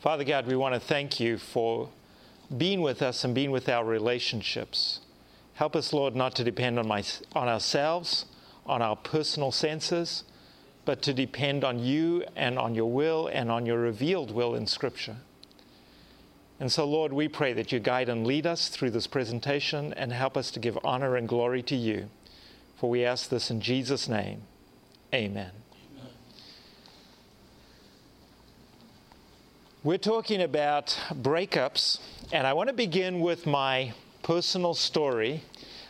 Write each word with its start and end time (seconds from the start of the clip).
Father 0.00 0.24
God, 0.24 0.46
we 0.46 0.56
want 0.56 0.72
to 0.72 0.80
thank 0.80 1.20
you 1.20 1.36
for 1.36 1.90
being 2.56 2.80
with 2.80 3.02
us 3.02 3.22
and 3.22 3.34
being 3.34 3.50
with 3.50 3.68
our 3.68 3.84
relationships. 3.84 5.00
Help 5.52 5.76
us, 5.76 5.92
Lord, 5.92 6.16
not 6.16 6.34
to 6.36 6.44
depend 6.44 6.78
on, 6.78 6.88
my, 6.88 7.04
on 7.34 7.48
ourselves, 7.48 8.24
on 8.64 8.80
our 8.80 8.96
personal 8.96 9.52
senses, 9.52 10.24
but 10.86 11.02
to 11.02 11.12
depend 11.12 11.64
on 11.64 11.78
you 11.78 12.24
and 12.34 12.58
on 12.58 12.74
your 12.74 12.90
will 12.90 13.26
and 13.26 13.50
on 13.50 13.66
your 13.66 13.78
revealed 13.78 14.30
will 14.30 14.54
in 14.54 14.66
Scripture. 14.66 15.16
And 16.58 16.72
so, 16.72 16.86
Lord, 16.86 17.12
we 17.12 17.28
pray 17.28 17.52
that 17.52 17.70
you 17.70 17.78
guide 17.78 18.08
and 18.08 18.26
lead 18.26 18.46
us 18.46 18.68
through 18.68 18.92
this 18.92 19.06
presentation 19.06 19.92
and 19.92 20.14
help 20.14 20.34
us 20.34 20.50
to 20.52 20.60
give 20.60 20.78
honor 20.82 21.16
and 21.16 21.28
glory 21.28 21.62
to 21.64 21.76
you. 21.76 22.08
For 22.78 22.88
we 22.88 23.04
ask 23.04 23.28
this 23.28 23.50
in 23.50 23.60
Jesus' 23.60 24.08
name. 24.08 24.44
Amen. 25.12 25.50
We're 29.82 29.96
talking 29.96 30.42
about 30.42 30.88
breakups, 31.10 32.00
and 32.32 32.46
I 32.46 32.52
want 32.52 32.68
to 32.68 32.74
begin 32.74 33.20
with 33.20 33.46
my 33.46 33.94
personal 34.22 34.74
story. 34.74 35.42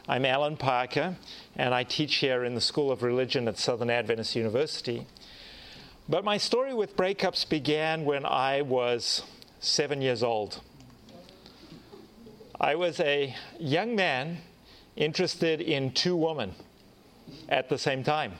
I'm 0.08 0.24
Alan 0.24 0.56
Parker, 0.56 1.16
and 1.56 1.74
I 1.74 1.82
teach 1.82 2.18
here 2.18 2.44
in 2.44 2.54
the 2.54 2.60
School 2.60 2.92
of 2.92 3.02
Religion 3.02 3.48
at 3.48 3.58
Southern 3.58 3.90
Adventist 3.90 4.36
University. 4.36 5.08
But 6.08 6.22
my 6.22 6.38
story 6.38 6.72
with 6.72 6.94
breakups 6.94 7.48
began 7.48 8.04
when 8.04 8.24
I 8.24 8.62
was 8.62 9.24
seven 9.58 10.00
years 10.00 10.22
old. 10.22 10.60
I 12.60 12.76
was 12.76 13.00
a 13.00 13.34
young 13.58 13.96
man 13.96 14.38
interested 14.94 15.60
in 15.60 15.90
two 15.90 16.14
women 16.14 16.54
at 17.48 17.68
the 17.68 17.76
same 17.76 18.04
time, 18.04 18.34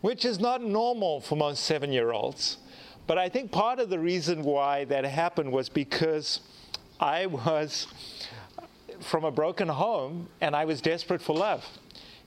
which 0.00 0.24
is 0.24 0.40
not 0.40 0.60
normal 0.60 1.20
for 1.20 1.36
most 1.36 1.62
seven 1.62 1.92
year 1.92 2.10
olds. 2.10 2.56
But 3.06 3.18
I 3.18 3.28
think 3.28 3.50
part 3.50 3.78
of 3.78 3.90
the 3.90 3.98
reason 3.98 4.42
why 4.42 4.84
that 4.84 5.04
happened 5.04 5.52
was 5.52 5.68
because 5.68 6.40
I 7.00 7.26
was 7.26 7.86
from 9.00 9.24
a 9.24 9.30
broken 9.30 9.68
home 9.68 10.28
and 10.40 10.54
I 10.54 10.64
was 10.64 10.80
desperate 10.80 11.20
for 11.20 11.34
love. 11.34 11.64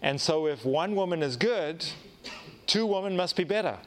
And 0.01 0.19
so 0.19 0.47
if 0.47 0.65
one 0.65 0.95
woman 0.95 1.23
is 1.23 1.37
good, 1.37 1.85
two 2.67 2.85
women 2.85 3.15
must 3.15 3.35
be 3.35 3.43
better. 3.43 3.77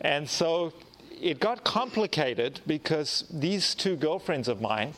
And 0.00 0.28
so 0.28 0.74
it 1.20 1.40
got 1.40 1.64
complicated 1.64 2.60
because 2.66 3.24
these 3.30 3.74
two 3.74 3.96
girlfriends 3.96 4.48
of 4.48 4.60
mine, 4.60 4.92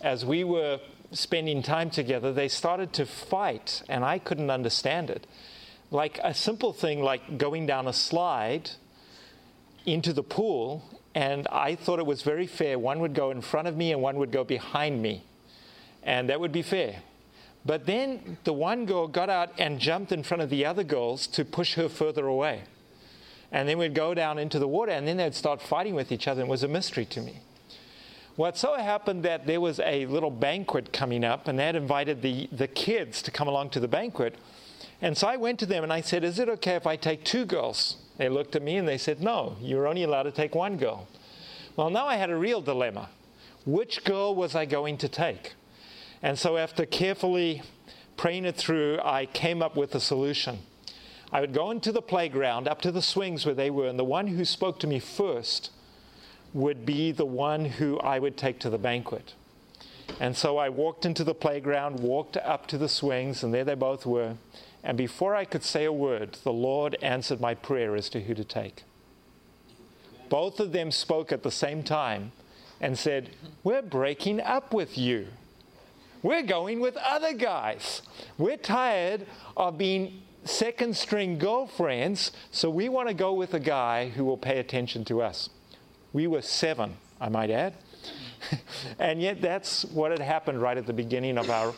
as 0.00 0.24
we 0.24 0.44
were 0.44 0.80
spending 1.12 1.62
time 1.62 1.90
together, 1.90 2.32
they 2.32 2.48
started 2.48 2.92
to 2.94 3.04
fight, 3.04 3.82
and 3.88 4.04
I 4.04 4.18
couldn't 4.18 4.50
understand 4.50 5.10
it. 5.10 5.26
Like 5.90 6.18
a 6.24 6.32
simple 6.32 6.72
thing 6.72 7.02
like 7.02 7.36
going 7.36 7.66
down 7.66 7.86
a 7.86 7.92
slide 7.92 8.70
into 9.86 10.12
the 10.12 10.22
pool, 10.22 10.82
and 11.14 11.46
I 11.48 11.74
thought 11.74 11.98
it 11.98 12.06
was 12.06 12.22
very 12.22 12.46
fair. 12.46 12.78
One 12.78 13.00
would 13.00 13.14
go 13.14 13.30
in 13.30 13.40
front 13.40 13.68
of 13.68 13.76
me 13.76 13.92
and 13.92 14.00
one 14.00 14.16
would 14.16 14.32
go 14.32 14.44
behind 14.44 15.02
me, 15.02 15.24
and 16.02 16.28
that 16.28 16.40
would 16.40 16.52
be 16.52 16.62
fair. 16.62 17.02
But 17.64 17.86
then 17.86 18.38
the 18.44 18.52
one 18.52 18.86
girl 18.86 19.06
got 19.06 19.30
out 19.30 19.52
and 19.58 19.78
jumped 19.78 20.10
in 20.10 20.22
front 20.22 20.42
of 20.42 20.50
the 20.50 20.66
other 20.66 20.82
girls 20.82 21.26
to 21.28 21.44
push 21.44 21.74
her 21.74 21.88
further 21.88 22.26
away. 22.26 22.62
And 23.52 23.68
then 23.68 23.78
we'd 23.78 23.94
go 23.94 24.14
down 24.14 24.38
into 24.38 24.58
the 24.58 24.66
water, 24.66 24.92
and 24.92 25.06
then 25.06 25.18
they'd 25.18 25.34
start 25.34 25.60
fighting 25.60 25.94
with 25.94 26.10
each 26.10 26.26
other. 26.26 26.42
It 26.42 26.48
was 26.48 26.62
a 26.62 26.68
mystery 26.68 27.04
to 27.06 27.20
me. 27.20 27.40
Well, 28.36 28.48
it 28.48 28.56
so 28.56 28.74
happened 28.74 29.24
that 29.24 29.46
there 29.46 29.60
was 29.60 29.78
a 29.80 30.06
little 30.06 30.30
banquet 30.30 30.92
coming 30.92 31.22
up, 31.22 31.48
and 31.48 31.58
they 31.58 31.66
had 31.66 31.76
invited 31.76 32.22
the, 32.22 32.48
the 32.50 32.66
kids 32.66 33.20
to 33.22 33.30
come 33.30 33.46
along 33.46 33.70
to 33.70 33.80
the 33.80 33.88
banquet. 33.88 34.36
And 35.02 35.18
so 35.18 35.28
I 35.28 35.36
went 35.36 35.58
to 35.58 35.66
them 35.66 35.82
and 35.84 35.92
I 35.92 36.00
said, 36.00 36.24
Is 36.24 36.38
it 36.38 36.48
okay 36.48 36.76
if 36.76 36.86
I 36.86 36.96
take 36.96 37.24
two 37.24 37.44
girls? 37.44 37.96
They 38.18 38.28
looked 38.28 38.56
at 38.56 38.62
me 38.62 38.76
and 38.76 38.86
they 38.86 38.98
said, 38.98 39.20
No, 39.20 39.56
you're 39.60 39.86
only 39.86 40.02
allowed 40.02 40.24
to 40.24 40.32
take 40.32 40.54
one 40.54 40.76
girl. 40.76 41.08
Well, 41.76 41.90
now 41.90 42.06
I 42.06 42.16
had 42.16 42.30
a 42.30 42.36
real 42.36 42.60
dilemma. 42.60 43.08
Which 43.64 44.04
girl 44.04 44.34
was 44.34 44.54
I 44.54 44.64
going 44.64 44.98
to 44.98 45.08
take? 45.08 45.54
And 46.22 46.38
so, 46.38 46.56
after 46.56 46.84
carefully 46.84 47.62
praying 48.16 48.44
it 48.44 48.56
through, 48.56 48.98
I 49.02 49.26
came 49.26 49.62
up 49.62 49.76
with 49.76 49.94
a 49.94 50.00
solution. 50.00 50.60
I 51.32 51.40
would 51.40 51.54
go 51.54 51.70
into 51.70 51.92
the 51.92 52.02
playground, 52.02 52.68
up 52.68 52.82
to 52.82 52.92
the 52.92 53.00
swings 53.00 53.46
where 53.46 53.54
they 53.54 53.70
were, 53.70 53.86
and 53.86 53.98
the 53.98 54.04
one 54.04 54.26
who 54.26 54.44
spoke 54.44 54.78
to 54.80 54.86
me 54.86 54.98
first 54.98 55.70
would 56.52 56.84
be 56.84 57.10
the 57.10 57.24
one 57.24 57.64
who 57.64 57.98
I 58.00 58.18
would 58.18 58.36
take 58.36 58.58
to 58.60 58.70
the 58.70 58.78
banquet. 58.78 59.34
And 60.20 60.36
so 60.36 60.58
I 60.58 60.68
walked 60.68 61.06
into 61.06 61.24
the 61.24 61.34
playground, 61.34 62.00
walked 62.00 62.36
up 62.36 62.66
to 62.68 62.78
the 62.78 62.88
swings, 62.88 63.42
and 63.42 63.54
there 63.54 63.64
they 63.64 63.74
both 63.74 64.04
were. 64.04 64.34
And 64.84 64.98
before 64.98 65.34
I 65.34 65.44
could 65.44 65.62
say 65.62 65.84
a 65.84 65.92
word, 65.92 66.38
the 66.42 66.52
Lord 66.52 66.96
answered 67.02 67.40
my 67.40 67.54
prayer 67.54 67.94
as 67.94 68.08
to 68.10 68.20
who 68.20 68.34
to 68.34 68.44
take. 68.44 68.82
Both 70.28 70.60
of 70.60 70.72
them 70.72 70.90
spoke 70.90 71.30
at 71.30 71.42
the 71.42 71.50
same 71.50 71.82
time 71.82 72.32
and 72.80 72.98
said, 72.98 73.30
We're 73.62 73.82
breaking 73.82 74.40
up 74.40 74.74
with 74.74 74.98
you. 74.98 75.28
We're 76.22 76.42
going 76.42 76.80
with 76.80 76.96
other 76.96 77.32
guys. 77.32 78.02
We're 78.38 78.56
tired 78.56 79.26
of 79.56 79.78
being 79.78 80.22
second 80.44 80.96
string 80.96 81.38
girlfriends, 81.38 82.32
so 82.50 82.70
we 82.70 82.88
want 82.88 83.08
to 83.08 83.14
go 83.14 83.32
with 83.32 83.54
a 83.54 83.60
guy 83.60 84.08
who 84.08 84.24
will 84.24 84.36
pay 84.36 84.58
attention 84.58 85.04
to 85.06 85.22
us. 85.22 85.50
We 86.12 86.26
were 86.26 86.42
seven, 86.42 86.96
I 87.20 87.28
might 87.28 87.50
add. 87.50 87.74
and 88.98 89.20
yet, 89.22 89.40
that's 89.40 89.84
what 89.86 90.10
had 90.10 90.20
happened 90.20 90.60
right 90.60 90.76
at 90.76 90.86
the 90.86 90.92
beginning 90.92 91.38
of 91.38 91.50
our 91.50 91.74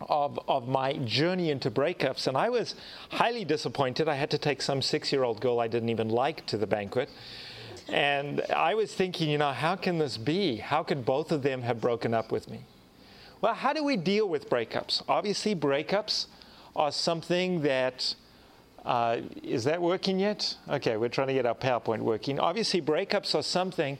of, 0.00 0.38
of 0.48 0.68
my 0.68 0.94
journey 0.94 1.50
into 1.50 1.70
breakups, 1.70 2.26
and 2.26 2.36
I 2.36 2.48
was 2.48 2.74
highly 3.10 3.44
disappointed. 3.44 4.08
I 4.08 4.14
had 4.14 4.30
to 4.30 4.38
take 4.38 4.62
some 4.62 4.82
six 4.82 5.12
year 5.12 5.24
old 5.24 5.40
girl 5.40 5.60
I 5.60 5.68
didn't 5.68 5.88
even 5.88 6.08
like 6.08 6.46
to 6.46 6.56
the 6.56 6.66
banquet. 6.66 7.08
And 7.88 8.42
I 8.54 8.74
was 8.74 8.92
thinking, 8.94 9.30
you 9.30 9.38
know, 9.38 9.52
how 9.52 9.74
can 9.74 9.98
this 9.98 10.18
be? 10.18 10.56
How 10.56 10.82
could 10.82 11.06
both 11.06 11.32
of 11.32 11.42
them 11.42 11.62
have 11.62 11.80
broken 11.80 12.12
up 12.12 12.30
with 12.30 12.50
me? 12.50 12.64
Well, 13.40 13.54
how 13.54 13.72
do 13.72 13.82
we 13.82 13.96
deal 13.96 14.28
with 14.28 14.50
breakups? 14.50 15.02
Obviously, 15.08 15.54
breakups 15.54 16.26
are 16.76 16.92
something 16.92 17.62
that 17.62 18.14
uh, 18.84 19.20
is 19.42 19.64
that 19.64 19.80
working 19.80 20.18
yet? 20.18 20.56
Okay, 20.68 20.96
we're 20.96 21.08
trying 21.08 21.28
to 21.28 21.34
get 21.34 21.46
our 21.46 21.54
PowerPoint 21.54 22.00
working. 22.00 22.38
Obviously, 22.38 22.80
breakups 22.80 23.34
are 23.34 23.42
something 23.42 23.98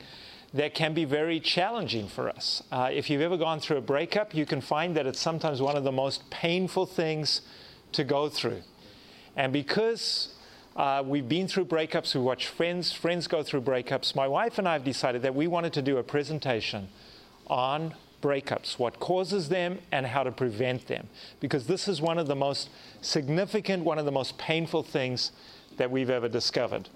that 0.54 0.74
can 0.74 0.94
be 0.94 1.04
very 1.04 1.40
challenging 1.40 2.08
for 2.08 2.28
us. 2.28 2.62
Uh, 2.72 2.88
if 2.92 3.10
you've 3.10 3.20
ever 3.20 3.36
gone 3.36 3.60
through 3.60 3.76
a 3.76 3.82
breakup, 3.82 4.34
you 4.34 4.46
can 4.46 4.60
find 4.60 4.96
that 4.96 5.06
it's 5.06 5.20
sometimes 5.20 5.60
one 5.60 5.76
of 5.76 5.84
the 5.84 5.92
most 5.92 6.28
painful 6.30 6.86
things 6.86 7.42
to 7.92 8.04
go 8.04 8.28
through. 8.28 8.62
And 9.36 9.52
because 9.52 10.34
uh, 10.74 11.02
we've 11.04 11.28
been 11.28 11.48
through 11.48 11.66
breakups, 11.66 12.14
we 12.14 12.20
watch 12.20 12.46
friends, 12.46 12.92
friends 12.92 13.26
go 13.26 13.42
through 13.42 13.60
breakups, 13.60 14.14
my 14.14 14.26
wife 14.26 14.58
and 14.58 14.66
I 14.66 14.72
have 14.72 14.84
decided 14.84 15.22
that 15.22 15.34
we 15.34 15.46
wanted 15.46 15.72
to 15.74 15.82
do 15.82 15.98
a 15.98 16.02
presentation 16.02 16.88
on 17.48 17.94
breakups, 18.22 18.78
what 18.78 18.98
causes 18.98 19.48
them, 19.48 19.78
and 19.92 20.06
how 20.06 20.22
to 20.22 20.32
prevent 20.32 20.86
them. 20.86 21.08
Because 21.40 21.66
this 21.66 21.88
is 21.88 22.00
one 22.00 22.18
of 22.18 22.26
the 22.26 22.34
most 22.34 22.68
significant, 23.00 23.84
one 23.84 23.98
of 23.98 24.04
the 24.06 24.12
most 24.12 24.38
painful 24.38 24.82
things 24.82 25.32
that 25.76 25.90
we've 25.90 26.10
ever 26.10 26.28
discovered. 26.28 26.88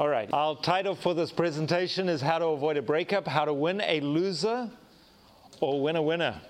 All 0.00 0.08
right, 0.08 0.30
our 0.32 0.56
title 0.56 0.94
for 0.94 1.12
this 1.12 1.30
presentation 1.30 2.08
is 2.08 2.22
How 2.22 2.38
to 2.38 2.46
Avoid 2.46 2.78
a 2.78 2.80
Breakup, 2.80 3.28
How 3.28 3.44
to 3.44 3.52
Win 3.52 3.82
a 3.82 4.00
Loser 4.00 4.70
or 5.60 5.82
Win 5.82 5.96
a 5.96 6.00
Winner. 6.00 6.40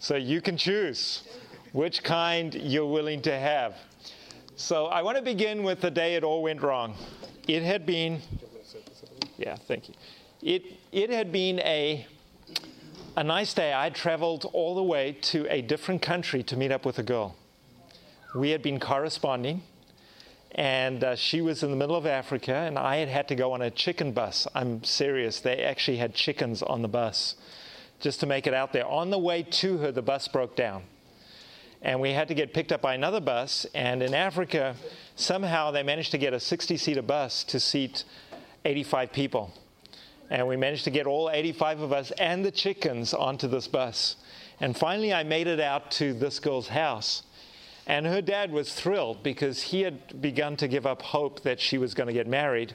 So 0.00 0.16
you 0.16 0.42
can 0.42 0.58
choose 0.58 1.22
which 1.72 2.02
kind 2.02 2.54
you're 2.54 2.84
willing 2.84 3.22
to 3.22 3.32
have. 3.32 3.74
So 4.56 4.84
I 4.84 5.00
want 5.00 5.16
to 5.16 5.22
begin 5.22 5.62
with 5.62 5.80
the 5.80 5.90
day 5.90 6.14
it 6.16 6.22
all 6.22 6.42
went 6.42 6.60
wrong. 6.60 6.94
It 7.46 7.62
had 7.62 7.86
been, 7.86 8.20
yeah, 9.38 9.56
thank 9.56 9.88
you. 9.88 9.94
It, 10.42 10.64
it 10.92 11.08
had 11.08 11.32
been 11.32 11.60
a, 11.60 12.06
a 13.16 13.24
nice 13.24 13.54
day. 13.54 13.72
I 13.74 13.88
traveled 13.88 14.44
all 14.52 14.74
the 14.74 14.82
way 14.82 15.12
to 15.22 15.46
a 15.50 15.62
different 15.62 16.02
country 16.02 16.42
to 16.42 16.54
meet 16.54 16.70
up 16.70 16.84
with 16.84 16.98
a 16.98 17.02
girl. 17.02 17.34
We 18.34 18.50
had 18.50 18.60
been 18.60 18.78
corresponding 18.78 19.62
and 20.52 21.04
uh, 21.04 21.16
she 21.16 21.40
was 21.40 21.62
in 21.62 21.70
the 21.70 21.76
middle 21.76 21.96
of 21.96 22.06
Africa, 22.06 22.54
and 22.54 22.78
I 22.78 22.96
had 22.96 23.08
had 23.08 23.28
to 23.28 23.34
go 23.34 23.52
on 23.52 23.62
a 23.62 23.70
chicken 23.70 24.12
bus. 24.12 24.46
I'm 24.54 24.82
serious. 24.82 25.40
They 25.40 25.62
actually 25.62 25.98
had 25.98 26.14
chickens 26.14 26.62
on 26.62 26.82
the 26.82 26.88
bus 26.88 27.34
just 28.00 28.20
to 28.20 28.26
make 28.26 28.46
it 28.46 28.54
out 28.54 28.72
there. 28.72 28.86
On 28.86 29.10
the 29.10 29.18
way 29.18 29.42
to 29.42 29.78
her, 29.78 29.92
the 29.92 30.02
bus 30.02 30.28
broke 30.28 30.56
down. 30.56 30.84
And 31.82 32.00
we 32.00 32.12
had 32.12 32.28
to 32.28 32.34
get 32.34 32.54
picked 32.54 32.72
up 32.72 32.80
by 32.80 32.94
another 32.94 33.20
bus. 33.20 33.66
And 33.74 34.02
in 34.02 34.14
Africa, 34.14 34.74
somehow 35.16 35.70
they 35.70 35.82
managed 35.82 36.10
to 36.12 36.18
get 36.18 36.32
a 36.32 36.40
60 36.40 36.76
seater 36.76 37.02
bus 37.02 37.44
to 37.44 37.60
seat 37.60 38.04
85 38.64 39.12
people. 39.12 39.52
And 40.30 40.46
we 40.46 40.56
managed 40.56 40.84
to 40.84 40.90
get 40.90 41.06
all 41.06 41.30
85 41.30 41.80
of 41.80 41.92
us 41.92 42.10
and 42.12 42.44
the 42.44 42.50
chickens 42.50 43.14
onto 43.14 43.48
this 43.48 43.68
bus. 43.68 44.16
And 44.60 44.76
finally, 44.76 45.12
I 45.12 45.22
made 45.22 45.46
it 45.46 45.60
out 45.60 45.90
to 45.92 46.12
this 46.12 46.40
girl's 46.40 46.68
house. 46.68 47.22
And 47.88 48.06
her 48.06 48.20
dad 48.20 48.52
was 48.52 48.74
thrilled 48.74 49.22
because 49.22 49.62
he 49.62 49.80
had 49.80 50.20
begun 50.20 50.56
to 50.58 50.68
give 50.68 50.86
up 50.86 51.00
hope 51.00 51.42
that 51.42 51.58
she 51.58 51.78
was 51.78 51.94
going 51.94 52.06
to 52.06 52.12
get 52.12 52.26
married. 52.26 52.74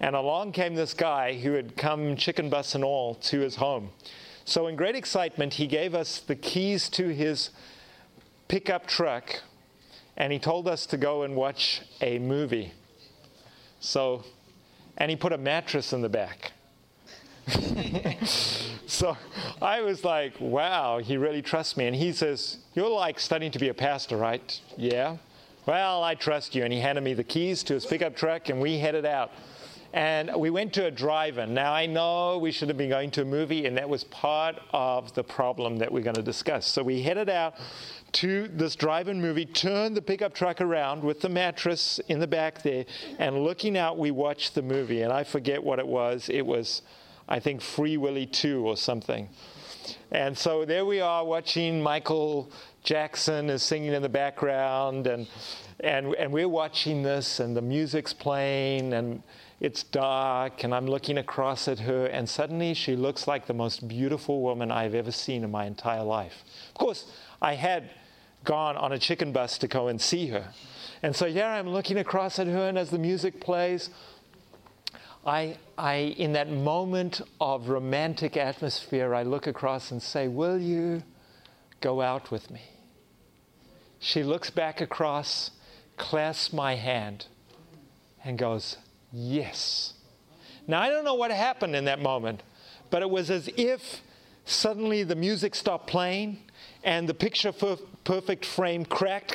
And 0.00 0.16
along 0.16 0.52
came 0.52 0.74
this 0.74 0.94
guy 0.94 1.38
who 1.38 1.52
had 1.52 1.76
come 1.76 2.16
chicken 2.16 2.50
bus 2.50 2.74
and 2.74 2.82
all 2.82 3.14
to 3.14 3.38
his 3.38 3.56
home. 3.56 3.90
So, 4.44 4.66
in 4.66 4.76
great 4.76 4.96
excitement, 4.96 5.54
he 5.54 5.66
gave 5.66 5.94
us 5.94 6.18
the 6.18 6.34
keys 6.34 6.88
to 6.90 7.08
his 7.08 7.50
pickup 8.48 8.86
truck 8.86 9.42
and 10.16 10.32
he 10.32 10.38
told 10.40 10.66
us 10.66 10.86
to 10.86 10.96
go 10.96 11.22
and 11.22 11.36
watch 11.36 11.82
a 12.00 12.18
movie. 12.18 12.72
So, 13.78 14.24
and 14.96 15.10
he 15.10 15.16
put 15.16 15.32
a 15.32 15.38
mattress 15.38 15.92
in 15.92 16.02
the 16.02 16.08
back. 16.08 16.52
so 18.86 19.16
I 19.62 19.80
was 19.80 20.04
like, 20.04 20.34
wow, 20.40 20.98
he 20.98 21.16
really 21.16 21.42
trusts 21.42 21.76
me. 21.76 21.86
And 21.86 21.96
he 21.96 22.12
says, 22.12 22.58
You're 22.74 22.88
like 22.88 23.18
studying 23.18 23.52
to 23.52 23.58
be 23.58 23.68
a 23.68 23.74
pastor, 23.74 24.16
right? 24.16 24.60
Yeah. 24.76 25.16
Well, 25.66 26.02
I 26.02 26.14
trust 26.14 26.54
you. 26.54 26.64
And 26.64 26.72
he 26.72 26.80
handed 26.80 27.04
me 27.04 27.14
the 27.14 27.24
keys 27.24 27.62
to 27.64 27.74
his 27.74 27.84
pickup 27.84 28.16
truck, 28.16 28.48
and 28.48 28.60
we 28.60 28.78
headed 28.78 29.04
out. 29.04 29.32
And 29.92 30.30
we 30.36 30.50
went 30.50 30.74
to 30.74 30.86
a 30.86 30.90
drive 30.90 31.38
in. 31.38 31.54
Now, 31.54 31.72
I 31.72 31.86
know 31.86 32.38
we 32.38 32.52
should 32.52 32.68
have 32.68 32.76
been 32.76 32.90
going 32.90 33.10
to 33.12 33.22
a 33.22 33.24
movie, 33.24 33.66
and 33.66 33.76
that 33.78 33.88
was 33.88 34.04
part 34.04 34.56
of 34.72 35.14
the 35.14 35.24
problem 35.24 35.78
that 35.78 35.90
we're 35.90 36.02
going 36.02 36.16
to 36.16 36.22
discuss. 36.22 36.66
So 36.66 36.82
we 36.82 37.02
headed 37.02 37.30
out 37.30 37.54
to 38.12 38.48
this 38.48 38.76
drive 38.76 39.08
in 39.08 39.20
movie, 39.20 39.46
turned 39.46 39.96
the 39.96 40.02
pickup 40.02 40.34
truck 40.34 40.60
around 40.60 41.02
with 41.02 41.20
the 41.20 41.28
mattress 41.28 42.00
in 42.08 42.18
the 42.18 42.26
back 42.26 42.62
there, 42.62 42.84
and 43.18 43.42
looking 43.42 43.76
out, 43.76 43.98
we 43.98 44.10
watched 44.10 44.54
the 44.54 44.62
movie. 44.62 45.02
And 45.02 45.12
I 45.12 45.24
forget 45.24 45.62
what 45.62 45.78
it 45.78 45.86
was. 45.86 46.28
It 46.28 46.44
was, 46.44 46.82
I 47.28 47.40
think, 47.40 47.60
Free 47.60 47.96
Willy 47.96 48.26
2 48.26 48.66
or 48.66 48.76
something. 48.76 49.28
And 50.10 50.36
so 50.36 50.64
there 50.64 50.84
we 50.84 51.00
are 51.00 51.24
watching 51.24 51.82
Michael 51.82 52.50
Jackson 52.82 53.50
is 53.50 53.62
singing 53.62 53.92
in 53.92 54.02
the 54.02 54.08
background, 54.08 55.06
and, 55.06 55.26
and, 55.80 56.14
and 56.14 56.32
we're 56.32 56.48
watching 56.48 57.02
this, 57.02 57.40
and 57.40 57.56
the 57.56 57.62
music's 57.62 58.12
playing, 58.12 58.94
and 58.94 59.22
it's 59.60 59.82
dark, 59.82 60.64
and 60.64 60.74
I'm 60.74 60.86
looking 60.86 61.18
across 61.18 61.68
at 61.68 61.80
her, 61.80 62.06
and 62.06 62.28
suddenly 62.28 62.74
she 62.74 62.96
looks 62.96 63.26
like 63.26 63.46
the 63.46 63.54
most 63.54 63.86
beautiful 63.88 64.40
woman 64.40 64.70
I've 64.70 64.94
ever 64.94 65.10
seen 65.10 65.44
in 65.44 65.50
my 65.50 65.66
entire 65.66 66.02
life. 66.02 66.44
Of 66.68 66.74
course, 66.74 67.10
I 67.42 67.54
had 67.54 67.90
gone 68.44 68.76
on 68.76 68.92
a 68.92 68.98
chicken 68.98 69.32
bus 69.32 69.58
to 69.58 69.68
go 69.68 69.88
and 69.88 70.00
see 70.00 70.28
her. 70.28 70.48
And 71.02 71.14
so 71.14 71.26
here 71.26 71.44
I'm 71.44 71.68
looking 71.68 71.98
across 71.98 72.38
at 72.38 72.46
her, 72.46 72.68
and 72.68 72.78
as 72.78 72.90
the 72.90 72.98
music 72.98 73.40
plays, 73.40 73.90
I, 75.28 75.58
I, 75.76 75.94
in 76.16 76.32
that 76.32 76.50
moment 76.50 77.20
of 77.38 77.68
romantic 77.68 78.38
atmosphere, 78.38 79.14
I 79.14 79.24
look 79.24 79.46
across 79.46 79.90
and 79.90 80.02
say, 80.02 80.26
Will 80.26 80.58
you 80.58 81.02
go 81.82 82.00
out 82.00 82.30
with 82.30 82.50
me? 82.50 82.62
She 83.98 84.22
looks 84.22 84.48
back 84.48 84.80
across, 84.80 85.50
clasps 85.98 86.54
my 86.54 86.76
hand, 86.76 87.26
and 88.24 88.38
goes, 88.38 88.78
Yes. 89.12 89.92
Now, 90.66 90.80
I 90.80 90.88
don't 90.88 91.04
know 91.04 91.14
what 91.14 91.30
happened 91.30 91.76
in 91.76 91.84
that 91.84 92.00
moment, 92.00 92.42
but 92.88 93.02
it 93.02 93.10
was 93.10 93.30
as 93.30 93.50
if 93.56 94.00
suddenly 94.46 95.02
the 95.02 95.14
music 95.14 95.54
stopped 95.54 95.88
playing 95.88 96.38
and 96.84 97.06
the 97.06 97.14
picture 97.14 97.52
perfect 98.04 98.46
frame 98.46 98.86
cracked. 98.86 99.34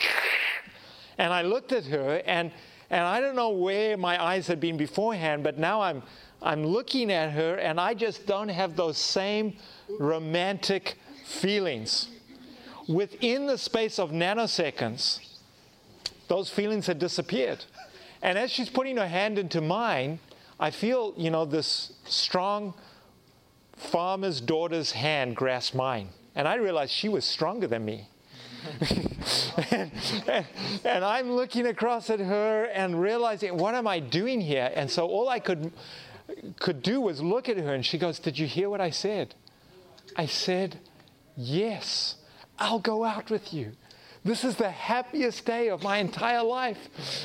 And 1.19 1.31
I 1.31 1.43
looked 1.43 1.71
at 1.71 1.85
her, 1.85 2.23
and, 2.25 2.51
and 2.93 3.01
I 3.01 3.21
don't 3.21 3.35
know 3.35 3.49
where 3.49 3.97
my 3.97 4.23
eyes 4.23 4.45
had 4.45 4.59
been 4.59 4.77
beforehand, 4.77 5.43
but 5.43 5.57
now 5.57 5.81
I'm, 5.81 6.03
I'm 6.43 6.63
looking 6.63 7.11
at 7.11 7.31
her, 7.31 7.55
and 7.55 7.79
I 7.79 7.95
just 7.95 8.27
don't 8.27 8.49
have 8.49 8.75
those 8.75 8.99
same 8.99 9.57
romantic 9.99 10.99
feelings. 11.25 12.09
Within 12.87 13.47
the 13.47 13.57
space 13.57 13.97
of 13.97 14.11
nanoseconds, 14.11 15.21
those 16.27 16.51
feelings 16.51 16.85
had 16.85 16.99
disappeared. 16.99 17.65
And 18.21 18.37
as 18.37 18.51
she's 18.51 18.69
putting 18.69 18.97
her 18.97 19.07
hand 19.07 19.39
into 19.39 19.59
mine, 19.59 20.19
I 20.59 20.69
feel, 20.69 21.15
you 21.17 21.31
know, 21.31 21.45
this 21.45 21.93
strong 22.05 22.75
farmer's 23.75 24.39
daughter's 24.39 24.91
hand 24.91 25.35
grasp 25.35 25.73
mine. 25.73 26.09
And 26.35 26.47
I 26.47 26.57
realized 26.57 26.91
she 26.91 27.09
was 27.09 27.25
stronger 27.25 27.65
than 27.65 27.85
me. 27.85 28.07
And, 29.71 29.91
and, 30.85 31.05
I'm 31.05 31.31
looking 31.31 31.67
across 31.67 32.09
at 32.09 32.19
her 32.19 32.65
and 32.65 32.99
realizing, 32.99 33.57
what 33.57 33.75
am 33.75 33.87
I 33.87 33.99
doing 33.99 34.41
here? 34.41 34.71
And 34.75 34.89
so 34.89 35.07
all 35.07 35.29
I 35.29 35.39
could, 35.39 35.71
could 36.59 36.81
do 36.81 37.01
was 37.01 37.21
look 37.21 37.49
at 37.49 37.57
her, 37.57 37.73
and 37.73 37.85
she 37.85 37.97
goes, 37.97 38.19
Did 38.19 38.39
you 38.39 38.47
hear 38.47 38.69
what 38.69 38.81
I 38.81 38.89
said? 38.89 39.35
I 40.15 40.25
said, 40.25 40.79
Yes, 41.35 42.15
I'll 42.59 42.79
go 42.79 43.03
out 43.03 43.29
with 43.29 43.53
you. 43.53 43.73
This 44.23 44.43
is 44.43 44.55
the 44.55 44.69
happiest 44.69 45.45
day 45.45 45.69
of 45.69 45.83
my 45.83 45.97
entire 45.97 46.43
life. 46.43 46.77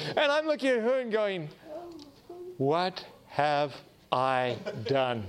And 0.08 0.32
I'm 0.32 0.46
looking 0.46 0.70
at 0.70 0.80
her 0.80 1.00
and 1.00 1.12
going, 1.12 1.48
What 2.56 3.04
have 3.28 3.74
I 4.10 4.56
done? 4.84 5.26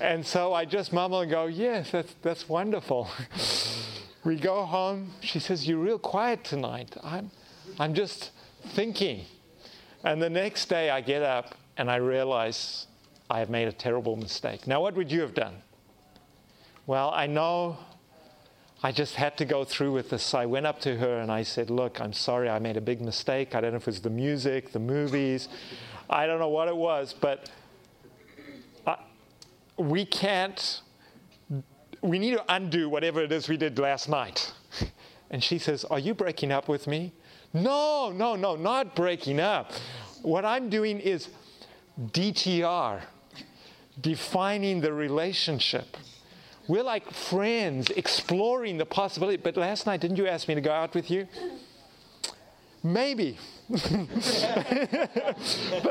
And 0.00 0.26
so 0.26 0.52
I 0.52 0.64
just 0.64 0.92
mumble 0.92 1.20
and 1.20 1.30
go, 1.30 1.46
Yes, 1.46 1.90
that's, 1.90 2.14
that's 2.22 2.48
wonderful. 2.48 3.08
we 4.24 4.36
go 4.36 4.64
home. 4.64 5.12
She 5.20 5.38
says, 5.38 5.66
You're 5.66 5.78
real 5.78 5.98
quiet 5.98 6.44
tonight. 6.44 6.96
I'm, 7.02 7.30
I'm 7.78 7.94
just 7.94 8.30
thinking. 8.68 9.24
And 10.04 10.20
the 10.20 10.30
next 10.30 10.68
day 10.68 10.90
I 10.90 11.00
get 11.00 11.22
up 11.22 11.54
and 11.76 11.90
I 11.90 11.96
realize 11.96 12.86
I 13.28 13.38
have 13.38 13.50
made 13.50 13.68
a 13.68 13.72
terrible 13.72 14.16
mistake. 14.16 14.66
Now, 14.66 14.80
what 14.80 14.94
would 14.94 15.12
you 15.12 15.20
have 15.20 15.34
done? 15.34 15.56
Well, 16.86 17.10
I 17.14 17.26
know 17.26 17.78
I 18.82 18.92
just 18.92 19.14
had 19.14 19.36
to 19.38 19.44
go 19.44 19.64
through 19.64 19.92
with 19.92 20.10
this. 20.10 20.34
I 20.34 20.46
went 20.46 20.66
up 20.66 20.80
to 20.80 20.96
her 20.96 21.20
and 21.20 21.30
I 21.30 21.42
said, 21.42 21.70
Look, 21.70 22.00
I'm 22.00 22.12
sorry, 22.12 22.48
I 22.48 22.58
made 22.58 22.76
a 22.76 22.80
big 22.80 23.00
mistake. 23.00 23.54
I 23.54 23.60
don't 23.60 23.72
know 23.72 23.76
if 23.76 23.82
it 23.82 23.86
was 23.86 24.00
the 24.00 24.10
music, 24.10 24.72
the 24.72 24.78
movies, 24.78 25.48
I 26.10 26.26
don't 26.26 26.40
know 26.40 26.48
what 26.48 26.66
it 26.66 26.76
was, 26.76 27.14
but 27.14 27.48
I, 28.84 28.96
we 29.76 30.04
can't, 30.04 30.80
we 32.02 32.18
need 32.18 32.32
to 32.32 32.44
undo 32.48 32.88
whatever 32.88 33.22
it 33.22 33.32
is 33.32 33.48
we 33.48 33.56
did 33.56 33.78
last 33.78 34.08
night. 34.08 34.52
And 35.32 35.44
she 35.44 35.58
says, 35.58 35.84
Are 35.84 35.98
you 36.00 36.12
breaking 36.12 36.50
up 36.50 36.68
with 36.68 36.88
me? 36.88 37.12
No, 37.52 38.10
no, 38.12 38.34
no, 38.34 38.56
not 38.56 38.96
breaking 38.96 39.38
up. 39.38 39.72
What 40.22 40.44
I'm 40.44 40.68
doing 40.68 40.98
is 40.98 41.28
DTR, 42.00 43.00
defining 44.00 44.80
the 44.80 44.92
relationship. 44.92 45.96
We're 46.66 46.82
like 46.82 47.10
friends 47.12 47.90
exploring 47.90 48.78
the 48.78 48.86
possibility. 48.86 49.36
But 49.36 49.56
last 49.56 49.86
night, 49.86 50.00
didn't 50.00 50.16
you 50.16 50.26
ask 50.26 50.48
me 50.48 50.54
to 50.54 50.60
go 50.60 50.72
out 50.72 50.94
with 50.94 51.10
you? 51.10 51.26
Maybe. 52.82 53.36
but 53.68 53.80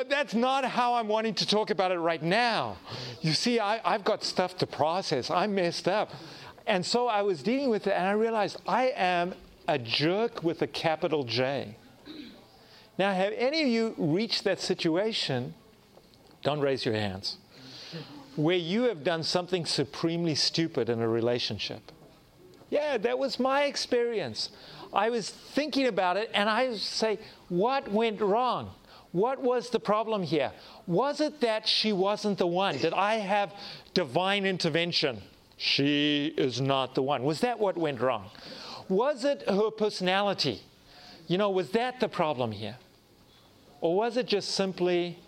that's 0.10 0.34
not 0.34 0.66
how 0.66 0.96
I'm 0.96 1.08
wanting 1.08 1.36
to 1.36 1.48
talk 1.48 1.70
about 1.70 1.92
it 1.92 2.00
right 2.00 2.22
now. 2.22 2.78
You 3.22 3.34
see, 3.34 3.60
I, 3.60 3.80
have 3.90 4.04
got 4.04 4.24
stuff 4.24 4.58
to 4.58 4.68
process. 4.68 5.30
I'm 5.30 5.54
messed 5.56 5.88
up. 5.88 6.12
And 6.66 6.86
so 6.86 7.08
I 7.08 7.22
was 7.22 7.44
dealing 7.44 7.70
with 7.70 7.88
it, 7.88 7.94
and 7.94 8.06
I 8.06 8.12
realized 8.12 8.58
I 8.68 8.94
am 8.96 9.34
a 9.68 9.78
jerk 9.78 10.44
with 10.44 10.62
a 10.62 10.68
capital 10.68 11.24
J. 11.24 11.76
Now, 12.98 13.14
have 13.14 13.34
any 13.38 13.62
of 13.62 13.68
you 13.68 13.96
reached 13.98 14.44
that 14.44 14.60
situation? 14.60 15.54
Don't 16.44 16.60
raise 16.60 16.86
your 16.86 16.96
hands 16.96 17.38
where 18.36 18.58
you 18.58 18.84
have 18.84 19.04
done 19.04 19.22
something 19.22 19.66
supremely 19.66 20.36
stupid 20.36 20.90
in 20.90 21.02
a 21.02 21.08
relationship. 21.08 21.92
Yeah, 22.70 22.98
that 22.98 23.20
was 23.20 23.40
my 23.40 23.64
experience. 23.64 24.50
I 24.94 25.10
was 25.10 25.30
thinking 25.30 25.88
about 25.88 26.18
it 26.18 26.32
and 26.34 26.50
I 26.50 26.76
say, 26.76 27.20
what 27.50 27.92
went 27.92 28.22
wrong? 28.22 28.72
What 29.12 29.42
was 29.42 29.70
the 29.70 29.80
problem 29.80 30.24
here? 30.24 30.52
Was 30.86 31.20
it 31.20 31.42
that 31.42 31.68
she 31.68 31.94
wasn't 31.94 32.38
the 32.38 32.48
one? 32.48 32.78
Did 32.78 32.94
I 32.94 33.16
have 33.16 33.54
divine 33.94 34.46
intervention? 34.46 35.22
She 35.58 36.34
is 36.38 36.62
not 36.62 36.96
the 36.96 37.02
one. 37.02 37.24
Was 37.24 37.42
that 37.42 37.60
what 37.60 37.78
went 37.78 38.02
wrong? 38.02 38.30
Was 38.88 39.26
it 39.26 39.44
her 39.48 39.72
personality? 39.72 40.62
You 41.28 41.38
know, 41.38 41.50
was 41.50 41.72
that 41.72 42.00
the 42.00 42.08
problem 42.08 42.52
here? 42.52 42.78
Or 43.82 43.96
was 43.96 44.18
it 44.18 44.26
just 44.26 44.52
simply 44.52 45.20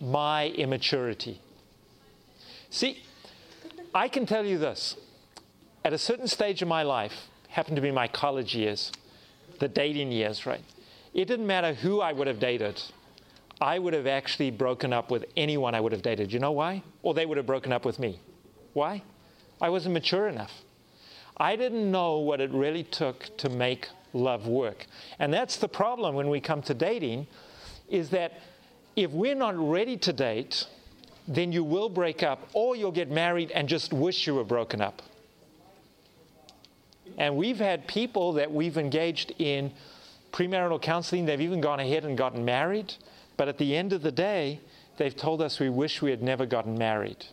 my 0.00 0.48
immaturity? 0.48 1.40
See, 2.70 3.02
I 3.94 4.08
can 4.08 4.26
tell 4.26 4.46
you 4.46 4.58
this. 4.58 4.96
At 5.84 5.92
a 5.92 5.98
certain 5.98 6.26
stage 6.26 6.62
of 6.62 6.68
my 6.68 6.82
life, 6.82 7.28
happened 7.48 7.76
to 7.76 7.82
be 7.82 7.90
my 7.90 8.06
college 8.06 8.54
years, 8.54 8.92
the 9.60 9.68
dating 9.68 10.10
years, 10.10 10.44
right? 10.46 10.64
It 11.14 11.26
didn't 11.26 11.46
matter 11.46 11.72
who 11.72 12.00
I 12.00 12.12
would 12.12 12.26
have 12.26 12.40
dated. 12.40 12.82
I 13.60 13.78
would 13.78 13.94
have 13.94 14.06
actually 14.06 14.50
broken 14.50 14.92
up 14.92 15.10
with 15.10 15.26
anyone 15.36 15.74
I 15.74 15.80
would 15.80 15.92
have 15.92 16.02
dated. 16.02 16.32
You 16.32 16.40
know 16.40 16.52
why? 16.52 16.82
Or 17.02 17.14
they 17.14 17.26
would 17.26 17.36
have 17.36 17.46
broken 17.46 17.72
up 17.72 17.84
with 17.84 17.98
me. 17.98 18.18
Why? 18.72 19.02
I 19.60 19.68
wasn't 19.68 19.94
mature 19.94 20.28
enough. 20.28 20.52
I 21.36 21.56
didn't 21.56 21.90
know 21.90 22.18
what 22.18 22.40
it 22.40 22.50
really 22.50 22.84
took 22.84 23.36
to 23.38 23.48
make 23.48 23.88
love 24.12 24.46
work. 24.46 24.86
And 25.18 25.32
that's 25.32 25.56
the 25.56 25.68
problem 25.68 26.14
when 26.14 26.28
we 26.28 26.40
come 26.40 26.62
to 26.62 26.74
dating 26.74 27.26
is 27.88 28.10
that 28.10 28.32
if 28.96 29.10
we're 29.10 29.34
not 29.34 29.56
ready 29.56 29.96
to 29.98 30.12
date, 30.12 30.66
then 31.28 31.52
you 31.52 31.64
will 31.64 31.88
break 31.88 32.22
up 32.22 32.48
or 32.54 32.76
you'll 32.76 32.92
get 32.92 33.10
married 33.10 33.50
and 33.52 33.68
just 33.68 33.92
wish 33.92 34.26
you 34.26 34.34
were 34.34 34.44
broken 34.44 34.80
up. 34.80 35.02
And 37.18 37.36
we've 37.36 37.58
had 37.58 37.86
people 37.86 38.34
that 38.34 38.50
we've 38.52 38.78
engaged 38.78 39.32
in 39.38 39.72
premarital 40.32 40.80
counseling, 40.80 41.26
they've 41.26 41.40
even 41.40 41.60
gone 41.60 41.80
ahead 41.80 42.04
and 42.04 42.16
gotten 42.16 42.44
married, 42.44 42.94
but 43.36 43.48
at 43.48 43.58
the 43.58 43.76
end 43.76 43.92
of 43.92 44.02
the 44.02 44.12
day, 44.12 44.60
they've 44.96 45.16
told 45.16 45.42
us 45.42 45.58
we 45.58 45.68
wish 45.68 46.02
we 46.02 46.10
had 46.10 46.22
never 46.22 46.46
gotten 46.46 46.76
married. 46.78 47.24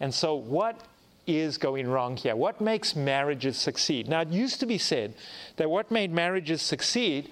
And 0.00 0.14
so, 0.14 0.34
what 0.34 0.80
is 1.26 1.58
going 1.58 1.88
wrong 1.88 2.16
here? 2.16 2.36
What 2.36 2.60
makes 2.60 2.94
marriages 2.94 3.56
succeed? 3.56 4.08
Now, 4.08 4.20
it 4.20 4.28
used 4.28 4.60
to 4.60 4.66
be 4.66 4.78
said 4.78 5.14
that 5.56 5.68
what 5.68 5.90
made 5.90 6.12
marriages 6.12 6.62
succeed 6.62 7.30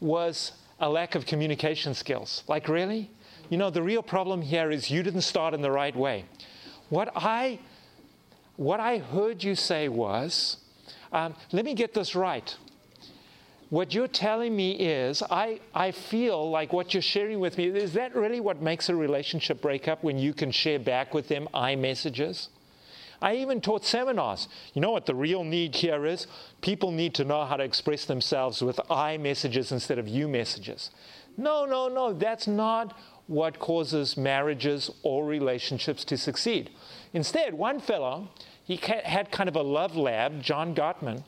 was 0.00 0.52
a 0.80 0.88
lack 0.88 1.14
of 1.14 1.26
communication 1.26 1.94
skills. 1.94 2.42
Like, 2.48 2.68
really? 2.68 3.10
You 3.48 3.58
know, 3.58 3.70
the 3.70 3.82
real 3.82 4.02
problem 4.02 4.42
here 4.42 4.70
is 4.70 4.90
you 4.90 5.02
didn't 5.02 5.22
start 5.22 5.54
in 5.54 5.62
the 5.62 5.70
right 5.70 5.94
way. 5.94 6.24
What 6.88 7.12
I, 7.14 7.60
what 8.56 8.80
I 8.80 8.98
heard 8.98 9.44
you 9.44 9.54
say 9.54 9.88
was, 9.88 10.58
um, 11.12 11.34
let 11.52 11.64
me 11.64 11.74
get 11.74 11.94
this 11.94 12.14
right. 12.14 12.54
What 13.68 13.92
you're 13.92 14.06
telling 14.06 14.54
me 14.54 14.72
is, 14.72 15.22
I, 15.28 15.60
I 15.74 15.90
feel 15.90 16.50
like 16.50 16.72
what 16.72 16.94
you're 16.94 17.02
sharing 17.02 17.40
with 17.40 17.58
me, 17.58 17.66
is 17.66 17.94
that 17.94 18.14
really 18.14 18.38
what 18.38 18.62
makes 18.62 18.88
a 18.88 18.94
relationship 18.94 19.60
break 19.60 19.88
up 19.88 20.04
when 20.04 20.18
you 20.18 20.32
can 20.32 20.52
share 20.52 20.78
back 20.78 21.12
with 21.12 21.26
them 21.26 21.48
I 21.52 21.74
messages? 21.74 22.48
I 23.20 23.36
even 23.36 23.60
taught 23.60 23.84
seminars. 23.84 24.46
You 24.74 24.82
know 24.82 24.92
what 24.92 25.06
the 25.06 25.14
real 25.14 25.42
need 25.42 25.74
here 25.74 26.06
is? 26.06 26.26
People 26.60 26.92
need 26.92 27.14
to 27.14 27.24
know 27.24 27.44
how 27.44 27.56
to 27.56 27.64
express 27.64 28.04
themselves 28.04 28.62
with 28.62 28.78
I 28.90 29.16
messages 29.16 29.72
instead 29.72 29.98
of 29.98 30.06
you 30.06 30.28
messages. 30.28 30.90
No, 31.36 31.64
no, 31.64 31.88
no, 31.88 32.12
that's 32.12 32.46
not 32.46 32.96
what 33.26 33.58
causes 33.58 34.16
marriages 34.16 34.90
or 35.02 35.24
relationships 35.24 36.04
to 36.04 36.16
succeed. 36.16 36.70
Instead, 37.12 37.54
one 37.54 37.80
fellow, 37.80 38.28
he 38.64 38.76
had 38.76 39.30
kind 39.30 39.48
of 39.48 39.56
a 39.56 39.62
love 39.62 39.96
lab, 39.96 40.42
John 40.42 40.74
Gottman, 40.74 41.24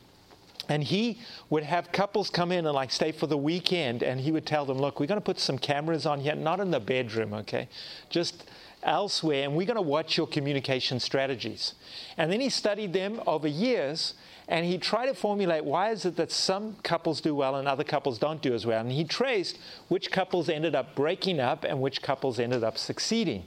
and 0.69 0.83
he 0.83 1.17
would 1.49 1.63
have 1.63 1.91
couples 1.91 2.29
come 2.29 2.51
in 2.51 2.65
and 2.65 2.75
like 2.75 2.91
stay 2.91 3.11
for 3.11 3.27
the 3.27 3.37
weekend, 3.37 4.03
and 4.03 4.21
he 4.21 4.31
would 4.31 4.45
tell 4.45 4.65
them, 4.65 4.77
Look, 4.77 4.99
we're 4.99 5.07
going 5.07 5.19
to 5.19 5.25
put 5.25 5.39
some 5.39 5.57
cameras 5.57 6.05
on 6.05 6.19
here, 6.19 6.35
not 6.35 6.59
in 6.59 6.71
the 6.71 6.79
bedroom, 6.79 7.33
okay? 7.33 7.67
Just 8.09 8.49
elsewhere, 8.83 9.43
and 9.43 9.55
we're 9.55 9.67
going 9.67 9.75
to 9.75 9.81
watch 9.81 10.17
your 10.17 10.27
communication 10.27 10.99
strategies. 10.99 11.73
And 12.17 12.31
then 12.31 12.39
he 12.39 12.49
studied 12.49 12.93
them 12.93 13.21
over 13.27 13.47
years, 13.47 14.13
and 14.47 14.65
he 14.65 14.77
tried 14.77 15.05
to 15.05 15.13
formulate 15.13 15.63
why 15.63 15.91
is 15.91 16.05
it 16.05 16.15
that 16.15 16.31
some 16.31 16.75
couples 16.83 17.21
do 17.21 17.35
well 17.35 17.55
and 17.55 17.67
other 17.67 17.83
couples 17.83 18.17
don't 18.17 18.41
do 18.41 18.53
as 18.53 18.65
well. 18.65 18.81
And 18.81 18.91
he 18.91 19.03
traced 19.03 19.59
which 19.89 20.11
couples 20.11 20.49
ended 20.49 20.73
up 20.73 20.95
breaking 20.95 21.39
up 21.39 21.63
and 21.63 21.79
which 21.79 22.01
couples 22.01 22.39
ended 22.39 22.63
up 22.63 22.77
succeeding. 22.77 23.45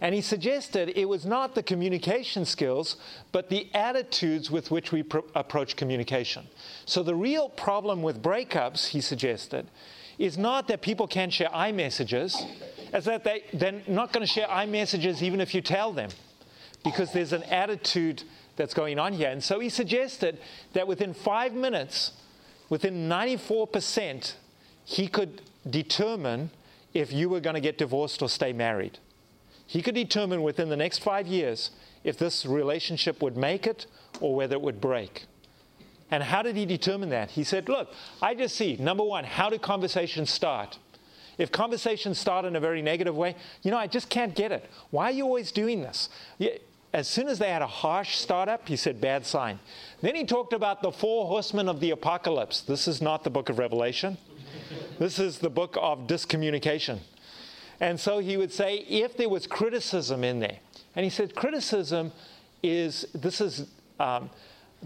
And 0.00 0.14
he 0.14 0.22
suggested 0.22 0.92
it 0.96 1.04
was 1.04 1.24
not 1.24 1.54
the 1.54 1.62
communication 1.62 2.44
skills, 2.44 2.96
but 3.32 3.48
the 3.48 3.68
attitudes 3.74 4.50
with 4.50 4.70
which 4.70 4.92
we 4.92 5.04
approach 5.34 5.76
communication. 5.76 6.48
So 6.86 7.02
the 7.02 7.14
real 7.14 7.50
problem 7.50 8.02
with 8.02 8.22
breakups, 8.22 8.88
he 8.88 9.00
suggested, 9.00 9.68
is 10.18 10.36
not 10.36 10.68
that 10.68 10.82
people 10.82 11.06
can't 11.06 11.32
share 11.32 11.54
I 11.54 11.70
messages, 11.70 12.42
is 12.92 13.04
that 13.04 13.24
they, 13.24 13.44
they're 13.52 13.82
not 13.86 14.12
going 14.12 14.26
to 14.26 14.32
share 14.32 14.50
I 14.50 14.66
messages 14.66 15.22
even 15.22 15.40
if 15.40 15.54
you 15.54 15.60
tell 15.60 15.92
them, 15.92 16.10
because 16.84 17.12
there's 17.12 17.32
an 17.32 17.42
attitude 17.44 18.22
that's 18.56 18.74
going 18.74 18.98
on 18.98 19.12
here. 19.12 19.30
And 19.30 19.42
so 19.42 19.60
he 19.60 19.68
suggested 19.68 20.38
that 20.72 20.86
within 20.86 21.14
five 21.14 21.52
minutes, 21.52 22.12
within 22.68 23.08
94%, 23.08 24.34
he 24.84 25.08
could 25.08 25.42
determine 25.68 26.50
if 26.92 27.12
you 27.12 27.28
were 27.28 27.40
going 27.40 27.54
to 27.54 27.60
get 27.60 27.78
divorced 27.78 28.22
or 28.22 28.28
stay 28.28 28.52
married. 28.52 28.98
He 29.66 29.82
could 29.82 29.94
determine 29.94 30.42
within 30.42 30.68
the 30.68 30.76
next 30.76 30.98
five 30.98 31.26
years 31.26 31.70
if 32.02 32.18
this 32.18 32.44
relationship 32.44 33.22
would 33.22 33.36
make 33.36 33.66
it 33.66 33.86
or 34.20 34.34
whether 34.34 34.56
it 34.56 34.62
would 34.62 34.80
break. 34.80 35.26
And 36.10 36.24
how 36.24 36.42
did 36.42 36.56
he 36.56 36.66
determine 36.66 37.10
that? 37.10 37.30
He 37.30 37.44
said, 37.44 37.68
Look, 37.68 37.92
I 38.20 38.34
just 38.34 38.56
see, 38.56 38.76
number 38.76 39.04
one, 39.04 39.22
how 39.22 39.48
do 39.48 39.58
conversations 39.58 40.30
start? 40.30 40.78
If 41.40 41.50
conversations 41.50 42.18
start 42.18 42.44
in 42.44 42.54
a 42.54 42.60
very 42.60 42.82
negative 42.82 43.16
way, 43.16 43.34
you 43.62 43.70
know, 43.70 43.78
I 43.78 43.86
just 43.86 44.10
can't 44.10 44.34
get 44.34 44.52
it. 44.52 44.68
Why 44.90 45.04
are 45.04 45.10
you 45.10 45.24
always 45.24 45.50
doing 45.50 45.80
this? 45.80 46.10
As 46.92 47.08
soon 47.08 47.28
as 47.28 47.38
they 47.38 47.48
had 47.48 47.62
a 47.62 47.66
harsh 47.66 48.16
startup, 48.16 48.68
he 48.68 48.76
said, 48.76 49.00
bad 49.00 49.24
sign. 49.24 49.58
Then 50.02 50.14
he 50.14 50.26
talked 50.26 50.52
about 50.52 50.82
the 50.82 50.92
four 50.92 51.26
horsemen 51.26 51.66
of 51.66 51.80
the 51.80 51.92
apocalypse. 51.92 52.60
This 52.60 52.86
is 52.86 53.00
not 53.00 53.24
the 53.24 53.30
book 53.30 53.48
of 53.48 53.58
Revelation, 53.58 54.18
this 54.98 55.18
is 55.18 55.38
the 55.38 55.48
book 55.48 55.78
of 55.80 56.06
discommunication. 56.06 56.98
And 57.80 57.98
so 57.98 58.18
he 58.18 58.36
would 58.36 58.52
say, 58.52 58.80
if 58.80 59.16
there 59.16 59.30
was 59.30 59.46
criticism 59.46 60.22
in 60.24 60.40
there, 60.40 60.58
and 60.94 61.04
he 61.04 61.10
said, 61.10 61.34
criticism 61.34 62.12
is, 62.62 63.06
this 63.14 63.40
is 63.40 63.66
um, 63.98 64.28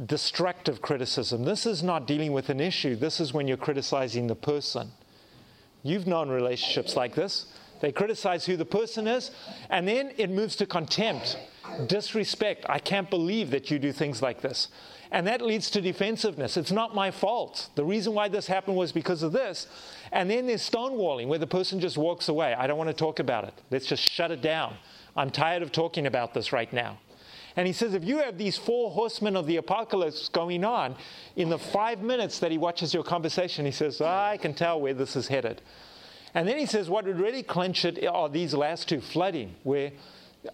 destructive 0.06 0.80
criticism. 0.80 1.44
This 1.44 1.66
is 1.66 1.82
not 1.82 2.06
dealing 2.06 2.32
with 2.32 2.48
an 2.48 2.60
issue. 2.60 2.94
This 2.94 3.18
is 3.18 3.32
when 3.34 3.48
you're 3.48 3.56
criticizing 3.56 4.28
the 4.28 4.36
person. 4.36 4.92
You've 5.84 6.06
known 6.06 6.30
relationships 6.30 6.96
like 6.96 7.14
this. 7.14 7.46
They 7.80 7.92
criticize 7.92 8.46
who 8.46 8.56
the 8.56 8.64
person 8.64 9.06
is, 9.06 9.30
and 9.68 9.86
then 9.86 10.12
it 10.16 10.30
moves 10.30 10.56
to 10.56 10.66
contempt, 10.66 11.38
disrespect. 11.86 12.64
I 12.68 12.78
can't 12.78 13.10
believe 13.10 13.50
that 13.50 13.70
you 13.70 13.78
do 13.78 13.92
things 13.92 14.22
like 14.22 14.40
this. 14.40 14.68
And 15.10 15.26
that 15.26 15.42
leads 15.42 15.70
to 15.70 15.82
defensiveness. 15.82 16.56
It's 16.56 16.72
not 16.72 16.94
my 16.94 17.10
fault. 17.10 17.68
The 17.74 17.84
reason 17.84 18.14
why 18.14 18.28
this 18.28 18.46
happened 18.46 18.76
was 18.76 18.92
because 18.92 19.22
of 19.22 19.32
this. 19.32 19.66
And 20.10 20.30
then 20.30 20.46
there's 20.46 20.68
stonewalling, 20.68 21.28
where 21.28 21.38
the 21.38 21.46
person 21.46 21.78
just 21.78 21.98
walks 21.98 22.28
away. 22.28 22.54
I 22.54 22.66
don't 22.66 22.78
want 22.78 22.88
to 22.88 22.94
talk 22.94 23.18
about 23.18 23.44
it. 23.44 23.54
Let's 23.70 23.86
just 23.86 24.02
shut 24.02 24.30
it 24.30 24.40
down. 24.40 24.74
I'm 25.14 25.30
tired 25.30 25.62
of 25.62 25.70
talking 25.70 26.06
about 26.06 26.32
this 26.32 26.52
right 26.52 26.72
now. 26.72 26.98
And 27.56 27.66
he 27.66 27.72
says, 27.72 27.94
if 27.94 28.04
you 28.04 28.18
have 28.18 28.36
these 28.36 28.56
four 28.56 28.90
horsemen 28.90 29.36
of 29.36 29.46
the 29.46 29.58
apocalypse 29.58 30.28
going 30.28 30.64
on, 30.64 30.96
in 31.36 31.48
the 31.48 31.58
five 31.58 32.00
minutes 32.00 32.40
that 32.40 32.50
he 32.50 32.58
watches 32.58 32.92
your 32.92 33.04
conversation, 33.04 33.64
he 33.64 33.70
says, 33.70 34.00
I 34.00 34.36
can 34.38 34.54
tell 34.54 34.80
where 34.80 34.94
this 34.94 35.14
is 35.14 35.28
headed. 35.28 35.62
And 36.34 36.48
then 36.48 36.58
he 36.58 36.66
says, 36.66 36.90
what 36.90 37.04
would 37.04 37.20
really 37.20 37.44
clinch 37.44 37.84
it 37.84 38.04
are 38.06 38.28
these 38.28 38.54
last 38.54 38.88
two 38.88 39.00
flooding, 39.00 39.54
where 39.62 39.92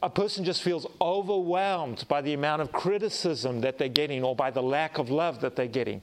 a 0.03 0.11
person 0.11 0.45
just 0.45 0.63
feels 0.63 0.87
overwhelmed 1.01 2.05
by 2.07 2.21
the 2.21 2.35
amount 2.35 2.63
of 2.63 2.71
criticism 2.71 3.63
that 3.63 3.79
they're 3.79 3.89
getting 3.89 4.23
or 4.23 4.37
by 4.37 4.51
the 4.51 4.63
lack 4.63 4.99
of 4.99 5.11
love 5.11 5.41
that 5.41 5.57
they're 5.57 5.67
getting. 5.67 6.03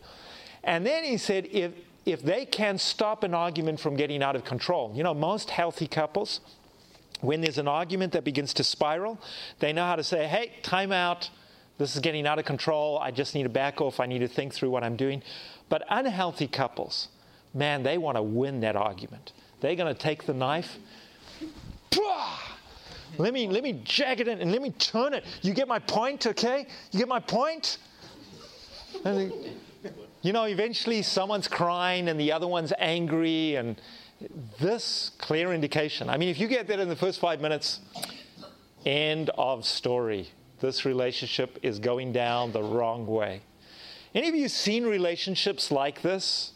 And 0.63 0.85
then 0.85 1.03
he 1.03 1.17
said, 1.17 1.47
if, 1.51 1.71
if 2.05 2.23
they 2.23 2.45
can 2.45 2.79
stop 2.79 3.23
an 3.23 3.35
argument 3.35 3.79
from 3.79 3.95
getting 3.95 4.23
out 4.23 4.35
of 4.35 4.43
control, 4.43 4.91
you 4.95 5.03
know, 5.03 5.13
most 5.13 5.51
healthy 5.51 5.87
couples, 5.87 6.41
when 7.21 7.41
there's 7.41 7.57
an 7.57 7.67
argument 7.67 8.13
that 8.13 8.23
begins 8.23 8.53
to 8.55 8.63
spiral, 8.63 9.19
they 9.59 9.73
know 9.73 9.85
how 9.85 9.95
to 9.95 10.03
say, 10.03 10.27
hey, 10.27 10.53
time 10.61 10.91
out. 10.91 11.29
This 11.77 11.95
is 11.95 12.01
getting 12.01 12.25
out 12.25 12.39
of 12.39 12.45
control. 12.45 12.97
I 12.99 13.11
just 13.11 13.35
need 13.35 13.43
to 13.43 13.49
back 13.49 13.81
off. 13.81 13.99
I 13.99 14.07
need 14.07 14.19
to 14.19 14.27
think 14.27 14.53
through 14.53 14.71
what 14.71 14.83
I'm 14.83 14.95
doing. 14.95 15.21
But 15.69 15.83
unhealthy 15.89 16.47
couples, 16.47 17.09
man, 17.53 17.83
they 17.83 17.97
want 17.97 18.17
to 18.17 18.23
win 18.23 18.61
that 18.61 18.75
argument. 18.75 19.33
They're 19.59 19.75
going 19.75 19.93
to 19.93 19.99
take 19.99 20.25
the 20.25 20.33
knife. 20.33 20.77
Let 23.17 23.33
me, 23.33 23.47
let 23.47 23.63
me 23.63 23.81
jack 23.83 24.19
it 24.19 24.27
in 24.27 24.39
and 24.41 24.51
let 24.51 24.61
me 24.61 24.71
turn 24.71 25.13
it. 25.13 25.23
You 25.41 25.53
get 25.53 25.67
my 25.67 25.79
point, 25.79 26.27
okay? 26.27 26.67
You 26.91 26.99
get 26.99 27.07
my 27.07 27.19
point? 27.19 27.77
And, 29.03 29.31
you 30.21 30.33
know, 30.33 30.43
eventually 30.43 31.01
someone's 31.01 31.47
crying 31.47 32.09
and 32.09 32.19
the 32.19 32.31
other 32.31 32.47
one's 32.47 32.73
angry 32.77 33.55
and 33.55 33.79
this 34.59 35.11
clear 35.17 35.53
indication. 35.53 36.09
I 36.09 36.17
mean, 36.17 36.29
if 36.29 36.39
you 36.39 36.47
get 36.47 36.67
that 36.67 36.79
in 36.79 36.89
the 36.89 36.95
first 36.95 37.19
five 37.19 37.41
minutes, 37.41 37.79
end 38.85 39.29
of 39.37 39.65
story. 39.65 40.29
This 40.59 40.85
relationship 40.85 41.59
is 41.61 41.77
going 41.79 42.13
down 42.13 42.51
the 42.51 42.63
wrong 42.63 43.05
way. 43.05 43.41
Any 44.15 44.29
of 44.29 44.35
you 44.35 44.47
seen 44.47 44.85
relationships 44.85 45.71
like 45.71 46.01
this? 46.01 46.53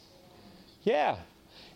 Yeah. 0.83 1.17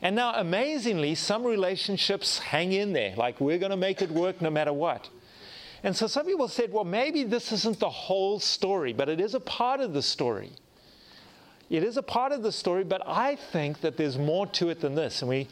And 0.02 0.16
now, 0.16 0.34
amazingly, 0.34 1.16
some 1.16 1.44
relationships 1.44 2.40
hang 2.40 2.72
in 2.74 2.94
there, 2.94 3.16
like 3.16 3.40
we're 3.40 3.60
going 3.60 3.72
to 3.72 3.78
make 3.78 4.02
it 4.02 4.10
work 4.10 4.42
no 4.42 4.50
matter 4.50 4.74
what. 4.74 5.10
And 5.84 5.96
so 5.96 6.08
some 6.08 6.26
people 6.26 6.48
said, 6.48 6.72
well, 6.72 6.84
maybe 6.84 7.24
this 7.24 7.52
isn't 7.52 7.80
the 7.80 7.90
whole 7.90 8.40
story, 8.40 8.92
but 8.92 9.08
it 9.08 9.22
is 9.22 9.36
a 9.36 9.40
part 9.40 9.82
of 9.82 9.94
the 9.94 10.02
story. 10.02 10.52
It 11.70 11.84
is 11.84 11.98
a 11.98 12.04
part 12.04 12.32
of 12.32 12.44
the 12.44 12.52
story, 12.52 12.84
but 12.84 13.02
I 13.06 13.36
think 13.36 13.82
that 13.82 13.98
there's 13.98 14.18
more 14.18 14.48
to 14.48 14.70
it 14.70 14.82
than 14.82 14.96
this. 14.96 15.22
And 15.22 15.30
we, 15.30 15.48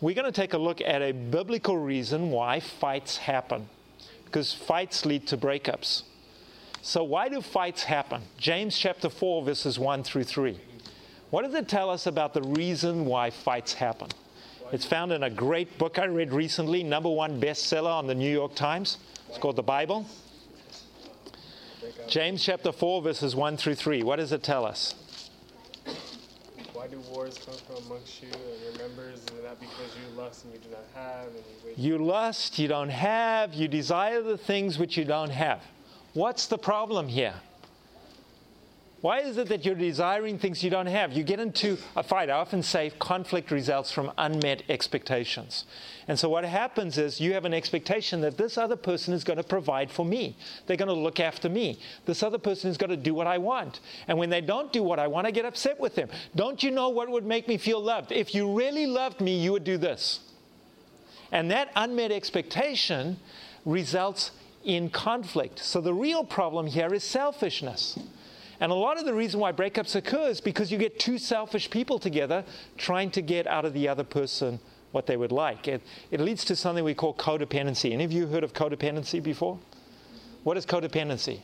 we're 0.00 0.14
going 0.14 0.30
to 0.30 0.32
take 0.32 0.54
a 0.54 0.58
look 0.58 0.80
at 0.80 1.02
a 1.02 1.12
biblical 1.12 1.76
reason 1.76 2.30
why 2.30 2.60
fights 2.60 3.18
happen. 3.18 3.68
Because 4.24 4.52
fights 4.52 5.04
lead 5.04 5.26
to 5.28 5.36
breakups. 5.36 6.04
So, 6.82 7.04
why 7.04 7.28
do 7.28 7.42
fights 7.42 7.84
happen? 7.84 8.22
James 8.38 8.78
chapter 8.78 9.10
4, 9.10 9.44
verses 9.44 9.78
1 9.78 10.02
through 10.02 10.24
3. 10.24 10.58
What 11.28 11.42
does 11.42 11.54
it 11.54 11.68
tell 11.68 11.90
us 11.90 12.06
about 12.06 12.32
the 12.32 12.42
reason 12.42 13.04
why 13.04 13.30
fights 13.30 13.74
happen? 13.74 14.08
It's 14.72 14.86
found 14.86 15.12
in 15.12 15.24
a 15.24 15.30
great 15.30 15.78
book 15.78 15.98
I 15.98 16.04
read 16.04 16.32
recently, 16.32 16.82
number 16.82 17.10
one 17.10 17.40
bestseller 17.40 17.92
on 17.92 18.06
the 18.06 18.14
New 18.14 18.32
York 18.32 18.54
Times. 18.54 18.98
It's 19.28 19.36
called 19.36 19.56
the 19.56 19.62
Bible. 19.62 20.06
James 22.08 22.42
chapter 22.42 22.72
4, 22.72 23.02
verses 23.02 23.36
1 23.36 23.56
through 23.56 23.74
3. 23.74 24.02
What 24.02 24.16
does 24.16 24.32
it 24.32 24.42
tell 24.42 24.64
us? 24.64 24.94
Wars 27.10 27.38
come 27.44 27.54
from 27.66 27.84
amongst 27.86 28.22
you 28.22 28.28
and 28.28 28.62
your 28.78 28.88
members? 28.88 29.18
Is 29.18 29.30
not 29.44 29.60
because 29.60 29.96
you 29.96 30.16
lust 30.16 30.44
and 30.44 30.54
you 30.54 30.60
do 30.60 30.70
not 30.70 30.84
have? 30.94 31.26
And 31.26 31.76
you, 31.76 31.96
you 31.96 32.04
lust, 32.04 32.58
you 32.58 32.68
don't 32.68 32.88
have, 32.88 33.54
you 33.54 33.68
desire 33.68 34.22
the 34.22 34.38
things 34.38 34.78
which 34.78 34.96
you 34.96 35.04
don't 35.04 35.30
have. 35.30 35.62
What's 36.14 36.46
the 36.46 36.58
problem 36.58 37.08
here? 37.08 37.34
Why 39.00 39.20
is 39.20 39.38
it 39.38 39.48
that 39.48 39.64
you're 39.64 39.74
desiring 39.74 40.38
things 40.38 40.62
you 40.62 40.68
don't 40.68 40.86
have? 40.86 41.14
You 41.14 41.22
get 41.22 41.40
into 41.40 41.78
a 41.96 42.02
fight. 42.02 42.28
I 42.28 42.34
often 42.34 42.62
say 42.62 42.92
conflict 42.98 43.50
results 43.50 43.90
from 43.90 44.12
unmet 44.18 44.62
expectations. 44.68 45.64
And 46.06 46.18
so 46.18 46.28
what 46.28 46.44
happens 46.44 46.98
is 46.98 47.18
you 47.18 47.32
have 47.32 47.46
an 47.46 47.54
expectation 47.54 48.20
that 48.20 48.36
this 48.36 48.58
other 48.58 48.76
person 48.76 49.14
is 49.14 49.24
going 49.24 49.38
to 49.38 49.42
provide 49.42 49.90
for 49.90 50.04
me. 50.04 50.36
They're 50.66 50.76
going 50.76 50.88
to 50.88 50.94
look 50.94 51.18
after 51.18 51.48
me. 51.48 51.78
This 52.04 52.22
other 52.22 52.36
person 52.36 52.70
is 52.70 52.76
going 52.76 52.90
to 52.90 52.96
do 52.96 53.14
what 53.14 53.26
I 53.26 53.38
want. 53.38 53.80
And 54.06 54.18
when 54.18 54.28
they 54.28 54.42
don't 54.42 54.70
do 54.70 54.82
what 54.82 54.98
I 54.98 55.06
want, 55.06 55.26
I 55.26 55.30
get 55.30 55.46
upset 55.46 55.80
with 55.80 55.94
them. 55.94 56.10
Don't 56.36 56.62
you 56.62 56.70
know 56.70 56.90
what 56.90 57.08
would 57.08 57.24
make 57.24 57.48
me 57.48 57.56
feel 57.56 57.80
loved? 57.80 58.12
If 58.12 58.34
you 58.34 58.52
really 58.52 58.86
loved 58.86 59.22
me, 59.22 59.42
you 59.42 59.52
would 59.52 59.64
do 59.64 59.78
this. 59.78 60.20
And 61.32 61.50
that 61.50 61.70
unmet 61.74 62.12
expectation 62.12 63.16
results 63.64 64.32
in 64.62 64.90
conflict. 64.90 65.58
So 65.60 65.80
the 65.80 65.94
real 65.94 66.22
problem 66.22 66.66
here 66.66 66.92
is 66.92 67.02
selfishness. 67.02 67.98
And 68.60 68.70
a 68.70 68.74
lot 68.74 68.98
of 68.98 69.06
the 69.06 69.14
reason 69.14 69.40
why 69.40 69.52
breakups 69.52 69.96
occur 69.96 70.28
is 70.28 70.40
because 70.40 70.70
you 70.70 70.76
get 70.76 70.98
two 70.98 71.16
selfish 71.16 71.70
people 71.70 71.98
together 71.98 72.44
trying 72.76 73.10
to 73.12 73.22
get 73.22 73.46
out 73.46 73.64
of 73.64 73.72
the 73.72 73.88
other 73.88 74.04
person 74.04 74.60
what 74.92 75.06
they 75.06 75.16
would 75.16 75.32
like. 75.32 75.66
It, 75.66 75.82
it 76.10 76.20
leads 76.20 76.44
to 76.46 76.56
something 76.56 76.84
we 76.84 76.94
call 76.94 77.14
codependency. 77.14 77.92
Any 77.92 78.04
of 78.04 78.12
you 78.12 78.26
heard 78.26 78.44
of 78.44 78.52
codependency 78.52 79.22
before? 79.22 79.58
What 80.42 80.56
is 80.56 80.66
codependency? 80.66 81.40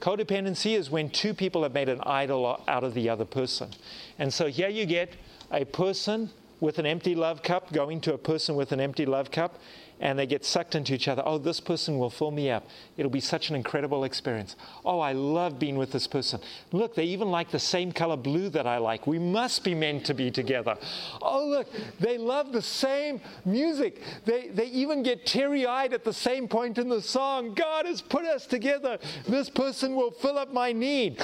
Codependency 0.00 0.76
is 0.76 0.90
when 0.90 1.10
two 1.10 1.34
people 1.34 1.62
have 1.62 1.72
made 1.72 1.88
an 1.88 2.00
idol 2.02 2.62
out 2.68 2.84
of 2.84 2.94
the 2.94 3.08
other 3.08 3.24
person. 3.24 3.70
And 4.18 4.32
so 4.32 4.46
here 4.46 4.68
you 4.68 4.86
get 4.86 5.14
a 5.50 5.64
person 5.64 6.30
with 6.60 6.78
an 6.78 6.86
empty 6.86 7.14
love 7.14 7.42
cup 7.42 7.72
going 7.72 8.00
to 8.02 8.14
a 8.14 8.18
person 8.18 8.56
with 8.56 8.72
an 8.72 8.80
empty 8.80 9.04
love 9.04 9.30
cup, 9.30 9.58
and 10.00 10.18
they 10.18 10.26
get 10.26 10.44
sucked 10.44 10.74
into 10.74 10.94
each 10.94 11.08
other. 11.08 11.22
Oh, 11.24 11.38
this 11.38 11.58
person 11.58 11.98
will 11.98 12.10
fill 12.10 12.30
me 12.30 12.50
up. 12.50 12.68
It'll 12.96 13.10
be 13.10 13.20
such 13.20 13.48
an 13.48 13.56
incredible 13.56 14.04
experience. 14.04 14.56
Oh, 14.84 15.00
I 15.00 15.12
love 15.12 15.58
being 15.58 15.76
with 15.76 15.92
this 15.92 16.06
person. 16.06 16.40
Look, 16.72 16.94
they 16.94 17.04
even 17.04 17.30
like 17.30 17.50
the 17.50 17.58
same 17.58 17.92
color 17.92 18.16
blue 18.16 18.50
that 18.50 18.66
I 18.66 18.78
like. 18.78 19.06
We 19.06 19.18
must 19.18 19.64
be 19.64 19.74
meant 19.74 20.04
to 20.06 20.14
be 20.14 20.30
together. 20.30 20.76
Oh, 21.22 21.46
look, 21.46 21.68
they 21.98 22.18
love 22.18 22.52
the 22.52 22.62
same 22.62 23.20
music. 23.44 24.02
They, 24.26 24.48
they 24.48 24.66
even 24.66 25.02
get 25.02 25.24
teary 25.24 25.66
eyed 25.66 25.94
at 25.94 26.04
the 26.04 26.12
same 26.12 26.46
point 26.46 26.78
in 26.78 26.88
the 26.88 27.00
song. 27.00 27.54
God 27.54 27.86
has 27.86 28.02
put 28.02 28.24
us 28.24 28.46
together. 28.46 28.98
This 29.26 29.48
person 29.48 29.96
will 29.96 30.10
fill 30.10 30.38
up 30.38 30.52
my 30.52 30.72
need. 30.72 31.22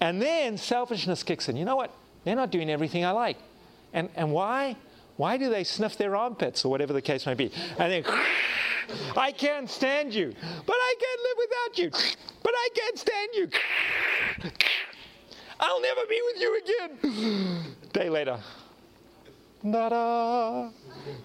And 0.00 0.20
then 0.20 0.56
selfishness 0.56 1.22
kicks 1.22 1.48
in. 1.48 1.56
You 1.56 1.64
know 1.64 1.76
what? 1.76 1.94
They're 2.24 2.36
not 2.36 2.50
doing 2.50 2.70
everything 2.70 3.04
I 3.04 3.12
like. 3.12 3.36
And, 3.92 4.08
and 4.16 4.32
why? 4.32 4.76
Why 5.20 5.36
do 5.36 5.50
they 5.50 5.64
sniff 5.64 5.98
their 5.98 6.16
armpits 6.16 6.64
or 6.64 6.70
whatever 6.70 6.94
the 6.94 7.02
case 7.02 7.26
may 7.26 7.34
be? 7.34 7.52
And 7.78 7.92
then, 7.92 8.04
I 9.14 9.32
can't 9.32 9.68
stand 9.68 10.14
you, 10.14 10.32
but 10.64 10.76
I 10.76 10.94
can't 10.98 11.20
live 11.28 11.36
without 11.44 11.78
you, 11.78 11.90
but 12.42 12.54
I 12.56 12.68
can't 12.74 12.98
stand 12.98 13.28
you. 13.34 13.50
I'll 15.60 15.82
never 15.82 16.00
be 16.08 16.22
with 16.24 16.40
you 16.40 16.60
again. 16.62 17.64
Day 17.92 18.08
later, 18.08 18.40
da 19.62 20.70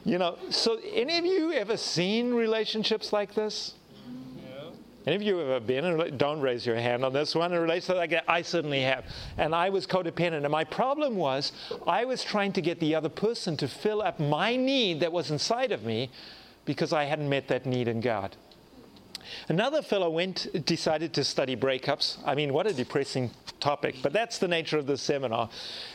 You 0.04 0.18
know, 0.18 0.40
so 0.50 0.78
any 0.94 1.18
of 1.18 1.26
you 1.26 1.54
ever 1.54 1.78
seen 1.78 2.34
relationships 2.34 3.14
like 3.14 3.34
this? 3.34 3.76
Any 5.06 5.16
of 5.16 5.22
you 5.22 5.38
have 5.38 5.48
ever 5.48 5.60
been 5.60 5.86
in, 5.86 6.18
don't 6.18 6.42
raise 6.42 6.66
your 6.66 6.78
hand 6.78 7.06
on 7.06 7.14
this 7.14 7.36
one, 7.36 7.52
in 7.52 7.58
a 7.58 7.62
relationship 7.62 7.98
like 7.98 8.10
that? 8.10 8.24
I 8.28 8.42
certainly 8.42 8.82
have. 8.82 9.06
And 9.38 9.54
I 9.54 9.70
was 9.70 9.86
codependent. 9.86 10.44
And 10.44 10.50
my 10.50 10.64
problem 10.64 11.16
was 11.16 11.52
I 11.86 12.06
was 12.06 12.24
trying 12.24 12.54
to 12.54 12.62
get 12.62 12.80
the 12.80 12.96
other 12.96 13.10
person 13.10 13.56
to 13.58 13.68
fill 13.68 14.02
up 14.02 14.20
my 14.20 14.56
need 14.56 15.02
that 15.02 15.12
was 15.12 15.30
inside 15.30 15.72
of 15.72 15.84
me 15.84 16.10
because 16.66 16.92
I 16.92 17.04
hadn't 17.04 17.30
met 17.30 17.48
that 17.50 17.68
need 17.68 17.88
in 17.88 18.02
God. 18.02 18.36
Another 19.48 19.82
fellow 19.82 20.10
went, 20.10 20.66
decided 20.66 21.14
to 21.14 21.24
study 21.24 21.56
breakups. 21.56 22.18
I 22.26 22.36
mean, 22.36 22.54
what 22.54 22.68
a 22.68 22.74
depressing 22.74 23.32
topic, 23.60 23.96
but 24.02 24.14
that's 24.14 24.38
the 24.38 24.48
nature 24.48 24.78
of 24.78 24.88
the 24.88 24.98
seminar. 24.98 25.50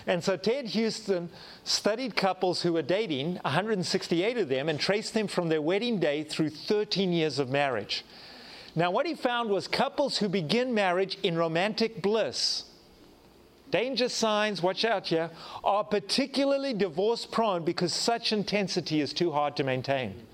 And 0.06 0.22
so 0.22 0.36
Ted 0.36 0.72
Huston 0.72 1.30
studied 1.64 2.16
couples 2.16 2.62
who 2.62 2.72
were 2.72 2.82
dating, 2.82 3.34
168 3.42 4.38
of 4.38 4.48
them, 4.48 4.68
and 4.68 4.78
traced 4.78 5.14
them 5.14 5.26
from 5.26 5.48
their 5.48 5.62
wedding 5.62 5.98
day 5.98 6.24
through 6.24 6.50
13 6.50 7.12
years 7.12 7.38
of 7.38 7.48
marriage. 7.48 8.04
Now, 8.74 8.90
what 8.90 9.06
he 9.06 9.14
found 9.14 9.50
was 9.50 9.66
couples 9.66 10.18
who 10.18 10.28
begin 10.28 10.74
marriage 10.74 11.18
in 11.22 11.36
romantic 11.36 12.02
bliss, 12.02 12.64
danger 13.70 14.08
signs, 14.08 14.62
watch 14.62 14.84
out 14.84 15.08
here, 15.08 15.30
are 15.64 15.84
particularly 15.84 16.74
divorce 16.74 17.26
prone 17.26 17.64
because 17.64 17.92
such 17.92 18.32
intensity 18.32 19.00
is 19.00 19.12
too 19.12 19.32
hard 19.32 19.56
to 19.56 19.64
maintain. 19.64 20.26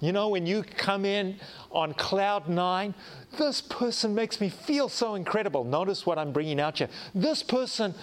You 0.00 0.12
know, 0.12 0.28
when 0.28 0.46
you 0.46 0.62
come 0.62 1.04
in 1.04 1.40
on 1.72 1.92
cloud 1.94 2.48
nine, 2.48 2.94
this 3.36 3.60
person 3.60 4.14
makes 4.14 4.40
me 4.40 4.48
feel 4.48 4.88
so 4.88 5.16
incredible. 5.16 5.64
Notice 5.64 6.06
what 6.06 6.18
I'm 6.18 6.32
bringing 6.32 6.60
out 6.60 6.78
here. 6.78 6.88
This 7.14 7.42
person 7.42 7.94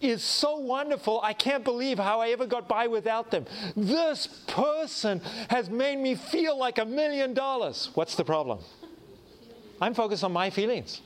is 0.00 0.22
so 0.22 0.56
wonderful. 0.56 1.20
I 1.22 1.34
can't 1.34 1.62
believe 1.62 1.98
how 1.98 2.20
I 2.20 2.30
ever 2.30 2.46
got 2.46 2.66
by 2.66 2.86
without 2.86 3.30
them. 3.30 3.44
This 3.76 4.26
person 4.46 5.20
has 5.50 5.68
made 5.68 5.98
me 5.98 6.14
feel 6.14 6.58
like 6.58 6.78
a 6.78 6.84
million 6.84 7.34
dollars. 7.34 7.90
What's 7.94 8.14
the 8.14 8.24
problem? 8.24 8.60
I'm 9.82 9.92
focused 9.92 10.24
on 10.24 10.32
my 10.32 10.48
feelings. 10.48 11.02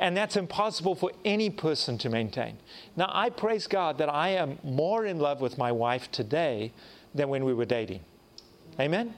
And 0.00 0.16
that's 0.16 0.36
impossible 0.36 0.94
for 0.94 1.12
any 1.24 1.50
person 1.50 1.98
to 1.98 2.08
maintain. 2.08 2.58
Now, 2.96 3.10
I 3.12 3.30
praise 3.30 3.66
God 3.66 3.98
that 3.98 4.08
I 4.08 4.30
am 4.30 4.58
more 4.62 5.06
in 5.06 5.18
love 5.18 5.40
with 5.40 5.56
my 5.58 5.72
wife 5.72 6.10
today 6.10 6.72
than 7.14 7.28
when 7.28 7.44
we 7.44 7.54
were 7.54 7.64
dating. 7.64 8.00
Amen? 8.78 9.14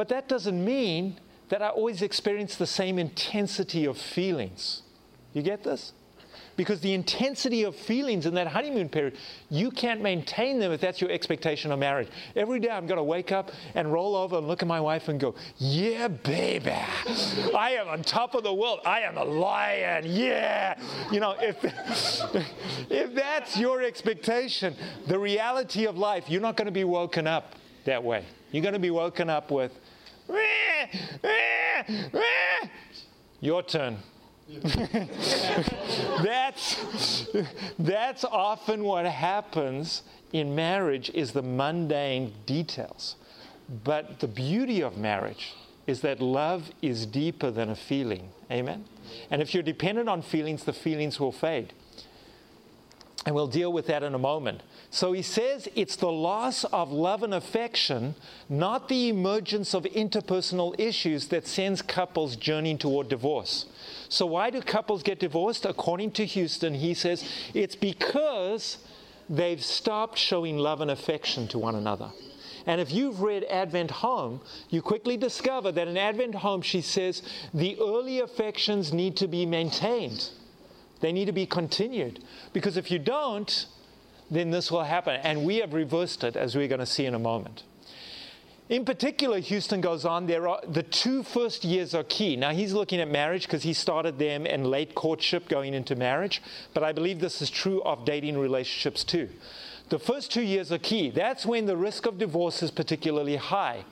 But 0.00 0.08
that 0.08 0.28
doesn't 0.28 0.64
mean 0.64 1.20
that 1.50 1.60
I 1.60 1.68
always 1.68 2.00
experience 2.00 2.56
the 2.56 2.66
same 2.66 2.98
intensity 2.98 3.84
of 3.84 3.98
feelings. 3.98 4.80
You 5.34 5.42
get 5.42 5.62
this? 5.62 5.92
Because 6.56 6.80
the 6.80 6.94
intensity 6.94 7.64
of 7.64 7.76
feelings 7.76 8.24
in 8.24 8.32
that 8.32 8.46
honeymoon 8.46 8.88
period, 8.88 9.18
you 9.50 9.70
can't 9.70 10.00
maintain 10.00 10.58
them 10.58 10.72
if 10.72 10.80
that's 10.80 11.02
your 11.02 11.10
expectation 11.10 11.70
of 11.70 11.78
marriage. 11.78 12.08
Every 12.34 12.60
day 12.60 12.70
I'm 12.70 12.86
going 12.86 12.96
to 12.96 13.02
wake 13.02 13.30
up 13.30 13.52
and 13.74 13.92
roll 13.92 14.16
over 14.16 14.38
and 14.38 14.48
look 14.48 14.62
at 14.62 14.68
my 14.68 14.80
wife 14.80 15.08
and 15.08 15.20
go, 15.20 15.34
Yeah, 15.58 16.08
baby, 16.08 16.70
I 17.54 17.72
am 17.72 17.86
on 17.88 18.02
top 18.02 18.34
of 18.34 18.42
the 18.42 18.54
world. 18.54 18.80
I 18.86 19.00
am 19.00 19.18
a 19.18 19.24
lion. 19.24 20.04
Yeah. 20.06 20.80
You 21.12 21.20
know, 21.20 21.36
if, 21.38 21.62
if 22.90 23.14
that's 23.14 23.58
your 23.58 23.82
expectation, 23.82 24.74
the 25.08 25.18
reality 25.18 25.84
of 25.84 25.98
life, 25.98 26.30
you're 26.30 26.40
not 26.40 26.56
going 26.56 26.68
to 26.68 26.72
be 26.72 26.84
woken 26.84 27.26
up 27.26 27.54
that 27.84 28.02
way. 28.02 28.24
You're 28.52 28.62
going 28.62 28.72
to 28.72 28.80
be 28.80 28.90
woken 28.90 29.30
up 29.30 29.50
with, 29.50 29.78
your 33.40 33.62
turn. 33.62 33.98
that's, 36.22 37.28
that's 37.78 38.24
often 38.24 38.82
what 38.84 39.06
happens 39.06 40.02
in 40.32 40.54
marriage 40.54 41.10
is 41.14 41.32
the 41.32 41.42
mundane 41.42 42.32
details. 42.46 43.16
But 43.84 44.20
the 44.20 44.26
beauty 44.26 44.82
of 44.82 44.96
marriage 44.96 45.54
is 45.86 46.00
that 46.00 46.20
love 46.20 46.70
is 46.82 47.06
deeper 47.06 47.50
than 47.50 47.70
a 47.70 47.76
feeling. 47.76 48.30
Amen? 48.50 48.84
And 49.30 49.40
if 49.40 49.54
you're 49.54 49.62
dependent 49.62 50.08
on 50.08 50.22
feelings, 50.22 50.64
the 50.64 50.72
feelings 50.72 51.20
will 51.20 51.32
fade. 51.32 51.72
And 53.26 53.34
we'll 53.34 53.46
deal 53.46 53.72
with 53.72 53.86
that 53.86 54.02
in 54.02 54.14
a 54.14 54.18
moment. 54.18 54.62
So 54.92 55.12
he 55.12 55.22
says 55.22 55.68
it's 55.76 55.94
the 55.94 56.10
loss 56.10 56.64
of 56.64 56.90
love 56.90 57.22
and 57.22 57.32
affection, 57.32 58.16
not 58.48 58.88
the 58.88 59.08
emergence 59.08 59.72
of 59.72 59.84
interpersonal 59.84 60.78
issues, 60.78 61.28
that 61.28 61.46
sends 61.46 61.80
couples 61.80 62.34
journeying 62.34 62.78
toward 62.78 63.08
divorce. 63.08 63.66
So, 64.08 64.26
why 64.26 64.50
do 64.50 64.60
couples 64.60 65.04
get 65.04 65.20
divorced? 65.20 65.64
According 65.64 66.10
to 66.12 66.26
Huston, 66.26 66.74
he 66.74 66.94
says 66.94 67.24
it's 67.54 67.76
because 67.76 68.78
they've 69.28 69.62
stopped 69.62 70.18
showing 70.18 70.58
love 70.58 70.80
and 70.80 70.90
affection 70.90 71.46
to 71.48 71.58
one 71.58 71.76
another. 71.76 72.10
And 72.66 72.80
if 72.80 72.92
you've 72.92 73.20
read 73.20 73.44
Advent 73.44 73.92
Home, 73.92 74.40
you 74.68 74.82
quickly 74.82 75.16
discover 75.16 75.70
that 75.72 75.86
in 75.88 75.96
Advent 75.96 76.34
Home, 76.34 76.62
she 76.62 76.80
says 76.80 77.22
the 77.54 77.76
early 77.80 78.18
affections 78.20 78.92
need 78.92 79.16
to 79.18 79.28
be 79.28 79.46
maintained. 79.46 80.30
They 81.00 81.12
need 81.12 81.26
to 81.26 81.32
be 81.32 81.46
continued. 81.46 82.22
Because 82.52 82.76
if 82.76 82.90
you 82.90 82.98
don't, 82.98 83.66
then 84.30 84.50
this 84.50 84.70
will 84.70 84.84
happen. 84.84 85.20
And 85.22 85.44
we 85.44 85.56
have 85.56 85.72
reversed 85.72 86.24
it, 86.24 86.36
as 86.36 86.56
we're 86.56 86.68
going 86.68 86.80
to 86.80 86.86
see 86.86 87.06
in 87.06 87.14
a 87.14 87.18
moment. 87.18 87.64
In 88.68 88.84
particular, 88.84 89.40
Huston 89.40 89.80
goes 89.80 90.04
on, 90.04 90.26
there 90.26 90.46
are 90.46 90.60
the 90.66 90.84
two 90.84 91.24
first 91.24 91.64
years 91.64 91.92
are 91.92 92.04
key. 92.04 92.36
Now, 92.36 92.50
he's 92.50 92.72
looking 92.72 93.00
at 93.00 93.10
marriage 93.10 93.42
because 93.42 93.64
he 93.64 93.72
started 93.72 94.16
them 94.16 94.46
in 94.46 94.62
late 94.62 94.94
courtship 94.94 95.48
going 95.48 95.74
into 95.74 95.96
marriage, 95.96 96.40
but 96.72 96.84
I 96.84 96.92
believe 96.92 97.18
this 97.18 97.42
is 97.42 97.50
true 97.50 97.82
of 97.82 98.04
dating 98.04 98.38
relationships 98.38 99.02
too. 99.02 99.28
The 99.88 99.98
first 99.98 100.30
two 100.30 100.42
years 100.42 100.70
are 100.70 100.78
key. 100.78 101.10
That's 101.10 101.44
when 101.44 101.66
the 101.66 101.76
risk 101.76 102.06
of 102.06 102.16
divorce 102.18 102.62
is 102.62 102.70
particularly 102.70 103.34
high. 103.34 103.84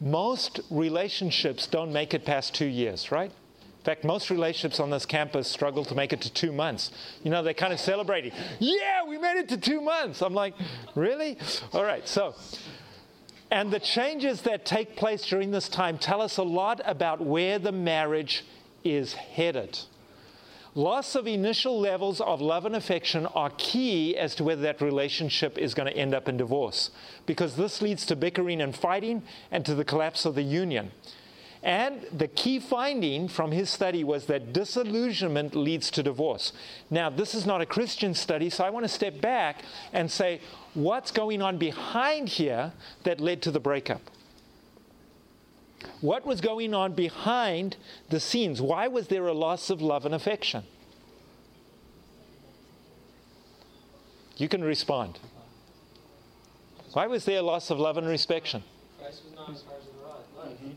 Most 0.00 0.60
relationships 0.70 1.66
don't 1.66 1.92
make 1.92 2.14
it 2.14 2.24
past 2.24 2.54
two 2.54 2.66
years, 2.66 3.10
right? 3.10 3.32
In 3.82 3.84
fact, 3.84 4.04
most 4.04 4.30
relationships 4.30 4.78
on 4.78 4.90
this 4.90 5.04
campus 5.04 5.48
struggle 5.48 5.84
to 5.86 5.96
make 5.96 6.12
it 6.12 6.20
to 6.20 6.32
two 6.32 6.52
months. 6.52 6.92
You 7.24 7.32
know, 7.32 7.42
they're 7.42 7.52
kind 7.52 7.72
of 7.72 7.80
celebrating. 7.80 8.30
Yeah, 8.60 9.04
we 9.08 9.18
made 9.18 9.38
it 9.38 9.48
to 9.48 9.56
two 9.56 9.80
months. 9.80 10.22
I'm 10.22 10.34
like, 10.34 10.54
really? 10.94 11.36
All 11.72 11.82
right, 11.82 12.06
so. 12.06 12.36
And 13.50 13.72
the 13.72 13.80
changes 13.80 14.42
that 14.42 14.64
take 14.64 14.94
place 14.94 15.26
during 15.26 15.50
this 15.50 15.68
time 15.68 15.98
tell 15.98 16.22
us 16.22 16.36
a 16.36 16.44
lot 16.44 16.80
about 16.84 17.20
where 17.20 17.58
the 17.58 17.72
marriage 17.72 18.44
is 18.84 19.14
headed. 19.14 19.80
Loss 20.76 21.16
of 21.16 21.26
initial 21.26 21.80
levels 21.80 22.20
of 22.20 22.40
love 22.40 22.64
and 22.64 22.76
affection 22.76 23.26
are 23.26 23.50
key 23.58 24.16
as 24.16 24.36
to 24.36 24.44
whether 24.44 24.62
that 24.62 24.80
relationship 24.80 25.58
is 25.58 25.74
going 25.74 25.92
to 25.92 25.98
end 25.98 26.14
up 26.14 26.28
in 26.28 26.36
divorce, 26.36 26.92
because 27.26 27.56
this 27.56 27.82
leads 27.82 28.06
to 28.06 28.14
bickering 28.14 28.60
and 28.60 28.76
fighting 28.76 29.24
and 29.50 29.66
to 29.66 29.74
the 29.74 29.84
collapse 29.84 30.24
of 30.24 30.36
the 30.36 30.42
union. 30.42 30.92
And 31.62 32.02
the 32.12 32.26
key 32.26 32.58
finding 32.58 33.28
from 33.28 33.52
his 33.52 33.70
study 33.70 34.02
was 34.02 34.26
that 34.26 34.52
disillusionment 34.52 35.54
leads 35.54 35.92
to 35.92 36.02
divorce. 36.02 36.52
Now, 36.90 37.08
this 37.08 37.34
is 37.34 37.46
not 37.46 37.60
a 37.60 37.66
Christian 37.66 38.14
study, 38.14 38.50
so 38.50 38.64
I 38.64 38.70
want 38.70 38.84
to 38.84 38.88
step 38.88 39.20
back 39.20 39.62
and 39.92 40.10
say, 40.10 40.40
what's 40.74 41.12
going 41.12 41.40
on 41.40 41.58
behind 41.58 42.30
here 42.30 42.72
that 43.04 43.20
led 43.20 43.42
to 43.42 43.52
the 43.52 43.60
breakup? 43.60 44.02
What 46.00 46.26
was 46.26 46.40
going 46.40 46.74
on 46.74 46.94
behind 46.94 47.76
the 48.08 48.18
scenes? 48.18 48.60
Why 48.60 48.88
was 48.88 49.06
there 49.06 49.26
a 49.28 49.32
loss 49.32 49.70
of 49.70 49.80
love 49.80 50.04
and 50.04 50.14
affection? 50.14 50.64
You 54.36 54.48
can 54.48 54.64
respond. 54.64 55.20
Why 56.92 57.06
was 57.06 57.24
there 57.24 57.38
a 57.38 57.42
loss 57.42 57.70
of 57.70 57.78
love 57.78 57.96
and 57.96 58.08
affection? 58.08 58.64
Christ 58.98 59.22
was 59.24 59.34
not 59.34 59.48
in 59.48 59.54
charge 59.54 59.82
of 59.86 59.94
their 59.96 60.68
life. 60.68 60.76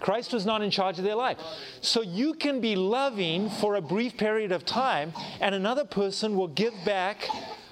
Christ 0.00 0.32
was 0.32 0.46
not 0.46 0.62
in 0.62 0.70
charge 0.70 0.98
of 0.98 1.04
their 1.04 1.14
life. 1.14 1.38
So 1.80 2.02
you 2.02 2.34
can 2.34 2.60
be 2.60 2.76
loving 2.76 3.50
for 3.50 3.74
a 3.74 3.80
brief 3.80 4.16
period 4.16 4.52
of 4.52 4.64
time, 4.64 5.12
and 5.40 5.54
another 5.54 5.84
person 5.84 6.36
will 6.36 6.48
give 6.48 6.74
back 6.84 7.28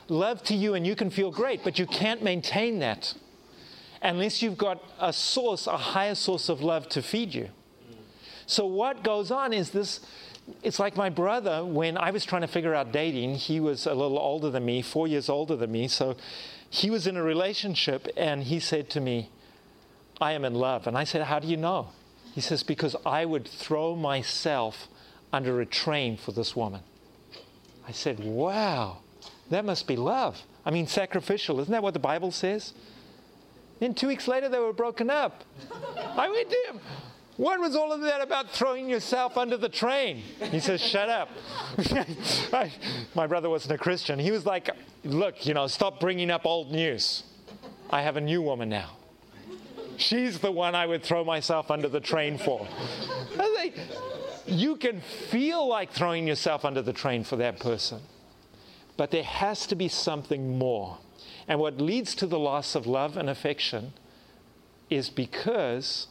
love 0.09 0.43
to 0.45 0.55
you, 0.55 0.75
and 0.75 0.87
you 0.87 0.97
can 0.97 1.11
feel 1.11 1.31
great, 1.31 1.63
but 1.65 1.79
you 1.79 1.87
can't 1.87 2.23
maintain 2.23 2.79
that 2.81 3.15
unless 4.03 4.43
you've 4.43 4.59
got 4.59 4.83
a 5.01 5.13
source, 5.13 5.67
a 5.67 5.77
higher 5.77 6.15
source 6.15 6.49
of 6.49 6.61
love 6.61 6.89
to 6.91 7.03
feed 7.03 7.35
you. 7.35 7.49
So 8.47 8.65
what 8.67 9.03
goes 9.03 9.31
on 9.31 9.53
is 9.53 9.71
this. 9.71 10.01
It's 10.63 10.79
like 10.79 10.97
my 10.97 11.11
brother, 11.11 11.65
when 11.65 11.99
I 11.99 12.13
was 12.13 12.25
trying 12.25 12.43
to 12.43 12.49
figure 12.49 12.73
out 12.73 12.93
dating, 12.93 13.35
he 13.35 13.59
was 13.59 13.85
a 13.85 13.95
little 13.95 14.19
older 14.19 14.49
than 14.49 14.65
me, 14.65 14.81
four 14.81 15.09
years 15.09 15.29
older 15.29 15.57
than 15.57 15.73
me. 15.73 15.89
So 15.89 16.17
he 16.71 16.89
was 16.89 17.09
in 17.09 17.17
a 17.17 17.23
relationship 17.23 18.07
and 18.17 18.45
he 18.45 18.61
said 18.61 18.89
to 18.91 19.01
me, 19.01 19.31
I 20.21 20.33
am 20.33 20.45
in 20.45 20.55
love. 20.55 20.87
And 20.87 20.97
I 20.97 21.03
said, 21.03 21.23
How 21.23 21.41
do 21.41 21.49
you 21.49 21.57
know? 21.57 21.89
He 22.37 22.43
says, 22.43 22.63
Because 22.63 22.95
I 23.07 23.25
would 23.25 23.49
throw 23.49 23.97
myself 23.97 24.89
under 25.33 25.59
a 25.63 25.67
train 25.67 26.19
for 26.19 26.33
this 26.33 26.55
woman. 26.55 26.83
I 27.89 27.93
said, 27.93 28.21
Wow, 28.23 28.99
that 29.49 29.65
must 29.65 29.87
be 29.87 29.97
love. 29.97 30.43
I 30.67 30.71
mean, 30.71 30.87
sacrificial. 30.87 31.59
Isn't 31.61 31.73
that 31.73 31.83
what 31.83 31.95
the 31.95 31.99
Bible 31.99 32.31
says? 32.31 32.75
Then 33.81 33.95
two 33.95 34.07
weeks 34.07 34.29
later, 34.29 34.51
they 34.51 34.59
were 34.59 34.75
broken 34.75 35.09
up. 35.09 35.45
I 35.97 36.29
went 36.29 36.51
to 36.51 36.57
him. 36.69 36.81
What 37.39 37.59
was 37.59 37.75
all 37.75 37.91
of 37.91 38.03
that 38.03 38.21
about 38.21 38.51
throwing 38.51 38.91
yourself 38.91 39.39
under 39.39 39.57
the 39.57 39.71
train? 39.71 40.23
He 40.51 40.61
says, 40.61 40.83
Shut 40.83 41.09
up. 41.09 41.31
I, 42.53 42.71
my 43.15 43.27
brother 43.27 43.49
wasn't 43.49 43.73
a 43.73 43.79
Christian. 43.79 44.19
He 44.19 44.31
was 44.31 44.45
like, 44.45 44.69
Look, 45.05 45.47
you 45.47 45.55
know, 45.55 45.69
stop 45.69 46.01
bringing 46.01 46.31
up 46.31 46.45
old 46.45 46.71
news. 46.71 47.23
I 47.89 48.03
have 48.03 48.19
a 48.19 48.21
new 48.21 48.43
woman 48.43 48.69
now. 48.69 48.91
She's 49.99 50.39
the 50.39 50.53
one 50.53 50.75
I 50.75 50.87
would 50.87 51.03
throw 51.03 51.25
myself 51.25 51.71
under 51.71 51.89
the 51.89 52.01
train 52.01 52.39
for. 52.39 52.67
You 54.47 54.77
can 54.77 55.01
feel 55.01 55.67
like 55.67 55.91
throwing 55.93 56.27
yourself 56.27 56.65
under 56.65 56.83
the 56.83 56.93
train 56.93 57.25
for 57.25 57.37
that 57.37 57.59
person, 57.59 58.01
but 58.97 59.11
there 59.11 59.25
has 59.25 59.67
to 59.67 59.75
be 59.75 59.89
something 59.89 60.59
more. 60.59 60.99
And 61.49 61.59
what 61.59 61.81
leads 61.81 62.15
to 62.17 62.27
the 62.27 62.39
loss 62.39 62.75
of 62.75 62.87
love 62.87 63.17
and 63.17 63.29
affection 63.29 63.93
is 64.89 65.11
because 65.11 66.07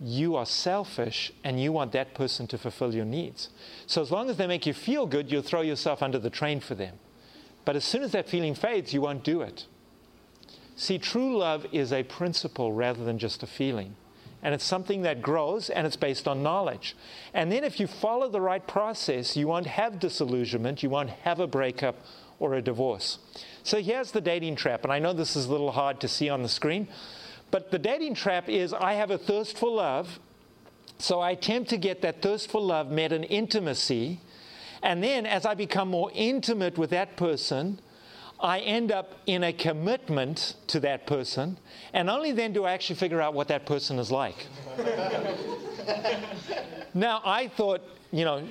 you 0.00 0.36
are 0.36 0.46
selfish 0.46 1.32
and 1.42 1.60
you 1.60 1.72
want 1.72 1.92
that 1.92 2.14
person 2.14 2.46
to 2.48 2.58
fulfill 2.58 2.94
your 2.94 3.04
needs. 3.04 3.48
So 3.86 4.02
as 4.02 4.10
long 4.10 4.28
as 4.30 4.36
they 4.36 4.46
make 4.46 4.66
you 4.66 4.74
feel 4.74 5.06
good, 5.06 5.32
you'll 5.32 5.42
throw 5.42 5.62
yourself 5.62 6.02
under 6.02 6.18
the 6.18 6.30
train 6.30 6.60
for 6.60 6.74
them. 6.74 6.98
But 7.64 7.76
as 7.76 7.84
soon 7.84 8.02
as 8.02 8.12
that 8.12 8.28
feeling 8.28 8.54
fades, 8.54 8.92
you 8.92 9.00
won't 9.00 9.24
do 9.24 9.40
it. 9.40 9.66
See, 10.76 10.98
true 10.98 11.38
love 11.38 11.66
is 11.72 11.90
a 11.90 12.02
principle 12.02 12.72
rather 12.72 13.02
than 13.02 13.18
just 13.18 13.42
a 13.42 13.46
feeling. 13.46 13.96
And 14.42 14.54
it's 14.54 14.64
something 14.64 15.02
that 15.02 15.22
grows 15.22 15.70
and 15.70 15.86
it's 15.86 15.96
based 15.96 16.28
on 16.28 16.42
knowledge. 16.42 16.94
And 17.32 17.50
then 17.50 17.64
if 17.64 17.80
you 17.80 17.86
follow 17.86 18.28
the 18.28 18.42
right 18.42 18.64
process, 18.64 19.36
you 19.36 19.48
won't 19.48 19.66
have 19.66 19.98
disillusionment, 19.98 20.82
you 20.82 20.90
won't 20.90 21.10
have 21.10 21.40
a 21.40 21.46
breakup 21.46 21.96
or 22.38 22.54
a 22.54 22.62
divorce. 22.62 23.18
So 23.62 23.80
here's 23.80 24.12
the 24.12 24.20
dating 24.20 24.56
trap. 24.56 24.84
And 24.84 24.92
I 24.92 24.98
know 24.98 25.14
this 25.14 25.34
is 25.34 25.46
a 25.46 25.50
little 25.50 25.72
hard 25.72 25.98
to 26.00 26.08
see 26.08 26.28
on 26.28 26.42
the 26.42 26.48
screen, 26.48 26.86
but 27.50 27.70
the 27.70 27.78
dating 27.78 28.14
trap 28.14 28.48
is 28.48 28.74
I 28.74 28.92
have 28.92 29.10
a 29.10 29.18
thirst 29.18 29.56
for 29.56 29.70
love. 29.70 30.20
So 30.98 31.20
I 31.20 31.30
attempt 31.30 31.70
to 31.70 31.78
get 31.78 32.02
that 32.02 32.20
thirst 32.20 32.50
for 32.50 32.60
love 32.60 32.90
met 32.90 33.12
in 33.12 33.24
intimacy. 33.24 34.20
And 34.82 35.02
then 35.02 35.24
as 35.24 35.46
I 35.46 35.54
become 35.54 35.88
more 35.88 36.10
intimate 36.14 36.76
with 36.76 36.90
that 36.90 37.16
person, 37.16 37.80
I 38.38 38.60
end 38.60 38.92
up 38.92 39.14
in 39.26 39.44
a 39.44 39.52
commitment 39.52 40.56
to 40.68 40.80
that 40.80 41.06
person, 41.06 41.58
and 41.92 42.10
only 42.10 42.32
then 42.32 42.52
do 42.52 42.64
I 42.64 42.72
actually 42.72 42.96
figure 42.96 43.20
out 43.20 43.34
what 43.34 43.48
that 43.48 43.64
person 43.64 43.98
is 43.98 44.10
like. 44.10 44.46
now, 46.94 47.22
I 47.24 47.48
thought, 47.48 47.82
you 48.12 48.24
know, 48.24 48.46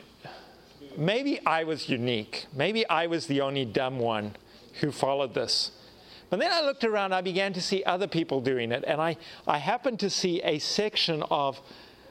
maybe 0.98 1.40
I 1.46 1.64
was 1.66 1.88
unique. 1.88 2.48
Maybe 2.54 2.88
I 2.88 3.08
was 3.08 3.28
the 3.28 3.42
only 3.42 3.66
dumb 3.66 4.00
one 4.00 4.36
who 4.82 4.92
followed 4.92 5.34
this. 5.34 5.72
But 6.32 6.40
then 6.40 6.52
I 6.52 6.62
looked 6.62 6.84
around, 6.84 7.14
I 7.14 7.22
began 7.22 7.54
to 7.54 7.62
see 7.62 7.84
other 7.84 8.08
people 8.08 8.42
doing 8.42 8.72
it, 8.72 8.84
and 8.88 9.00
I, 9.00 9.18
I 9.48 9.60
happened 9.60 10.00
to 10.00 10.10
see 10.10 10.42
a 10.42 10.58
section 10.58 11.24
of 11.30 11.62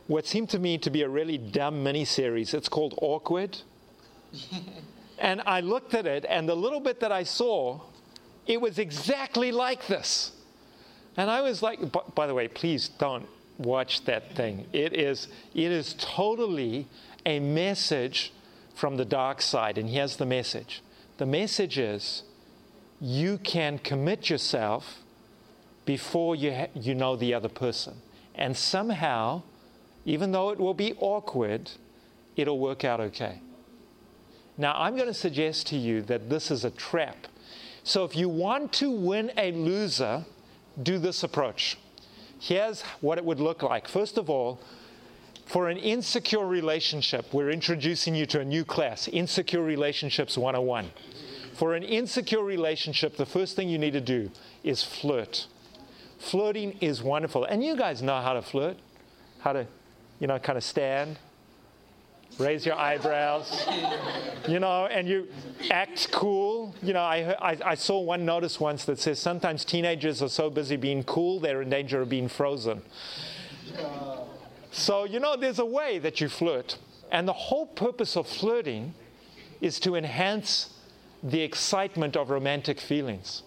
what 0.06 0.26
seemed 0.26 0.50
to 0.50 0.58
me 0.60 0.78
to 0.78 0.90
be 0.90 1.02
a 1.02 1.08
really 1.08 1.38
dumb 1.38 1.82
mini-series. 1.82 2.54
It's 2.54 2.68
called 2.68 2.94
Awkward. 3.02 3.58
And 5.18 5.42
I 5.46 5.60
looked 5.60 5.94
at 5.94 6.06
it, 6.06 6.24
and 6.28 6.48
the 6.48 6.54
little 6.54 6.80
bit 6.80 7.00
that 7.00 7.12
I 7.12 7.22
saw, 7.22 7.80
it 8.46 8.60
was 8.60 8.78
exactly 8.78 9.52
like 9.52 9.86
this. 9.86 10.32
And 11.16 11.30
I 11.30 11.40
was 11.42 11.62
like, 11.62 11.80
by 12.14 12.26
the 12.26 12.34
way, 12.34 12.48
please 12.48 12.88
don't 12.88 13.26
watch 13.58 14.04
that 14.04 14.34
thing. 14.34 14.66
It 14.72 14.92
is, 14.92 15.28
it 15.54 15.70
is 15.70 15.94
totally 15.98 16.88
a 17.24 17.38
message 17.38 18.32
from 18.74 18.96
the 18.96 19.04
dark 19.04 19.40
side. 19.40 19.78
And 19.78 19.88
here's 19.88 20.16
the 20.16 20.26
message 20.26 20.82
the 21.16 21.26
message 21.26 21.78
is 21.78 22.24
you 23.00 23.38
can 23.38 23.78
commit 23.78 24.28
yourself 24.28 25.02
before 25.84 26.34
you, 26.34 26.52
ha- 26.52 26.68
you 26.74 26.94
know 26.94 27.14
the 27.14 27.34
other 27.34 27.48
person. 27.48 27.94
And 28.34 28.56
somehow, 28.56 29.42
even 30.04 30.32
though 30.32 30.50
it 30.50 30.58
will 30.58 30.74
be 30.74 30.94
awkward, 30.98 31.70
it'll 32.36 32.58
work 32.58 32.84
out 32.84 33.00
okay. 33.00 33.40
Now, 34.56 34.74
I'm 34.76 34.94
going 34.94 35.08
to 35.08 35.14
suggest 35.14 35.66
to 35.68 35.76
you 35.76 36.02
that 36.02 36.30
this 36.30 36.50
is 36.50 36.64
a 36.64 36.70
trap. 36.70 37.26
So, 37.82 38.04
if 38.04 38.16
you 38.16 38.28
want 38.28 38.72
to 38.74 38.90
win 38.90 39.32
a 39.36 39.52
loser, 39.52 40.24
do 40.82 40.98
this 40.98 41.22
approach. 41.22 41.76
Here's 42.38 42.82
what 43.00 43.18
it 43.18 43.24
would 43.24 43.40
look 43.40 43.62
like. 43.62 43.88
First 43.88 44.16
of 44.16 44.30
all, 44.30 44.60
for 45.46 45.68
an 45.68 45.76
insecure 45.76 46.46
relationship, 46.46 47.32
we're 47.32 47.50
introducing 47.50 48.14
you 48.14 48.26
to 48.26 48.40
a 48.40 48.44
new 48.44 48.64
class 48.64 49.08
Insecure 49.08 49.62
Relationships 49.62 50.38
101. 50.38 50.90
For 51.54 51.74
an 51.74 51.82
insecure 51.82 52.42
relationship, 52.42 53.16
the 53.16 53.26
first 53.26 53.54
thing 53.54 53.68
you 53.68 53.78
need 53.78 53.92
to 53.92 54.00
do 54.00 54.30
is 54.62 54.82
flirt. 54.82 55.46
Flirting 56.18 56.76
is 56.80 57.02
wonderful. 57.02 57.44
And 57.44 57.62
you 57.62 57.76
guys 57.76 58.02
know 58.02 58.20
how 58.20 58.32
to 58.32 58.42
flirt, 58.42 58.76
how 59.40 59.52
to, 59.52 59.66
you 60.18 60.26
know, 60.26 60.38
kind 60.38 60.56
of 60.56 60.64
stand, 60.64 61.18
raise 62.38 62.66
your 62.66 62.76
eyebrows, 62.76 63.66
you 64.48 64.58
know, 64.58 64.86
and 64.86 65.08
you 65.08 65.28
act 65.70 66.10
cool. 66.12 66.74
You 66.82 66.92
know, 66.92 67.00
I, 67.00 67.36
I, 67.40 67.58
I, 67.64 67.74
saw 67.74 68.00
one 68.00 68.24
notice 68.24 68.58
once 68.58 68.84
that 68.86 68.98
says 68.98 69.18
sometimes 69.18 69.64
teenagers 69.64 70.22
are 70.22 70.28
so 70.28 70.50
busy 70.50 70.76
being 70.76 71.04
cool, 71.04 71.40
they're 71.40 71.62
in 71.62 71.70
danger 71.70 72.00
of 72.00 72.08
being 72.08 72.28
frozen. 72.28 72.82
So, 74.72 75.04
you 75.04 75.20
know, 75.20 75.36
there's 75.36 75.60
a 75.60 75.64
way 75.64 75.98
that 76.00 76.20
you 76.20 76.28
flirt. 76.28 76.78
And 77.10 77.28
the 77.28 77.32
whole 77.32 77.66
purpose 77.66 78.16
of 78.16 78.26
flirting 78.26 78.94
is 79.60 79.78
to 79.80 79.94
enhance 79.94 80.70
the 81.22 81.40
excitement 81.40 82.16
of 82.16 82.30
romantic 82.30 82.80
feelings. 82.80 83.44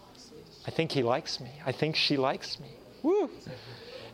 I 0.66 0.72
think 0.72 0.92
he 0.92 1.04
likes 1.04 1.40
me. 1.40 1.52
I 1.66 1.72
think 1.72 1.96
she 1.96 2.18
likes 2.18 2.60
me. 2.60 2.68
Woo! 3.04 3.30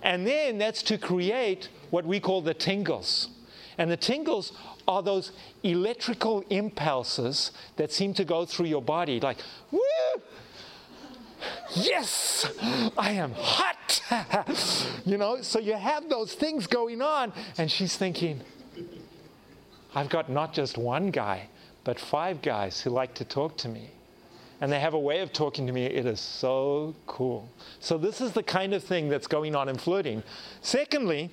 And 0.02 0.28
then 0.28 0.58
that's 0.58 0.84
to 0.84 0.98
create 0.98 1.70
what 1.92 2.06
we 2.06 2.20
call 2.20 2.42
the 2.42 2.54
tingles. 2.54 3.30
And 3.78 3.90
the 3.90 3.98
tingles 3.98 4.54
are 4.88 5.02
those 5.02 5.32
electrical 5.64 6.44
impulses 6.50 7.52
that 7.78 7.92
seem 7.92 8.14
to 8.16 8.26
go 8.26 8.46
through 8.46 8.68
your 8.68 8.82
body, 8.82 9.20
like, 9.20 9.38
woo! 9.72 9.80
Yes, 11.76 12.46
I 12.98 13.12
am 13.12 13.34
hot. 13.36 14.02
you 15.06 15.18
know, 15.18 15.42
so 15.42 15.60
you 15.60 15.74
have 15.74 16.10
those 16.10 16.34
things 16.34 16.68
going 16.68 17.02
on, 17.02 17.34
and 17.58 17.70
she's 17.70 17.98
thinking, 17.98 18.42
I've 19.96 20.10
got 20.10 20.30
not 20.30 20.54
just 20.54 20.78
one 20.78 21.12
guy, 21.12 21.48
but 21.84 22.00
five 22.00 22.42
guys 22.42 22.82
who 22.82 22.90
like 22.90 23.14
to 23.16 23.26
talk 23.26 23.58
to 23.58 23.70
me. 23.70 23.90
And 24.62 24.72
they 24.72 24.80
have 24.80 24.94
a 24.94 25.00
way 25.00 25.20
of 25.20 25.34
talking 25.34 25.68
to 25.68 25.74
me. 25.74 25.86
It 25.86 26.06
is 26.06 26.22
so 26.22 26.96
cool. 27.06 27.50
So, 27.80 27.98
this 27.98 28.22
is 28.22 28.32
the 28.32 28.44
kind 28.44 28.74
of 28.74 28.84
thing 28.84 29.10
that's 29.10 29.28
going 29.28 29.56
on 29.56 29.68
in 29.68 29.78
flirting. 29.78 30.24
Secondly, 30.62 31.30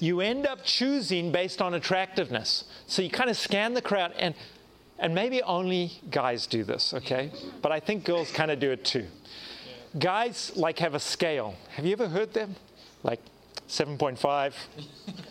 you 0.00 0.20
end 0.20 0.46
up 0.46 0.64
choosing 0.64 1.30
based 1.30 1.60
on 1.60 1.74
attractiveness. 1.74 2.64
So 2.86 3.02
you 3.02 3.10
kind 3.10 3.30
of 3.30 3.36
scan 3.36 3.74
the 3.74 3.82
crowd, 3.82 4.12
and, 4.18 4.34
and 4.98 5.14
maybe 5.14 5.42
only 5.42 5.92
guys 6.10 6.46
do 6.46 6.64
this, 6.64 6.94
okay? 6.94 7.30
But 7.62 7.72
I 7.72 7.80
think 7.80 8.04
girls 8.04 8.30
kind 8.32 8.50
of 8.50 8.58
do 8.58 8.70
it 8.70 8.84
too. 8.84 9.06
Guys 9.98 10.52
like 10.56 10.78
have 10.78 10.94
a 10.94 11.00
scale. 11.00 11.54
Have 11.70 11.84
you 11.84 11.92
ever 11.92 12.08
heard 12.08 12.32
them? 12.32 12.56
Like 13.02 13.20
7.5, 13.68 14.52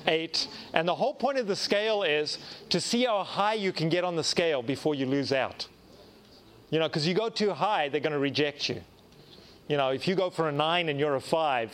8. 0.08 0.48
And 0.74 0.88
the 0.88 0.96
whole 0.96 1.14
point 1.14 1.38
of 1.38 1.48
the 1.48 1.56
scale 1.56 2.04
is 2.04 2.38
to 2.70 2.80
see 2.80 3.06
how 3.06 3.24
high 3.24 3.54
you 3.54 3.72
can 3.72 3.90
get 3.90 4.04
on 4.04 4.16
the 4.16 4.24
scale 4.24 4.62
before 4.62 4.96
you 4.96 5.06
lose 5.06 5.32
out. 5.32 5.68
You 6.70 6.80
know, 6.80 6.88
because 6.88 7.08
you 7.08 7.14
go 7.14 7.30
too 7.30 7.52
high, 7.52 7.90
they're 7.90 8.02
going 8.02 8.14
to 8.14 8.20
reject 8.20 8.70
you. 8.70 8.82
You 9.68 9.78
know, 9.78 9.90
if 9.90 10.08
you 10.08 10.16
go 10.16 10.30
for 10.30 10.50
a 10.50 10.52
9 10.52 10.90
and 10.90 11.00
you're 11.00 11.16
a 11.16 11.22
5, 11.22 11.72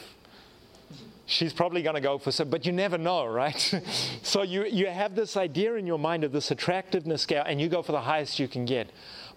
she's 1.25 1.53
probably 1.53 1.81
going 1.81 1.95
to 1.95 2.01
go 2.01 2.17
for 2.17 2.31
some, 2.31 2.49
but 2.49 2.65
you 2.65 2.71
never 2.71 2.97
know, 2.97 3.25
right? 3.25 3.73
so 4.21 4.41
you, 4.41 4.65
you 4.65 4.87
have 4.87 5.15
this 5.15 5.37
idea 5.37 5.75
in 5.75 5.87
your 5.87 5.99
mind 5.99 6.23
of 6.23 6.31
this 6.31 6.51
attractiveness 6.51 7.21
scale, 7.21 7.43
and 7.45 7.59
you 7.59 7.67
go 7.67 7.81
for 7.81 7.91
the 7.91 8.01
highest 8.01 8.39
you 8.39 8.47
can 8.47 8.65
get. 8.65 8.89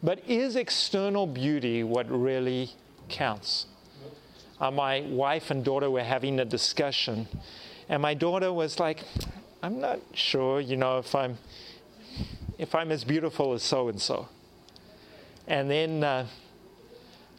But 0.03 0.22
is 0.29 0.57
external 0.57 1.27
beauty 1.27 1.83
what 1.83 2.09
really 2.11 2.70
counts? 3.09 3.66
Uh, 4.61 4.70
my 4.70 5.01
wife 5.03 5.51
and 5.51 5.64
daughter 5.64 5.90
were 5.90 6.03
having 6.03 6.40
a 6.40 6.44
discussion, 6.44 7.29
and 7.88 8.03
my 8.03 8.14
daughter 8.14 8.53
was 8.53 8.81
like, 8.81 9.05
I'm 9.62 9.81
not 9.81 10.01
sure, 10.14 10.61
you 10.61 10.77
know, 10.77 10.98
if 10.98 11.14
I'm 11.14 11.38
if 12.59 12.74
I'm 12.74 12.90
as 12.90 13.05
beautiful 13.05 13.53
as 13.53 13.62
so 13.62 13.88
and 13.88 14.01
so. 14.01 14.29
And 15.46 15.70
then, 15.70 16.03
uh, 16.03 16.27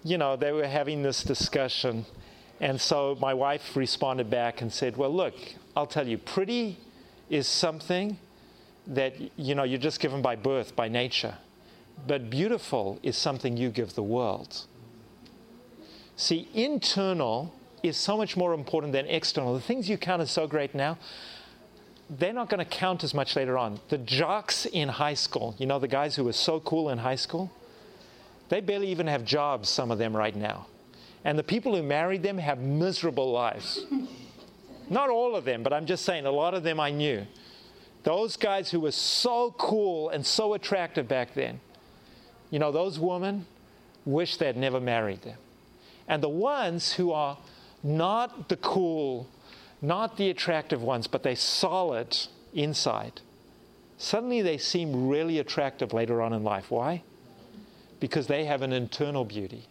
you 0.04 0.18
know, 0.18 0.38
they 0.38 0.54
were 0.54 0.68
having 0.68 1.04
this 1.04 1.24
discussion. 1.24 2.06
And 2.62 2.80
so 2.80 3.18
my 3.20 3.34
wife 3.34 3.76
responded 3.76 4.30
back 4.30 4.62
and 4.62 4.72
said, 4.72 4.98
Well, 4.98 5.14
look, 5.14 5.34
I'll 5.76 5.88
tell 5.88 6.08
you, 6.08 6.18
pretty 6.18 6.78
is 7.30 7.48
something 7.48 8.18
that, 8.88 9.14
you 9.38 9.56
know, 9.56 9.64
you're 9.64 9.80
just 9.80 10.00
given 10.00 10.22
by 10.22 10.36
birth, 10.36 10.76
by 10.76 10.88
nature. 10.88 11.36
But 12.08 12.30
beautiful 12.30 13.00
is 13.04 13.18
something 13.18 13.56
you 13.56 13.70
give 13.70 13.94
the 13.94 14.04
world. 14.04 14.66
See, 16.16 16.50
internal 16.54 17.54
is 17.82 17.96
so 17.96 18.18
much 18.18 18.36
more 18.36 18.54
important 18.54 18.94
than 18.94 19.06
external. 19.06 19.54
The 19.54 19.62
things 19.62 19.90
you 19.90 19.98
count 19.98 20.22
as 20.22 20.32
so 20.32 20.48
great 20.48 20.76
now, 20.76 20.98
they're 22.10 22.34
not 22.34 22.50
going 22.50 22.60
to 22.60 22.66
count 22.66 23.04
as 23.04 23.14
much 23.14 23.36
later 23.36 23.58
on. 23.58 23.80
The 23.90 24.00
jocks 24.00 24.66
in 24.66 24.90
high 24.90 25.14
school, 25.14 25.56
you 25.58 25.66
know, 25.66 25.80
the 25.80 25.88
guys 25.88 26.16
who 26.16 26.24
were 26.24 26.34
so 26.34 26.60
cool 26.60 26.90
in 26.90 26.98
high 26.98 27.16
school, 27.16 27.52
they 28.50 28.60
barely 28.60 28.90
even 28.90 29.08
have 29.08 29.24
jobs, 29.24 29.70
some 29.70 29.92
of 29.92 29.98
them 29.98 30.16
right 30.16 30.36
now. 30.36 30.66
And 31.26 31.38
the 31.38 31.44
people 31.44 31.76
who 31.76 31.84
married 31.84 32.24
them 32.24 32.38
have 32.38 32.60
miserable 32.60 33.32
lives. 33.32 33.86
not 34.90 35.10
all 35.10 35.36
of 35.36 35.46
them, 35.46 35.64
but 35.64 35.74
I'm 35.74 35.86
just 35.86 36.06
saying, 36.06 36.26
a 36.26 36.32
lot 36.32 36.54
of 36.54 36.64
them 36.64 36.80
I 36.80 36.92
knew. 36.92 37.26
Those 38.04 38.38
guys 38.38 38.72
who 38.72 38.80
were 38.80 38.92
so 38.92 39.54
cool 39.58 40.10
and 40.10 40.26
so 40.26 40.54
attractive 40.54 41.08
back 41.08 41.34
then, 41.34 41.60
you 42.50 42.60
know, 42.60 42.72
those 42.72 42.98
women 42.98 43.46
wish 44.06 44.38
they'd 44.38 44.58
never 44.58 44.80
married 44.80 45.22
them. 45.22 45.38
And 46.08 46.24
the 46.24 46.30
ones 46.30 46.94
who 46.94 47.12
are 47.12 47.38
not 47.84 48.50
the 48.50 48.58
cool, 48.58 49.28
not 49.82 50.18
the 50.18 50.30
attractive 50.30 50.82
ones, 50.82 51.08
but 51.08 51.24
they're 51.24 51.36
solid 51.36 52.18
inside, 52.54 53.22
suddenly 53.98 54.42
they 54.42 54.58
seem 54.58 55.10
really 55.10 55.38
attractive 55.38 55.94
later 55.94 56.22
on 56.22 56.34
in 56.34 56.44
life. 56.44 56.72
Why? 56.72 57.04
Because 58.00 58.28
they 58.28 58.46
have 58.46 58.62
an 58.62 58.72
internal 58.72 59.26
beauty 59.26 59.68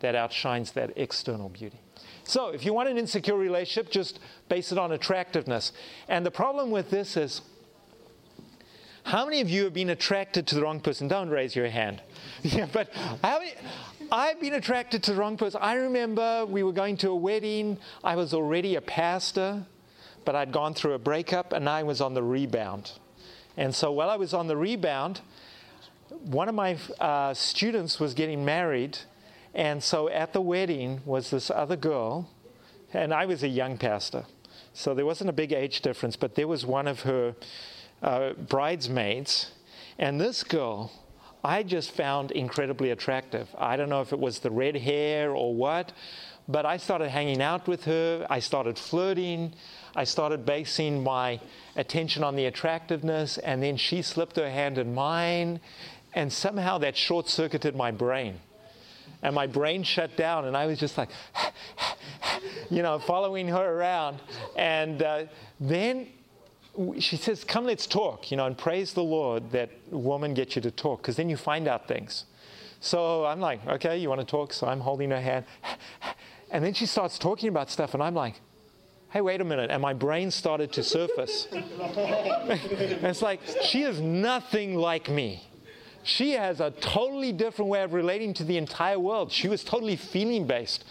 that 0.00 0.14
outshines 0.14 0.72
that 0.72 0.92
external 0.96 1.48
beauty. 1.48 1.80
So, 2.24 2.48
if 2.50 2.64
you 2.64 2.74
want 2.74 2.88
an 2.88 2.98
insecure 2.98 3.36
relationship, 3.36 3.90
just 3.90 4.20
base 4.48 4.70
it 4.70 4.78
on 4.78 4.92
attractiveness. 4.92 5.72
And 6.08 6.26
the 6.26 6.30
problem 6.30 6.70
with 6.70 6.90
this 6.90 7.16
is 7.16 7.40
how 9.04 9.24
many 9.24 9.40
of 9.40 9.48
you 9.48 9.64
have 9.64 9.72
been 9.72 9.88
attracted 9.88 10.46
to 10.48 10.54
the 10.54 10.60
wrong 10.60 10.80
person? 10.80 11.08
Don't 11.08 11.30
raise 11.30 11.56
your 11.56 11.68
hand. 11.68 12.02
yeah, 12.42 12.66
but 12.70 12.92
how 13.22 13.38
many, 13.38 13.52
I've 14.12 14.40
been 14.40 14.54
attracted 14.54 15.02
to 15.04 15.12
the 15.12 15.18
wrong 15.18 15.38
person. 15.38 15.60
I 15.62 15.74
remember 15.74 16.44
we 16.44 16.62
were 16.62 16.72
going 16.72 16.98
to 16.98 17.10
a 17.10 17.16
wedding. 17.16 17.78
I 18.04 18.16
was 18.16 18.34
already 18.34 18.74
a 18.74 18.82
pastor, 18.82 19.64
but 20.26 20.36
I'd 20.36 20.52
gone 20.52 20.74
through 20.74 20.92
a 20.92 20.98
breakup 20.98 21.54
and 21.54 21.68
I 21.68 21.82
was 21.82 22.02
on 22.02 22.12
the 22.12 22.22
rebound. 22.22 22.92
And 23.56 23.74
so 23.74 23.90
while 23.92 24.10
I 24.10 24.16
was 24.16 24.34
on 24.34 24.46
the 24.46 24.56
rebound, 24.56 25.22
one 26.24 26.48
of 26.48 26.54
my 26.54 26.76
uh, 27.00 27.34
students 27.34 27.98
was 27.98 28.14
getting 28.14 28.44
married. 28.44 28.98
And 29.54 29.82
so 29.82 30.08
at 30.08 30.32
the 30.32 30.40
wedding 30.40 31.00
was 31.04 31.30
this 31.30 31.50
other 31.50 31.76
girl, 31.76 32.28
and 32.92 33.12
I 33.12 33.26
was 33.26 33.42
a 33.42 33.48
young 33.48 33.78
pastor. 33.78 34.24
So 34.72 34.94
there 34.94 35.06
wasn't 35.06 35.30
a 35.30 35.32
big 35.32 35.52
age 35.52 35.80
difference, 35.80 36.16
but 36.16 36.34
there 36.34 36.48
was 36.48 36.64
one 36.64 36.86
of 36.86 37.02
her 37.02 37.34
uh, 38.02 38.32
bridesmaids. 38.34 39.50
And 39.98 40.20
this 40.20 40.44
girl 40.44 40.92
I 41.44 41.62
just 41.62 41.92
found 41.92 42.32
incredibly 42.32 42.90
attractive. 42.90 43.48
I 43.56 43.76
don't 43.76 43.88
know 43.88 44.00
if 44.00 44.12
it 44.12 44.18
was 44.18 44.40
the 44.40 44.50
red 44.50 44.76
hair 44.76 45.34
or 45.34 45.54
what, 45.54 45.92
but 46.48 46.66
I 46.66 46.76
started 46.78 47.10
hanging 47.10 47.40
out 47.40 47.68
with 47.68 47.84
her. 47.84 48.26
I 48.28 48.40
started 48.40 48.78
flirting. 48.78 49.54
I 49.94 50.04
started 50.04 50.44
basing 50.44 51.02
my 51.02 51.40
attention 51.76 52.24
on 52.24 52.34
the 52.34 52.46
attractiveness, 52.46 53.38
and 53.38 53.62
then 53.62 53.76
she 53.76 54.02
slipped 54.02 54.36
her 54.36 54.50
hand 54.50 54.78
in 54.78 54.94
mine, 54.94 55.60
and 56.14 56.32
somehow 56.32 56.78
that 56.78 56.96
short 56.96 57.28
circuited 57.28 57.76
my 57.76 57.90
brain. 57.92 58.40
And 59.22 59.34
my 59.34 59.46
brain 59.46 59.82
shut 59.82 60.16
down, 60.16 60.44
and 60.44 60.56
I 60.56 60.66
was 60.66 60.78
just 60.78 60.96
like, 60.96 61.10
you 62.70 62.82
know, 62.82 62.98
following 62.98 63.48
her 63.48 63.78
around. 63.78 64.20
And 64.56 65.02
uh, 65.02 65.24
then 65.58 66.08
she 67.00 67.16
says, 67.16 67.44
Come, 67.44 67.64
let's 67.64 67.86
talk, 67.86 68.30
you 68.30 68.36
know, 68.36 68.46
and 68.46 68.56
praise 68.56 68.92
the 68.92 69.02
Lord 69.02 69.50
that 69.50 69.70
woman 69.90 70.34
gets 70.34 70.56
you 70.56 70.62
to 70.62 70.70
talk, 70.70 71.02
because 71.02 71.16
then 71.16 71.28
you 71.28 71.36
find 71.36 71.66
out 71.66 71.88
things. 71.88 72.24
So 72.80 73.24
I'm 73.24 73.40
like, 73.40 73.66
Okay, 73.66 73.98
you 73.98 74.08
want 74.08 74.20
to 74.20 74.26
talk? 74.26 74.52
So 74.52 74.66
I'm 74.66 74.80
holding 74.80 75.10
her 75.10 75.20
hand. 75.20 75.44
And 76.50 76.64
then 76.64 76.72
she 76.72 76.86
starts 76.86 77.18
talking 77.18 77.50
about 77.50 77.68
stuff, 77.68 77.92
and 77.92 78.02
I'm 78.02 78.14
like, 78.14 78.40
Hey, 79.10 79.20
wait 79.20 79.42
a 79.42 79.44
minute. 79.44 79.70
And 79.70 79.82
my 79.82 79.92
brain 79.92 80.30
started 80.30 80.72
to 80.72 80.82
surface. 80.82 81.46
and 81.50 81.64
it's 83.04 83.20
like, 83.20 83.40
she 83.62 83.82
is 83.82 84.00
nothing 84.00 84.74
like 84.74 85.10
me. 85.10 85.47
She 86.02 86.32
has 86.32 86.60
a 86.60 86.70
totally 86.70 87.32
different 87.32 87.70
way 87.70 87.82
of 87.82 87.92
relating 87.92 88.34
to 88.34 88.44
the 88.44 88.56
entire 88.56 88.98
world. 88.98 89.30
She 89.30 89.48
was 89.48 89.62
totally 89.62 89.96
feeling 89.96 90.46
based 90.46 90.84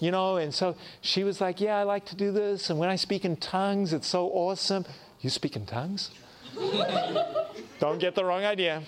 you 0.00 0.10
know, 0.10 0.36
and 0.36 0.54
so 0.54 0.76
she 1.00 1.24
was 1.24 1.40
like, 1.40 1.60
Yeah, 1.60 1.78
I 1.78 1.82
like 1.82 2.04
to 2.06 2.16
do 2.16 2.32
this. 2.32 2.70
And 2.70 2.78
when 2.78 2.88
I 2.88 2.96
speak 2.96 3.24
in 3.24 3.36
tongues, 3.36 3.92
it's 3.92 4.06
so 4.06 4.28
awesome. 4.28 4.84
You 5.20 5.30
speak 5.30 5.56
in 5.56 5.66
tongues? 5.66 6.10
Don't 7.80 7.98
get 7.98 8.14
the 8.14 8.24
wrong 8.24 8.44
idea. 8.44 8.82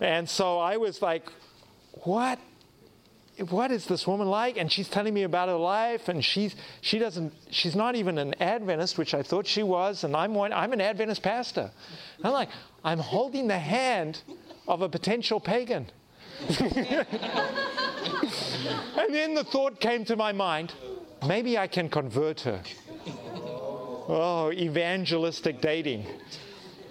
And 0.00 0.28
so 0.28 0.58
I 0.58 0.76
was 0.76 1.02
like, 1.02 1.28
What? 2.04 2.38
What 3.48 3.70
is 3.72 3.86
this 3.86 4.06
woman 4.06 4.28
like? 4.28 4.58
And 4.58 4.70
she's 4.70 4.88
telling 4.88 5.14
me 5.14 5.22
about 5.22 5.48
her 5.48 5.56
life, 5.56 6.08
and 6.08 6.22
she's 6.22 6.54
she 6.82 6.98
doesn't 6.98 7.32
she's 7.50 7.74
not 7.74 7.96
even 7.96 8.18
an 8.18 8.34
Adventist, 8.40 8.98
which 8.98 9.14
I 9.14 9.22
thought 9.22 9.46
she 9.46 9.62
was, 9.62 10.04
and 10.04 10.14
I'm 10.14 10.34
one, 10.34 10.52
I'm 10.52 10.72
an 10.72 10.80
Adventist 10.80 11.22
pastor. 11.22 11.70
And 12.18 12.26
I'm 12.26 12.32
like, 12.32 12.50
I'm 12.84 12.98
holding 12.98 13.48
the 13.48 13.58
hand 13.58 14.22
of 14.70 14.82
a 14.82 14.88
potential 14.88 15.40
pagan. 15.40 15.86
and 16.48 17.06
then 19.10 19.34
the 19.34 19.44
thought 19.44 19.80
came 19.80 20.04
to 20.04 20.16
my 20.16 20.32
mind, 20.32 20.72
maybe 21.26 21.58
I 21.58 21.66
can 21.66 21.88
convert 21.88 22.40
her. 22.42 22.62
Oh, 24.08 24.52
evangelistic 24.52 25.60
dating. 25.60 26.06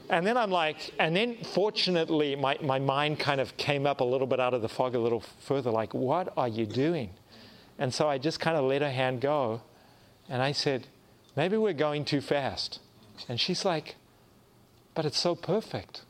And 0.09 0.27
then 0.27 0.35
I'm 0.35 0.51
like, 0.51 0.93
and 0.99 1.15
then 1.15 1.37
fortunately, 1.53 2.35
my, 2.35 2.57
my 2.61 2.79
mind 2.79 3.19
kind 3.19 3.39
of 3.39 3.55
came 3.57 3.87
up 3.87 4.01
a 4.01 4.03
little 4.03 4.27
bit 4.27 4.39
out 4.39 4.53
of 4.53 4.61
the 4.61 4.69
fog 4.69 4.93
a 4.95 4.99
little 4.99 5.23
further, 5.39 5.71
like, 5.71 5.93
what 5.93 6.33
are 6.35 6.47
you 6.47 6.65
doing? 6.65 7.11
And 7.77 7.93
so 7.93 8.09
I 8.09 8.17
just 8.17 8.41
kind 8.41 8.57
of 8.57 8.65
let 8.65 8.81
her 8.81 8.91
hand 8.91 9.21
go. 9.21 9.61
And 10.27 10.41
I 10.41 10.51
said, 10.51 10.87
maybe 11.37 11.55
we're 11.55 11.73
going 11.73 12.03
too 12.03 12.19
fast. 12.19 12.79
And 13.29 13.39
she's 13.39 13.63
like, 13.63 13.95
but 14.95 15.05
it's 15.05 15.17
so 15.17 15.33
perfect. 15.33 16.01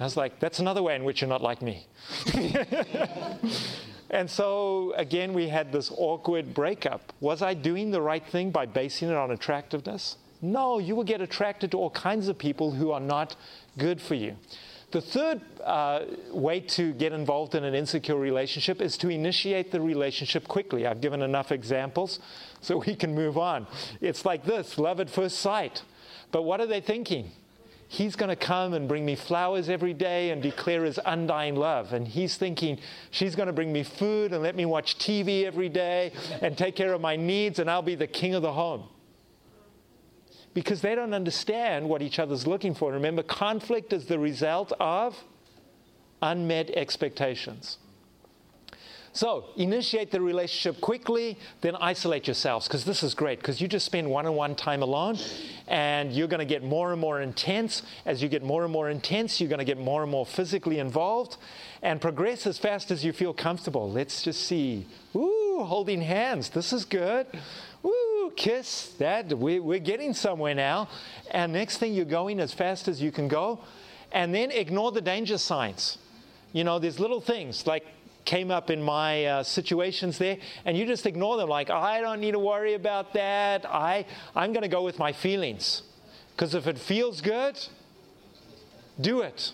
I 0.00 0.04
was 0.04 0.16
like, 0.16 0.40
that's 0.40 0.58
another 0.58 0.82
way 0.82 0.96
in 0.96 1.04
which 1.04 1.20
you're 1.20 1.28
not 1.28 1.42
like 1.42 1.62
me. 1.62 1.86
And 4.12 4.30
so 4.30 4.92
again, 4.96 5.32
we 5.32 5.48
had 5.48 5.72
this 5.72 5.90
awkward 5.96 6.52
breakup. 6.52 7.12
Was 7.20 7.40
I 7.40 7.54
doing 7.54 7.90
the 7.90 8.02
right 8.02 8.24
thing 8.24 8.50
by 8.50 8.66
basing 8.66 9.08
it 9.08 9.16
on 9.16 9.30
attractiveness? 9.30 10.16
No, 10.42 10.78
you 10.78 10.94
will 10.94 11.04
get 11.04 11.22
attracted 11.22 11.70
to 11.70 11.78
all 11.78 11.90
kinds 11.90 12.28
of 12.28 12.36
people 12.36 12.72
who 12.72 12.90
are 12.90 13.00
not 13.00 13.36
good 13.78 14.00
for 14.02 14.14
you. 14.14 14.36
The 14.90 15.00
third 15.00 15.40
uh, 15.64 16.00
way 16.30 16.60
to 16.60 16.92
get 16.92 17.12
involved 17.14 17.54
in 17.54 17.64
an 17.64 17.74
insecure 17.74 18.16
relationship 18.16 18.82
is 18.82 18.98
to 18.98 19.08
initiate 19.08 19.72
the 19.72 19.80
relationship 19.80 20.46
quickly. 20.46 20.86
I've 20.86 21.00
given 21.00 21.22
enough 21.22 21.50
examples 21.50 22.20
so 22.60 22.82
we 22.86 22.94
can 22.94 23.14
move 23.14 23.38
on. 23.38 23.66
It's 24.02 24.26
like 24.26 24.44
this 24.44 24.76
love 24.76 25.00
at 25.00 25.08
first 25.08 25.38
sight. 25.38 25.82
But 26.30 26.42
what 26.42 26.60
are 26.60 26.66
they 26.66 26.82
thinking? 26.82 27.30
He's 27.92 28.16
going 28.16 28.30
to 28.30 28.36
come 28.36 28.72
and 28.72 28.88
bring 28.88 29.04
me 29.04 29.14
flowers 29.14 29.68
every 29.68 29.92
day 29.92 30.30
and 30.30 30.42
declare 30.42 30.82
his 30.82 30.98
undying 31.04 31.56
love. 31.56 31.92
And 31.92 32.08
he's 32.08 32.38
thinking, 32.38 32.78
she's 33.10 33.36
going 33.36 33.48
to 33.48 33.52
bring 33.52 33.70
me 33.70 33.82
food 33.82 34.32
and 34.32 34.42
let 34.42 34.56
me 34.56 34.64
watch 34.64 34.96
TV 34.96 35.44
every 35.44 35.68
day 35.68 36.10
and 36.40 36.56
take 36.56 36.74
care 36.74 36.94
of 36.94 37.02
my 37.02 37.16
needs, 37.16 37.58
and 37.58 37.70
I'll 37.70 37.82
be 37.82 37.94
the 37.94 38.06
king 38.06 38.34
of 38.34 38.40
the 38.40 38.54
home. 38.54 38.84
Because 40.54 40.80
they 40.80 40.94
don't 40.94 41.12
understand 41.12 41.86
what 41.86 42.00
each 42.00 42.18
other's 42.18 42.46
looking 42.46 42.74
for. 42.74 42.92
Remember, 42.92 43.22
conflict 43.22 43.92
is 43.92 44.06
the 44.06 44.18
result 44.18 44.72
of 44.80 45.14
unmet 46.22 46.70
expectations. 46.70 47.76
So, 49.14 49.44
initiate 49.56 50.10
the 50.10 50.22
relationship 50.22 50.80
quickly, 50.80 51.36
then 51.60 51.76
isolate 51.76 52.26
yourselves, 52.26 52.66
because 52.66 52.86
this 52.86 53.02
is 53.02 53.12
great, 53.12 53.40
because 53.40 53.60
you 53.60 53.68
just 53.68 53.84
spend 53.84 54.08
one 54.08 54.24
on 54.24 54.34
one 54.34 54.54
time 54.54 54.82
alone, 54.82 55.18
and 55.68 56.10
you're 56.10 56.28
going 56.28 56.38
to 56.38 56.46
get 56.46 56.62
more 56.62 56.92
and 56.92 57.00
more 57.00 57.20
intense. 57.20 57.82
As 58.06 58.22
you 58.22 58.30
get 58.30 58.42
more 58.42 58.64
and 58.64 58.72
more 58.72 58.88
intense, 58.88 59.38
you're 59.38 59.50
going 59.50 59.58
to 59.58 59.66
get 59.66 59.76
more 59.76 60.02
and 60.02 60.10
more 60.10 60.24
physically 60.24 60.78
involved, 60.78 61.36
and 61.82 62.00
progress 62.00 62.46
as 62.46 62.56
fast 62.56 62.90
as 62.90 63.04
you 63.04 63.12
feel 63.12 63.34
comfortable. 63.34 63.90
Let's 63.90 64.22
just 64.22 64.44
see. 64.46 64.86
Ooh, 65.14 65.62
holding 65.62 66.00
hands. 66.00 66.48
This 66.48 66.72
is 66.72 66.86
good. 66.86 67.26
Ooh, 67.84 68.32
kiss, 68.34 68.94
that, 68.98 69.36
we, 69.36 69.60
we're 69.60 69.78
getting 69.78 70.14
somewhere 70.14 70.54
now. 70.54 70.88
And 71.30 71.52
next 71.52 71.76
thing, 71.76 71.92
you're 71.92 72.06
going 72.06 72.40
as 72.40 72.54
fast 72.54 72.88
as 72.88 73.02
you 73.02 73.12
can 73.12 73.28
go. 73.28 73.60
And 74.10 74.34
then 74.34 74.50
ignore 74.50 74.90
the 74.90 75.02
danger 75.02 75.36
signs. 75.36 75.98
You 76.52 76.64
know, 76.64 76.78
there's 76.78 76.98
little 76.98 77.20
things 77.20 77.66
like 77.66 77.84
came 78.24 78.50
up 78.50 78.70
in 78.70 78.82
my 78.82 79.24
uh, 79.24 79.42
situations 79.42 80.18
there, 80.18 80.38
and 80.64 80.76
you 80.76 80.86
just 80.86 81.06
ignore 81.06 81.36
them 81.36 81.48
like, 81.48 81.70
I 81.70 82.00
don't 82.00 82.20
need 82.20 82.32
to 82.32 82.38
worry 82.38 82.74
about 82.74 83.12
that. 83.14 83.66
I, 83.66 84.06
I'm 84.34 84.52
going 84.52 84.62
to 84.62 84.68
go 84.68 84.82
with 84.82 84.98
my 84.98 85.12
feelings. 85.12 85.82
Because 86.34 86.54
if 86.54 86.66
it 86.66 86.78
feels 86.78 87.20
good, 87.20 87.58
do 89.00 89.20
it. 89.20 89.52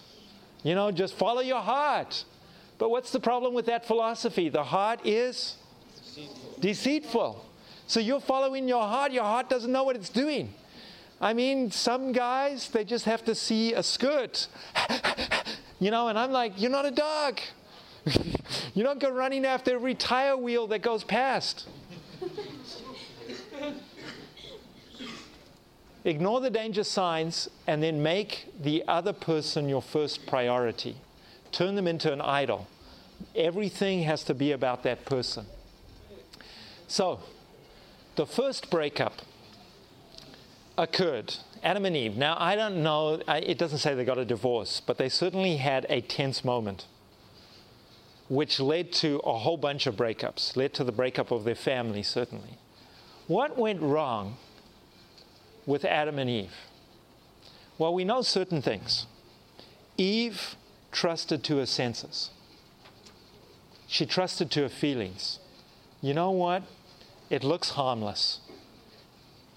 You 0.63 0.75
know, 0.75 0.91
just 0.91 1.15
follow 1.15 1.41
your 1.41 1.61
heart. 1.61 2.25
But 2.79 2.91
what's 2.91 3.11
the 3.11 3.21
problem 3.21 3.55
with 3.55 3.67
that 3.67 3.87
philosophy? 3.87 4.49
The 4.49 4.65
heart 4.65 5.01
is 5.05 5.57
deceitful. 5.97 6.61
deceitful. 6.61 7.45
So 7.87 8.01
you're 8.01 8.21
following 8.21 8.69
your 8.69 8.83
heart, 8.83 9.13
your 9.13 9.25
heart 9.25 9.49
doesn't 9.49 9.73
know 9.73 9.83
what 9.83 9.97
it's 9.97 10.11
doing. 10.11 10.53
I 11.21 11.33
mean, 11.33 11.71
some 11.71 12.13
guys, 12.13 12.69
they 12.69 12.85
just 12.85 13.07
have 13.07 13.25
to 13.25 13.35
see 13.35 13.73
a 13.75 13.83
skirt. 13.83 14.47
you 15.81 15.91
know, 15.91 16.09
and 16.09 16.19
I'm 16.19 16.31
like, 16.31 16.61
you're 16.61 16.71
not 16.71 16.87
a 16.87 16.91
dog. 16.91 17.41
you 18.75 18.83
don't 18.83 19.01
go 19.01 19.11
running 19.11 19.45
after 19.45 19.73
every 19.73 19.95
tire 19.95 20.37
wheel 20.37 20.67
that 20.69 20.83
goes 20.83 21.05
past. 21.05 21.67
Ignore 26.05 26.41
the 26.41 26.51
danger 26.51 26.85
signs 26.85 27.49
and 27.67 27.83
then 27.83 28.03
make 28.03 28.47
the 28.59 28.83
other 28.89 29.13
person 29.13 29.69
your 29.69 29.83
first 29.83 30.27
priority. 30.27 30.97
Turn 31.53 31.75
them 31.75 31.87
into 31.87 32.13
an 32.13 32.21
idol. 32.21 32.67
Everything 33.35 34.03
has 34.03 34.23
to 34.25 34.35
be 34.35 34.53
about 34.53 34.85
that 34.85 35.05
person. 35.05 35.47
So, 36.87 37.21
the 38.17 38.27
first 38.27 38.71
breakup 38.71 39.21
occurred. 40.79 41.35
Adam 41.63 41.85
and 41.85 41.97
Eve. 41.97 42.17
Now, 42.17 42.37
I 42.39 42.55
don't 42.57 42.83
know, 42.83 43.21
it 43.29 43.59
doesn't 43.59 43.79
say 43.79 43.95
they 43.95 44.05
got 44.05 44.19
a 44.19 44.25
divorce, 44.25 44.81
but 44.81 44.97
they 44.97 45.09
certainly 45.09 45.57
had 45.57 45.85
a 45.89 46.01
tense 46.01 46.45
moment, 46.45 46.87
which 48.29 48.61
led 48.61 48.93
to 48.93 49.19
a 49.25 49.39
whole 49.39 49.57
bunch 49.57 49.87
of 49.87 49.97
breakups, 49.97 50.57
led 50.57 50.75
to 50.75 50.85
the 50.85 50.93
breakup 50.93 51.31
of 51.31 51.45
their 51.45 51.55
family, 51.55 52.03
certainly. 52.03 52.59
What 53.27 53.59
went 53.59 53.81
wrong 53.81 54.37
with 55.67 55.85
Adam 55.85 56.19
and 56.19 56.29
Eve? 56.29 56.55
Well, 57.79 57.95
we 57.95 58.05
know 58.05 58.23
certain 58.23 58.61
things. 58.61 59.07
Eve 59.97 60.57
trusted 60.93 61.45
to 61.45 61.59
her 61.59 61.67
senses, 61.67 62.31
she 63.87 64.05
trusted 64.05 64.51
to 64.53 64.63
her 64.63 64.69
feelings. 64.69 65.39
You 66.01 66.15
know 66.15 66.31
what? 66.31 66.63
It 67.31 67.43
looks 67.43 67.71
harmless. 67.71 68.41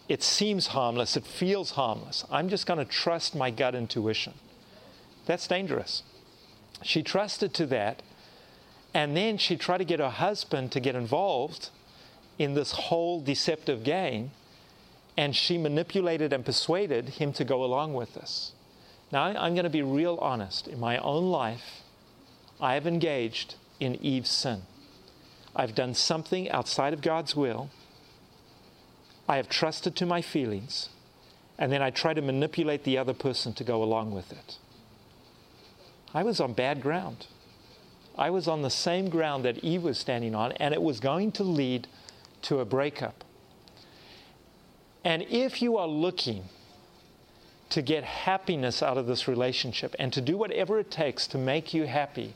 It 0.07 0.23
seems 0.23 0.67
harmless. 0.67 1.15
It 1.15 1.25
feels 1.25 1.71
harmless. 1.71 2.25
I'm 2.31 2.49
just 2.49 2.65
going 2.65 2.79
to 2.79 2.85
trust 2.85 3.35
my 3.35 3.51
gut 3.51 3.75
intuition. 3.75 4.33
That's 5.25 5.47
dangerous. 5.47 6.03
She 6.81 7.03
trusted 7.03 7.53
to 7.55 7.65
that, 7.67 8.01
and 8.93 9.15
then 9.15 9.37
she 9.37 9.55
tried 9.55 9.79
to 9.79 9.85
get 9.85 9.99
her 9.99 10.09
husband 10.09 10.71
to 10.73 10.79
get 10.79 10.95
involved 10.95 11.69
in 12.37 12.53
this 12.53 12.71
whole 12.71 13.21
deceptive 13.21 13.83
game, 13.83 14.31
and 15.17 15.35
she 15.35 15.57
manipulated 15.57 16.33
and 16.33 16.45
persuaded 16.45 17.09
him 17.09 17.33
to 17.33 17.43
go 17.43 17.63
along 17.63 17.93
with 17.93 18.13
this. 18.13 18.53
Now, 19.11 19.23
I'm 19.23 19.53
going 19.53 19.63
to 19.63 19.69
be 19.69 19.81
real 19.81 20.17
honest. 20.21 20.67
In 20.67 20.79
my 20.79 20.97
own 20.97 21.29
life, 21.29 21.81
I 22.59 22.75
have 22.75 22.87
engaged 22.87 23.55
in 23.79 23.95
Eve's 23.95 24.29
sin. 24.29 24.61
I've 25.55 25.75
done 25.75 25.93
something 25.93 26.49
outside 26.49 26.93
of 26.93 27.01
God's 27.01 27.35
will. 27.35 27.69
I 29.27 29.35
have 29.37 29.49
trusted 29.49 29.95
to 29.97 30.05
my 30.05 30.21
feelings, 30.21 30.89
and 31.57 31.71
then 31.71 31.81
I 31.81 31.89
try 31.89 32.13
to 32.13 32.21
manipulate 32.21 32.83
the 32.83 32.97
other 32.97 33.13
person 33.13 33.53
to 33.53 33.63
go 33.63 33.83
along 33.83 34.11
with 34.11 34.31
it. 34.31 34.57
I 36.13 36.23
was 36.23 36.39
on 36.39 36.53
bad 36.53 36.81
ground. 36.81 37.27
I 38.21 38.29
was 38.29 38.47
on 38.47 38.61
the 38.61 38.69
same 38.69 39.09
ground 39.09 39.45
that 39.45 39.63
Eve 39.63 39.81
was 39.81 39.97
standing 39.97 40.35
on, 40.35 40.51
and 40.51 40.75
it 40.75 40.81
was 40.83 40.99
going 40.99 41.31
to 41.31 41.43
lead 41.43 41.87
to 42.43 42.59
a 42.59 42.65
breakup. 42.65 43.23
And 45.03 45.23
if 45.23 45.59
you 45.59 45.75
are 45.77 45.87
looking 45.87 46.43
to 47.71 47.81
get 47.81 48.03
happiness 48.03 48.83
out 48.83 48.99
of 48.99 49.07
this 49.07 49.27
relationship 49.27 49.95
and 49.97 50.13
to 50.13 50.21
do 50.21 50.37
whatever 50.37 50.77
it 50.77 50.91
takes 50.91 51.25
to 51.27 51.39
make 51.39 51.73
you 51.73 51.87
happy, 51.87 52.35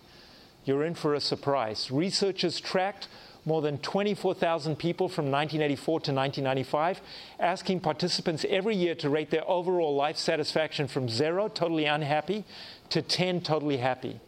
you're 0.66 0.84
in 0.84 0.96
for 0.96 1.14
a 1.14 1.20
surprise. 1.20 1.92
Researchers 1.92 2.60
tracked 2.60 3.08
more 3.46 3.62
than 3.62 3.78
24,000 3.78 4.78
people 4.78 5.08
from 5.08 5.26
1984 5.26 6.00
to 6.00 6.12
1995, 6.12 7.00
asking 7.40 7.80
participants 7.80 8.44
every 8.50 8.76
year 8.76 8.96
to 8.96 9.08
rate 9.08 9.30
their 9.30 9.48
overall 9.48 9.96
life 9.96 10.18
satisfaction 10.18 10.88
from 10.88 11.08
zero, 11.08 11.48
totally 11.48 11.86
unhappy, 11.86 12.44
to 12.90 13.04
10, 13.04 13.42
totally 13.42 13.78
happy. 13.78 14.20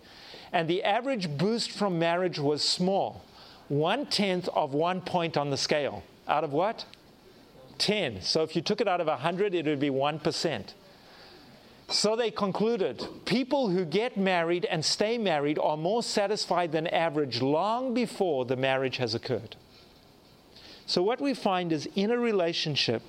And 0.52 0.68
the 0.68 0.84
average 0.84 1.38
boost 1.38 1.72
from 1.72 2.00
marriage 2.00 2.40
was 2.40 2.64
small 2.64 3.24
one 3.68 4.06
tenth 4.06 4.48
of 4.50 4.74
one 4.74 5.02
point 5.02 5.36
on 5.36 5.50
the 5.50 5.58
scale. 5.58 6.04
Out 6.28 6.44
of 6.44 6.54
what? 6.54 6.86
10. 7.80 8.22
So 8.22 8.42
if 8.44 8.56
you 8.56 8.62
took 8.62 8.82
it 8.82 8.88
out 8.88 9.02
of 9.02 9.08
100, 9.08 9.54
it 9.54 9.66
would 9.66 9.80
be 9.80 9.90
1%. 9.90 10.74
So 11.90 12.16
they 12.16 12.32
concluded 12.32 13.06
people 13.26 13.70
who 13.70 13.86
get 13.86 14.18
married 14.18 14.66
and 14.66 14.84
stay 14.84 15.18
married 15.18 15.58
are 15.60 15.78
more 15.78 16.04
satisfied 16.04 16.72
than 16.72 16.88
average 16.88 17.42
long 17.42 17.94
before 17.94 18.46
the 18.46 18.58
marriage 18.58 18.98
has 18.98 19.16
occurred. 19.16 19.56
So, 20.86 21.04
what 21.04 21.20
we 21.20 21.34
find 21.34 21.72
is 21.74 21.88
in 21.96 22.12
a 22.12 22.18
relationship, 22.18 23.02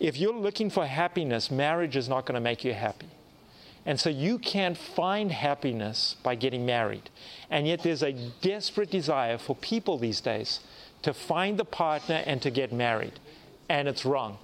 if 0.00 0.16
you're 0.16 0.34
looking 0.34 0.70
for 0.70 0.86
happiness, 0.86 1.50
marriage 1.50 1.96
is 1.96 2.08
not 2.08 2.24
going 2.24 2.34
to 2.34 2.40
make 2.40 2.64
you 2.64 2.72
happy. 2.72 3.08
And 3.88 3.98
so 3.98 4.10
you 4.10 4.38
can't 4.38 4.76
find 4.76 5.32
happiness 5.32 6.16
by 6.22 6.34
getting 6.34 6.66
married. 6.66 7.08
And 7.48 7.66
yet 7.66 7.82
there's 7.82 8.02
a 8.02 8.12
desperate 8.42 8.90
desire 8.90 9.38
for 9.38 9.56
people 9.56 9.96
these 9.96 10.20
days 10.20 10.60
to 11.00 11.14
find 11.14 11.58
the 11.58 11.64
partner 11.64 12.22
and 12.26 12.42
to 12.42 12.50
get 12.50 12.70
married. 12.70 13.18
And 13.70 13.88
it's 13.88 14.04
wrong. 14.04 14.36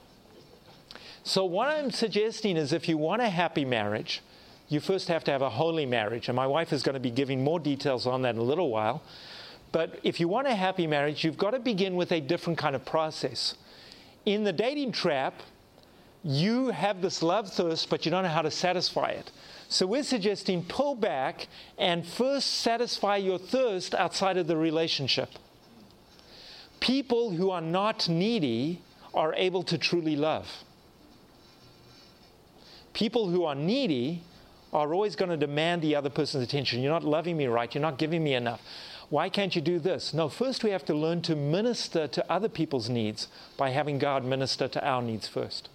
So, 1.25 1.45
what 1.45 1.69
I'm 1.69 1.91
suggesting 1.91 2.57
is 2.57 2.73
if 2.73 2.89
you 2.89 2.97
want 2.97 3.21
a 3.21 3.29
happy 3.29 3.67
marriage, 3.67 4.23
you 4.69 4.81
first 4.81 5.09
have 5.09 5.25
to 5.25 5.31
have 5.31 5.43
a 5.43 5.51
holy 5.51 5.85
marriage. 5.85 6.29
And 6.29 6.37
my 6.37 6.47
wife 6.47 6.73
is 6.73 6.83
going 6.83 6.95
to 6.95 7.01
be 7.01 7.11
giving 7.11 7.45
more 7.45 7.61
details 7.61 8.07
on 8.07 8.23
that 8.23 8.37
in 8.37 8.41
a 8.41 8.43
little 8.45 8.71
while. 8.71 9.03
But 9.73 10.01
if 10.03 10.21
you 10.21 10.27
want 10.27 10.47
a 10.47 10.55
happy 10.55 10.87
marriage, 10.87 11.23
you've 11.23 11.37
got 11.37 11.51
to 11.51 11.59
begin 11.59 11.97
with 11.97 12.13
a 12.13 12.21
different 12.23 12.59
kind 12.59 12.75
of 12.75 12.87
process. 12.87 13.57
In 14.25 14.45
the 14.45 14.55
dating 14.55 14.93
trap, 14.93 15.35
you 16.25 16.71
have 16.71 17.03
this 17.03 17.23
love 17.23 17.53
thirst, 17.53 17.91
but 17.91 18.05
you 18.05 18.11
don't 18.11 18.25
know 18.25 18.31
how 18.31 18.43
to 18.43 18.51
satisfy 18.51 19.09
it. 19.09 19.31
So 19.69 19.87
we're 19.87 20.03
suggesting 20.03 20.65
pull 20.65 20.95
back 20.95 21.49
and 21.79 22.07
first 22.07 22.51
satisfy 22.61 23.17
your 23.17 23.39
thirst 23.39 23.95
outside 23.95 24.37
of 24.37 24.47
the 24.47 24.57
relationship. 24.57 25.31
People 26.81 27.31
who 27.31 27.51
are 27.51 27.61
not 27.61 28.09
needy 28.09 28.83
are 29.13 29.35
able 29.35 29.63
to 29.65 29.79
truly 29.79 30.17
love 30.17 30.65
people 32.95 33.29
who 33.29 33.45
are 33.45 33.55
needy 33.55 34.23
are 34.73 34.95
always 34.95 35.15
going 35.15 35.31
to 35.31 35.37
demand 35.37 35.83
the 35.83 35.95
other 35.95 36.09
person's 36.09 36.43
attention. 36.43 36.81
You're 36.81 36.93
not 36.93 37.05
loving 37.05 37.37
me 37.37 37.47
right. 37.47 37.73
You're 37.75 37.83
not 37.83 37.99
giving 37.99 38.25
me 38.25 38.35
enough. 38.35 38.63
Why 39.11 39.29
can't 39.29 39.55
you 39.55 39.61
do 39.61 39.79
this? 39.79 40.15
No, 40.15 40.29
first 40.29 40.65
we 40.65 40.71
have 40.71 40.85
to 40.87 40.95
learn 40.95 41.21
to 41.23 41.37
minister 41.37 42.09
to 42.09 42.33
other 42.33 42.49
people's 42.49 42.89
needs 42.89 43.29
by 43.57 43.71
having 43.71 43.99
God 43.99 44.25
minister 44.25 44.67
to 44.69 44.85
our 44.85 45.03
needs 45.03 45.29
first. 45.29 45.69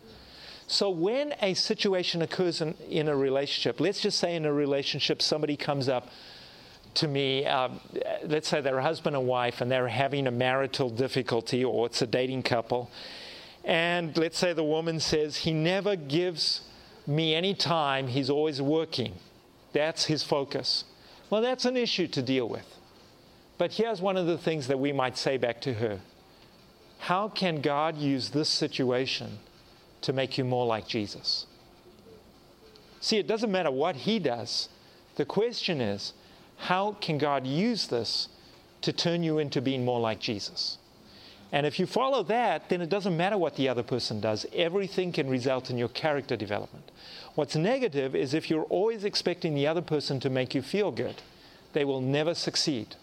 So 0.70 0.92
when 0.92 1.34
a 1.42 1.56
situation 1.56 2.22
occurs 2.22 2.62
in, 2.62 2.76
in 2.88 3.08
a 3.08 3.16
relationship, 3.16 3.80
let's 3.80 4.02
just 4.02 4.20
say 4.20 4.36
in 4.36 4.46
a 4.46 4.54
relationship 4.54 5.20
somebody 5.20 5.58
comes 5.58 5.90
up 5.90 6.10
to 6.94 7.08
me, 7.08 7.48
uh, 7.48 7.70
let's 8.24 8.48
say 8.48 8.62
they're 8.62 8.78
a 8.78 8.84
husband 8.84 9.16
and 9.16 9.26
wife 9.26 9.62
and 9.62 9.72
they're 9.72 9.88
having 9.88 10.28
a 10.28 10.32
marital 10.32 10.92
difficulty 10.92 11.66
or 11.66 11.88
it's 11.88 12.04
a 12.04 12.08
dating 12.08 12.44
couple. 12.44 12.92
And 13.66 14.16
let's 14.16 14.38
say 14.38 14.54
the 14.54 14.64
woman 14.64 15.00
says, 15.00 15.38
He 15.38 15.54
never 15.54 15.96
gives 15.96 16.62
me 17.08 17.34
any 17.34 17.56
time, 17.56 18.08
he's 18.08 18.30
always 18.30 18.62
working. 18.62 19.14
That's 19.74 20.06
his 20.06 20.22
focus. 20.22 20.84
Well, 21.32 21.42
that's 21.42 21.66
an 21.66 21.78
issue 21.78 22.08
to 22.10 22.22
deal 22.22 22.48
with. 22.48 22.76
But 23.58 23.74
here's 23.74 24.02
one 24.02 24.18
of 24.18 24.28
the 24.28 24.38
things 24.38 24.68
that 24.68 24.80
we 24.80 24.92
might 24.92 25.18
say 25.18 25.38
back 25.38 25.62
to 25.62 25.74
her 25.74 26.00
How 27.00 27.28
can 27.28 27.62
God 27.62 27.98
use 27.98 28.30
this 28.30 28.50
situation 28.50 29.40
to 30.02 30.14
make 30.14 30.38
you 30.38 30.44
more 30.44 30.66
like 30.66 30.88
Jesus? 30.88 31.46
See, 33.02 33.18
it 33.18 33.28
doesn't 33.28 33.52
matter 33.52 33.72
what 33.72 33.96
he 33.96 34.20
does. 34.20 34.70
The 35.16 35.26
question 35.26 35.82
is, 35.82 36.14
how 36.58 36.94
can 37.00 37.18
God 37.18 37.48
use 37.48 37.88
this 37.88 38.28
to 38.82 38.92
turn 38.92 39.24
you 39.24 39.40
into 39.40 39.62
being 39.62 39.86
more 39.86 40.00
like 40.00 40.20
Jesus? 40.20 40.78
And 41.52 41.66
if 41.66 41.80
you 41.80 41.86
follow 41.88 42.22
that, 42.24 42.70
then 42.70 42.82
it 42.82 42.90
doesn't 42.90 43.18
matter 43.18 43.38
what 43.38 43.56
the 43.56 43.70
other 43.70 43.82
person 43.82 44.20
does. 44.20 44.46
Everything 44.54 45.12
can 45.12 45.30
result 45.30 45.70
in 45.70 45.78
your 45.78 45.88
character 45.90 46.36
development. 46.36 46.92
What's 47.36 47.56
negative 47.56 48.16
is 48.16 48.34
if 48.34 48.50
you're 48.50 48.64
always 48.64 49.04
expecting 49.04 49.56
the 49.56 49.66
other 49.66 49.82
person 49.82 50.20
to 50.20 50.30
make 50.30 50.54
you 50.54 50.62
feel 50.62 50.92
good, 50.92 51.22
they 51.74 51.86
will 51.86 52.02
never 52.02 52.36
succeed. 52.36 52.96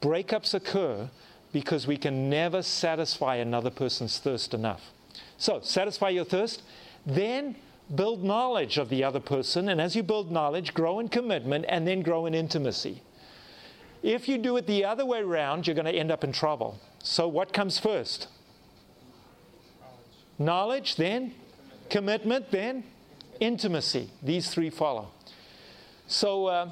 Breakups 0.00 0.52
occur 0.52 1.10
because 1.52 1.86
we 1.86 1.96
can 1.96 2.28
never 2.28 2.62
satisfy 2.62 3.36
another 3.36 3.70
person's 3.70 4.18
thirst 4.18 4.52
enough. 4.52 4.90
So, 5.38 5.60
satisfy 5.60 6.10
your 6.10 6.24
thirst, 6.24 6.62
then 7.04 7.56
build 7.94 8.24
knowledge 8.24 8.78
of 8.78 8.88
the 8.88 9.04
other 9.04 9.20
person. 9.20 9.68
And 9.68 9.80
as 9.80 9.94
you 9.94 10.02
build 10.02 10.30
knowledge, 10.30 10.74
grow 10.74 10.98
in 10.98 11.08
commitment 11.08 11.66
and 11.68 11.86
then 11.86 12.02
grow 12.02 12.26
in 12.26 12.34
intimacy. 12.34 13.02
If 14.02 14.28
you 14.28 14.38
do 14.38 14.56
it 14.56 14.66
the 14.66 14.84
other 14.84 15.04
way 15.04 15.20
around, 15.20 15.66
you're 15.66 15.74
going 15.74 15.86
to 15.86 15.92
end 15.92 16.10
up 16.10 16.24
in 16.24 16.32
trouble. 16.32 16.78
So, 17.02 17.28
what 17.28 17.52
comes 17.52 17.78
first? 17.78 18.28
Knowledge, 20.38 20.96
then 20.96 21.34
commitment, 21.88 22.50
then 22.50 22.84
intimacy. 23.40 24.10
These 24.22 24.50
three 24.50 24.70
follow. 24.70 25.08
So, 26.06 26.46
uh, 26.46 26.70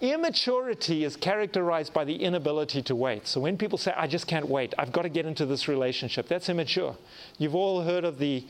immaturity 0.00 1.04
is 1.04 1.16
characterized 1.16 1.92
by 1.92 2.04
the 2.04 2.16
inability 2.16 2.82
to 2.82 2.96
wait. 2.96 3.26
So, 3.26 3.40
when 3.40 3.58
people 3.58 3.78
say, 3.78 3.92
I 3.96 4.06
just 4.06 4.26
can't 4.26 4.48
wait, 4.48 4.74
I've 4.78 4.92
got 4.92 5.02
to 5.02 5.08
get 5.08 5.26
into 5.26 5.46
this 5.46 5.68
relationship, 5.68 6.28
that's 6.28 6.48
immature. 6.48 6.96
You've 7.38 7.54
all 7.54 7.82
heard 7.82 8.04
of 8.04 8.18
the 8.18 8.44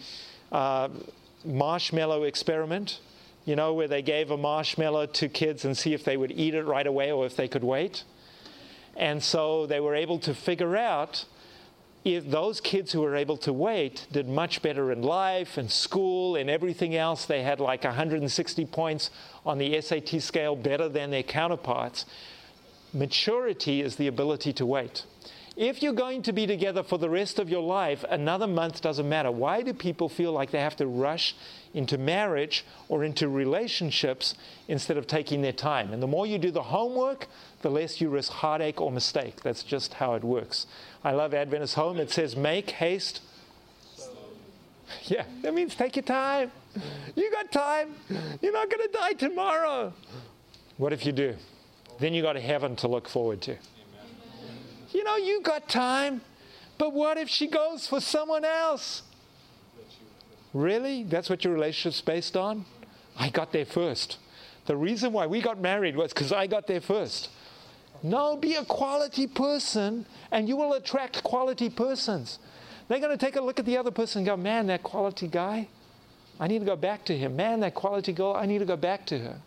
uh, 0.53 0.89
marshmallow 1.45 2.25
experiment, 2.25 3.01
you 3.45 3.57
know, 3.57 3.75
where 3.75 3.89
they 3.89 4.03
gave 4.03 4.31
a 4.31 4.37
marshmallow 4.37 5.07
to 5.07 5.29
kids 5.29 5.65
and 5.65 5.77
see 5.77 5.95
if 5.95 6.05
they 6.05 6.17
would 6.17 6.33
eat 6.33 6.55
it 6.55 6.65
right 6.65 6.87
away 6.87 7.11
or 7.11 7.27
if 7.27 7.37
they 7.37 7.49
could 7.49 7.65
wait. 7.65 8.05
And 8.97 9.23
so 9.23 9.67
they 9.67 9.81
were 9.81 9.95
able 9.95 10.19
to 10.21 10.35
figure 10.35 10.77
out 10.77 11.25
if 12.05 12.31
those 12.31 12.61
kids 12.61 12.93
who 12.93 13.03
were 13.03 13.17
able 13.17 13.37
to 13.39 13.53
wait 13.53 14.07
did 14.11 14.29
much 14.29 14.63
better 14.63 14.91
in 14.91 15.03
life 15.03 15.59
and 15.59 15.71
school 15.71 16.37
and 16.37 16.49
everything 16.49 16.97
else. 16.97 17.27
They 17.27 17.43
had 17.43 17.61
like 17.61 17.85
160 17.85 18.65
points 18.67 19.11
on 19.45 19.59
the 19.59 19.81
SAT 19.81 20.23
scale 20.23 20.57
better 20.57 20.89
than 20.89 21.11
their 21.11 21.23
counterparts. 21.23 22.07
Maturity 22.93 23.83
is 23.83 23.97
the 23.97 24.07
ability 24.07 24.53
to 24.55 24.67
wait. 24.67 25.05
If 25.57 25.83
you're 25.83 25.93
going 25.93 26.23
to 26.23 26.33
be 26.33 26.47
together 26.47 26.83
for 26.83 26.97
the 26.97 27.11
rest 27.11 27.39
of 27.39 27.51
your 27.51 27.63
life, 27.63 28.05
another 28.09 28.47
month 28.47 28.81
doesn't 28.81 29.09
matter. 29.09 29.31
Why 29.31 29.63
do 29.63 29.75
people 29.75 30.09
feel 30.09 30.33
like 30.33 30.51
they 30.51 30.61
have 30.61 30.77
to 30.77 30.87
rush 30.87 31.37
into 31.73 31.97
marriage 31.99 32.65
or 32.89 33.05
into 33.05 33.29
relationships 33.29 34.35
instead 34.69 34.97
of 34.97 35.07
taking 35.07 35.43
their 35.43 35.53
time? 35.53 35.93
And 35.93 36.03
the 36.03 36.07
more 36.07 36.27
you 36.27 36.39
do 36.39 36.51
the 36.51 36.63
homework, 36.65 37.27
the 37.63 37.71
less 37.71 38.01
you 38.01 38.09
risk 38.09 38.33
heartache 38.33 38.81
or 38.81 38.91
mistake. 38.91 39.43
That's 39.43 39.63
just 39.63 39.95
how 39.95 40.15
it 40.15 40.25
works. 40.25 40.67
I 41.05 41.13
love 41.13 41.35
Adventist 41.35 41.75
Home. 41.75 41.99
It 41.99 42.11
says, 42.11 42.37
make 42.37 42.71
haste. 42.71 43.21
Yeah, 45.05 45.25
that 45.43 45.55
means 45.55 45.75
take 45.75 45.97
your 45.97 46.03
time. 46.03 46.51
You 47.15 47.31
got 47.31 47.53
time. 47.53 47.95
You're 48.41 48.53
not 48.53 48.71
going 48.71 48.89
to 48.89 48.93
die 48.93 49.13
tomorrow. 49.13 49.93
What 50.77 50.93
if 50.93 51.07
you 51.07 51.13
do? 51.13 51.37
Then 51.99 52.15
you 52.15 52.23
got 52.23 52.37
heaven 52.37 52.77
to 52.77 52.89
look 52.89 53.09
forward 53.09 53.41
to. 53.43 53.57
You 54.93 55.05
know, 55.05 55.17
you 55.17 55.43
got 55.43 55.69
time. 55.69 56.23
But 56.79 56.93
what 56.95 57.19
if 57.19 57.29
she 57.29 57.47
goes 57.47 57.87
for 57.87 58.01
someone 58.01 58.45
else? 58.45 59.03
Really? 60.53 61.05
That's 61.05 61.31
what 61.31 61.45
your 61.45 61.53
relationship's 61.53 62.01
based 62.01 62.37
on? 62.37 62.65
I 63.17 63.31
got 63.31 63.53
there 63.53 63.65
first. 63.65 64.19
The 64.67 64.77
reason 64.77 65.13
why 65.13 65.27
we 65.27 65.41
got 65.41 65.61
married 65.61 65.97
was 65.97 66.13
because 66.13 66.33
I 66.33 66.47
got 66.47 66.67
there 66.67 66.81
first. 66.81 67.29
No, 68.03 68.37
be 68.37 68.55
a 68.55 68.65
quality 68.65 69.27
person 69.27 70.07
and 70.31 70.49
you 70.49 70.57
will 70.57 70.75
attract 70.75 71.23
quality 71.23 71.69
persons. 71.69 72.39
They're 72.89 72.99
going 72.99 73.17
to 73.17 73.25
take 73.25 73.37
a 73.37 73.41
look 73.41 73.59
at 73.59 73.67
the 73.67 73.77
other 73.77 73.91
person 73.91 74.21
and 74.21 74.27
go, 74.27 74.37
man, 74.37 74.67
that 74.69 74.83
quality 74.83 75.29
guy, 75.29 75.69
I 76.41 76.49
need 76.49 76.61
to 76.61 76.65
go 76.65 76.77
back 76.77 77.05
to 77.07 77.17
him. 77.17 77.37
Man, 77.37 77.61
that 77.61 77.75
quality 77.75 78.13
girl, 78.13 78.35
I 78.35 78.47
need 78.47 78.59
to 78.59 78.65
go 78.65 78.77
back 78.77 79.07
to 79.07 79.19
her. 79.19 79.41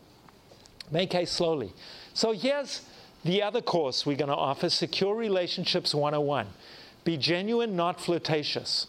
Make 0.92 1.12
haste 1.14 1.34
slowly. 1.34 1.74
So 2.14 2.32
here's 2.32 2.82
the 3.24 3.42
other 3.42 3.62
course 3.62 4.06
we're 4.06 4.18
going 4.18 4.30
to 4.30 4.36
offer 4.36 4.70
Secure 4.70 5.16
Relationships 5.16 5.96
101. 5.96 6.48
Be 7.04 7.18
genuine, 7.18 7.76
not 7.76 8.00
flirtatious. 8.00 8.88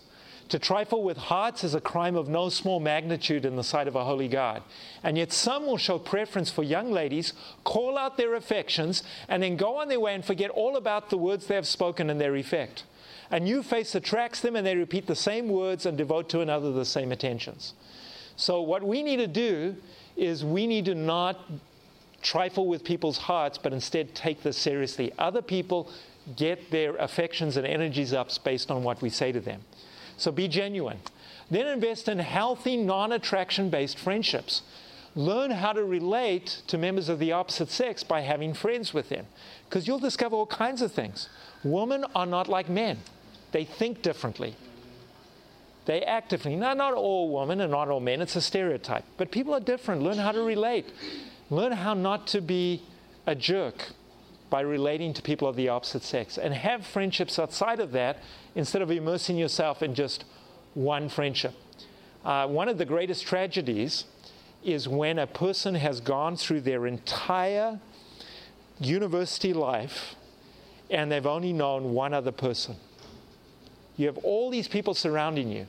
To 0.50 0.58
trifle 0.58 1.02
with 1.02 1.16
hearts 1.16 1.64
is 1.64 1.74
a 1.74 1.80
crime 1.80 2.16
of 2.16 2.28
no 2.28 2.48
small 2.50 2.78
magnitude 2.78 3.44
in 3.44 3.56
the 3.56 3.64
sight 3.64 3.88
of 3.88 3.96
a 3.96 4.04
holy 4.04 4.28
God. 4.28 4.62
And 5.02 5.16
yet, 5.16 5.32
some 5.32 5.66
will 5.66 5.78
show 5.78 5.98
preference 5.98 6.50
for 6.50 6.62
young 6.62 6.92
ladies, 6.92 7.32
call 7.64 7.96
out 7.96 8.16
their 8.16 8.34
affections, 8.34 9.02
and 9.28 9.42
then 9.42 9.56
go 9.56 9.76
on 9.78 9.88
their 9.88 10.00
way 10.00 10.14
and 10.14 10.24
forget 10.24 10.50
all 10.50 10.76
about 10.76 11.08
the 11.08 11.16
words 11.16 11.46
they 11.46 11.54
have 11.54 11.66
spoken 11.66 12.10
and 12.10 12.20
their 12.20 12.36
effect. 12.36 12.84
A 13.30 13.40
new 13.40 13.62
face 13.62 13.94
attracts 13.94 14.40
them, 14.40 14.54
and 14.54 14.66
they 14.66 14.76
repeat 14.76 15.06
the 15.06 15.16
same 15.16 15.48
words 15.48 15.86
and 15.86 15.96
devote 15.96 16.28
to 16.30 16.40
another 16.40 16.72
the 16.72 16.84
same 16.84 17.10
attentions. 17.10 17.72
So, 18.36 18.60
what 18.60 18.82
we 18.82 19.02
need 19.02 19.16
to 19.16 19.26
do 19.26 19.76
is 20.16 20.44
we 20.44 20.66
need 20.66 20.84
to 20.84 20.94
not 20.94 21.40
trifle 22.22 22.66
with 22.66 22.84
people's 22.84 23.18
hearts, 23.18 23.58
but 23.58 23.72
instead 23.72 24.14
take 24.14 24.42
this 24.42 24.58
seriously. 24.58 25.12
Other 25.18 25.42
people 25.42 25.90
get 26.36 26.70
their 26.70 26.96
affections 26.96 27.56
and 27.56 27.66
energies 27.66 28.12
up 28.12 28.30
based 28.44 28.70
on 28.70 28.82
what 28.82 29.00
we 29.02 29.10
say 29.10 29.32
to 29.32 29.40
them. 29.40 29.62
So 30.16 30.30
be 30.30 30.48
genuine. 30.48 30.98
Then 31.50 31.66
invest 31.66 32.08
in 32.08 32.18
healthy, 32.18 32.76
non 32.76 33.12
attraction 33.12 33.70
based 33.70 33.98
friendships. 33.98 34.62
Learn 35.16 35.52
how 35.52 35.72
to 35.72 35.84
relate 35.84 36.62
to 36.66 36.76
members 36.76 37.08
of 37.08 37.18
the 37.18 37.32
opposite 37.32 37.70
sex 37.70 38.02
by 38.02 38.22
having 38.22 38.52
friends 38.52 38.92
with 38.92 39.08
them, 39.10 39.26
because 39.68 39.86
you'll 39.86 40.00
discover 40.00 40.34
all 40.34 40.46
kinds 40.46 40.82
of 40.82 40.92
things. 40.92 41.28
Women 41.62 42.04
are 42.16 42.26
not 42.26 42.48
like 42.48 42.68
men, 42.68 42.98
they 43.52 43.64
think 43.64 44.02
differently. 44.02 44.56
They 45.86 46.02
act 46.02 46.30
differently. 46.30 46.60
Now, 46.60 46.74
not 46.74 46.94
all 46.94 47.32
women 47.32 47.60
and 47.60 47.70
not 47.70 47.88
all 47.88 48.00
men, 48.00 48.22
it's 48.22 48.36
a 48.36 48.40
stereotype. 48.40 49.04
But 49.18 49.30
people 49.30 49.54
are 49.54 49.60
different. 49.60 50.02
Learn 50.02 50.16
how 50.16 50.32
to 50.32 50.42
relate. 50.42 50.86
Learn 51.50 51.72
how 51.72 51.94
not 51.94 52.26
to 52.28 52.40
be 52.40 52.82
a 53.26 53.34
jerk 53.34 53.90
by 54.54 54.60
relating 54.60 55.12
to 55.12 55.20
people 55.20 55.48
of 55.48 55.56
the 55.56 55.68
opposite 55.68 56.04
sex. 56.04 56.38
And 56.38 56.54
have 56.54 56.86
friendships 56.86 57.40
outside 57.40 57.80
of 57.80 57.90
that 57.90 58.22
instead 58.54 58.82
of 58.82 58.90
immersing 58.92 59.36
yourself 59.36 59.82
in 59.82 59.96
just 59.96 60.24
one 60.74 61.08
friendship. 61.08 61.54
Uh, 62.24 62.46
one 62.46 62.68
of 62.68 62.78
the 62.78 62.84
greatest 62.84 63.26
tragedies 63.26 64.04
is 64.62 64.86
when 64.86 65.18
a 65.18 65.26
person 65.26 65.74
has 65.74 65.98
gone 65.98 66.36
through 66.36 66.60
their 66.60 66.86
entire 66.86 67.80
university 68.78 69.52
life 69.52 70.14
and 70.88 71.10
they've 71.10 71.26
only 71.26 71.52
known 71.52 71.92
one 71.92 72.14
other 72.14 72.30
person. 72.30 72.76
You 73.96 74.06
have 74.06 74.18
all 74.18 74.50
these 74.50 74.68
people 74.68 74.94
surrounding 74.94 75.50
you, 75.50 75.66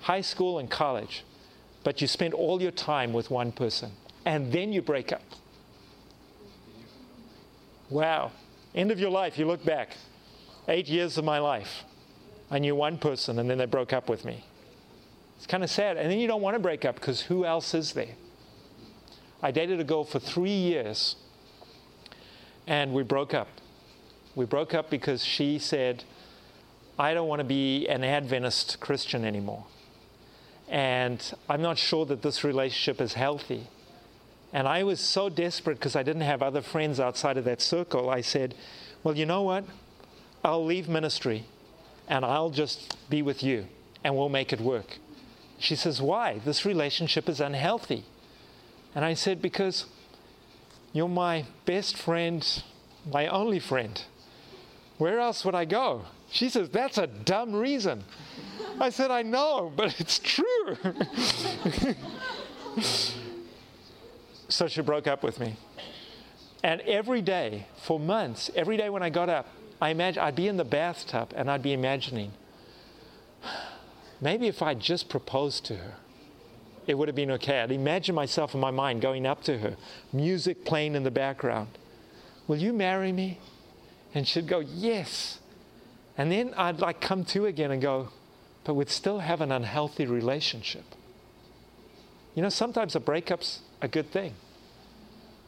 high 0.00 0.22
school 0.22 0.58
and 0.58 0.68
college, 0.68 1.22
but 1.84 2.00
you 2.00 2.08
spend 2.08 2.34
all 2.34 2.60
your 2.60 2.72
time 2.72 3.12
with 3.12 3.30
one 3.30 3.52
person 3.52 3.92
and 4.24 4.50
then 4.50 4.72
you 4.72 4.82
break 4.82 5.12
up. 5.12 5.22
Wow. 7.90 8.32
End 8.74 8.90
of 8.90 9.00
your 9.00 9.10
life, 9.10 9.38
you 9.38 9.46
look 9.46 9.64
back. 9.64 9.96
Eight 10.68 10.88
years 10.88 11.18
of 11.18 11.24
my 11.24 11.38
life. 11.38 11.84
I 12.50 12.58
knew 12.58 12.74
one 12.74 12.98
person 12.98 13.38
and 13.38 13.48
then 13.48 13.58
they 13.58 13.66
broke 13.66 13.92
up 13.92 14.08
with 14.08 14.24
me. 14.24 14.44
It's 15.36 15.46
kind 15.46 15.62
of 15.62 15.70
sad. 15.70 15.96
And 15.96 16.10
then 16.10 16.18
you 16.18 16.26
don't 16.26 16.42
want 16.42 16.54
to 16.54 16.60
break 16.60 16.84
up 16.84 16.96
because 16.96 17.22
who 17.22 17.44
else 17.44 17.74
is 17.74 17.92
there? 17.92 18.14
I 19.42 19.50
dated 19.50 19.80
a 19.80 19.84
girl 19.84 20.04
for 20.04 20.18
three 20.18 20.50
years 20.50 21.16
and 22.66 22.92
we 22.92 23.02
broke 23.02 23.34
up. 23.34 23.48
We 24.34 24.44
broke 24.44 24.74
up 24.74 24.90
because 24.90 25.24
she 25.24 25.58
said, 25.58 26.04
I 26.98 27.14
don't 27.14 27.28
want 27.28 27.40
to 27.40 27.44
be 27.44 27.86
an 27.86 28.02
Adventist 28.04 28.80
Christian 28.80 29.24
anymore. 29.24 29.66
And 30.68 31.22
I'm 31.48 31.62
not 31.62 31.78
sure 31.78 32.04
that 32.06 32.22
this 32.22 32.42
relationship 32.42 33.00
is 33.00 33.14
healthy. 33.14 33.68
And 34.52 34.66
I 34.68 34.84
was 34.84 35.00
so 35.00 35.28
desperate 35.28 35.78
because 35.78 35.96
I 35.96 36.02
didn't 36.02 36.22
have 36.22 36.42
other 36.42 36.62
friends 36.62 37.00
outside 37.00 37.36
of 37.36 37.44
that 37.44 37.60
circle. 37.60 38.08
I 38.08 38.20
said, 38.20 38.54
Well, 39.02 39.16
you 39.16 39.26
know 39.26 39.42
what? 39.42 39.64
I'll 40.44 40.64
leave 40.64 40.88
ministry 40.88 41.44
and 42.08 42.24
I'll 42.24 42.50
just 42.50 42.96
be 43.10 43.22
with 43.22 43.42
you 43.42 43.66
and 44.04 44.16
we'll 44.16 44.28
make 44.28 44.52
it 44.52 44.60
work. 44.60 44.98
She 45.58 45.74
says, 45.74 46.00
Why? 46.00 46.40
This 46.44 46.64
relationship 46.64 47.28
is 47.28 47.40
unhealthy. 47.40 48.04
And 48.94 49.04
I 49.04 49.14
said, 49.14 49.42
Because 49.42 49.86
you're 50.92 51.08
my 51.08 51.44
best 51.64 51.96
friend, 51.96 52.62
my 53.10 53.26
only 53.26 53.58
friend. 53.58 54.02
Where 54.98 55.18
else 55.18 55.44
would 55.44 55.54
I 55.54 55.64
go? 55.64 56.02
She 56.30 56.48
says, 56.48 56.70
That's 56.70 56.98
a 56.98 57.06
dumb 57.06 57.54
reason. 57.54 58.04
I 58.78 58.90
said, 58.90 59.10
I 59.10 59.22
know, 59.22 59.72
but 59.74 60.00
it's 60.00 60.18
true. 60.18 60.76
so 64.48 64.68
she 64.68 64.80
broke 64.82 65.06
up 65.06 65.22
with 65.22 65.40
me. 65.40 65.56
And 66.62 66.80
every 66.82 67.22
day, 67.22 67.66
for 67.76 68.00
months, 68.00 68.50
every 68.54 68.76
day 68.76 68.90
when 68.90 69.02
I 69.02 69.10
got 69.10 69.28
up, 69.28 69.48
I 69.80 69.90
imagine 69.90 70.22
I'd 70.22 70.36
be 70.36 70.48
in 70.48 70.56
the 70.56 70.64
bathtub 70.64 71.32
and 71.36 71.50
I'd 71.50 71.62
be 71.62 71.72
imagining, 71.72 72.32
maybe 74.20 74.46
if 74.46 74.62
I 74.62 74.74
just 74.74 75.08
proposed 75.08 75.64
to 75.66 75.76
her, 75.76 75.94
it 76.86 76.94
would 76.94 77.08
have 77.08 77.16
been 77.16 77.32
okay. 77.32 77.60
I'd 77.60 77.72
imagine 77.72 78.14
myself 78.14 78.54
in 78.54 78.60
my 78.60 78.70
mind 78.70 79.00
going 79.00 79.26
up 79.26 79.42
to 79.44 79.58
her, 79.58 79.76
music 80.12 80.64
playing 80.64 80.94
in 80.94 81.02
the 81.02 81.10
background. 81.10 81.68
Will 82.46 82.58
you 82.58 82.72
marry 82.72 83.12
me? 83.12 83.40
And 84.14 84.26
she'd 84.26 84.46
go, 84.46 84.60
Yes. 84.60 85.40
And 86.16 86.32
then 86.32 86.54
I'd 86.56 86.80
like 86.80 87.00
come 87.00 87.24
to 87.26 87.46
again 87.46 87.70
and 87.70 87.82
go, 87.82 88.08
But 88.64 88.74
we'd 88.74 88.88
still 88.88 89.18
have 89.18 89.40
an 89.40 89.52
unhealthy 89.52 90.06
relationship. 90.06 90.84
You 92.34 92.42
know, 92.42 92.48
sometimes 92.48 92.94
a 92.94 93.00
breakup's 93.00 93.60
a 93.82 93.88
good 93.88 94.10
thing. 94.10 94.34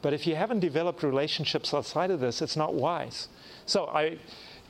But 0.01 0.13
if 0.13 0.25
you 0.25 0.35
haven't 0.35 0.59
developed 0.59 1.03
relationships 1.03 1.73
outside 1.73 2.11
of 2.11 2.19
this, 2.19 2.41
it's 2.41 2.55
not 2.55 2.73
wise. 2.73 3.27
So 3.65 3.87
I 3.87 4.17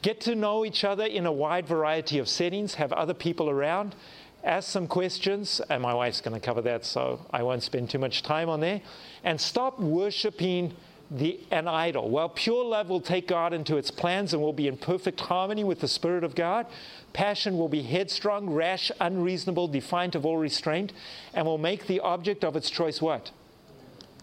get 0.02 0.22
to 0.22 0.36
know 0.36 0.66
each 0.66 0.84
other 0.84 1.06
in 1.06 1.26
a 1.26 1.32
wide 1.32 1.68
variety 1.68 2.20
of 2.20 2.28
settings, 2.28 2.76
have 2.76 2.92
other 2.94 3.14
people 3.14 3.50
around, 3.50 3.96
ask 4.44 4.70
some 4.70 4.88
questions, 4.88 5.62
and 5.70 5.82
my 5.84 5.94
wife's 5.94 6.22
going 6.22 6.40
to 6.40 6.46
cover 6.46 6.62
that, 6.62 6.86
so 6.86 7.26
I 7.32 7.44
won't 7.44 7.64
spend 7.64 7.90
too 7.90 8.00
much 8.00 8.24
time 8.24 8.50
on 8.50 8.60
there. 8.60 8.82
And 9.24 9.40
stop 9.40 9.80
worshiping 9.80 10.74
the, 11.12 11.40
an 11.52 11.68
idol. 11.68 12.10
While 12.10 12.30
pure 12.30 12.64
love 12.64 12.90
will 12.90 13.02
take 13.02 13.28
God 13.28 13.54
into 13.54 13.78
its 13.78 13.92
plans 13.92 14.34
and 14.34 14.42
will 14.42 14.54
be 14.54 14.68
in 14.68 14.78
perfect 14.78 15.20
harmony 15.22 15.64
with 15.64 15.80
the 15.80 15.88
Spirit 15.88 16.24
of 16.24 16.36
God, 16.36 16.68
passion 17.14 17.58
will 17.58 17.70
be 17.70 17.82
headstrong, 17.82 18.50
rash, 18.50 18.92
unreasonable, 19.00 19.68
defiant 19.68 20.16
of 20.16 20.26
all 20.26 20.38
restraint, 20.38 20.94
and 21.34 21.46
will 21.46 21.58
make 21.58 21.88
the 21.88 22.00
object 22.00 22.44
of 22.44 22.56
its 22.56 22.70
choice 22.70 23.02
what? 23.02 23.32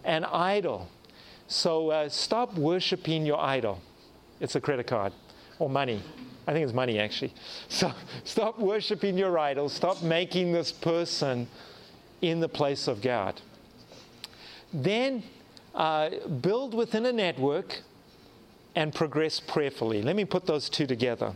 An 0.07 0.25
idol. 0.25 0.89
So 1.49 1.91
uh, 1.91 2.09
stop 2.09 2.55
worshiping 2.55 3.27
your 3.27 3.39
idol. 3.39 3.83
It's 4.41 4.55
a 4.55 4.61
credit 4.61 4.87
card 4.87 5.13
or 5.59 5.69
money. 5.69 6.03
I 6.47 6.53
think 6.53 6.65
it's 6.65 6.73
money 6.73 6.99
actually. 6.99 7.35
So 7.69 7.93
stop 8.25 8.59
worshiping 8.59 9.19
your 9.19 9.39
idol. 9.39 9.69
Stop 9.69 10.03
making 10.03 10.53
this 10.53 10.73
person 10.73 11.49
in 12.23 12.41
the 12.41 12.49
place 12.49 12.89
of 12.89 13.03
God. 13.03 13.41
Then 14.73 15.23
uh, 15.75 16.11
build 16.41 16.75
within 16.75 17.07
a 17.07 17.13
network 17.13 17.83
and 18.75 18.95
progress 18.95 19.41
prayerfully. 19.41 20.03
Let 20.03 20.17
me 20.17 20.25
put 20.25 20.47
those 20.47 20.69
two 20.69 20.87
together. 20.87 21.35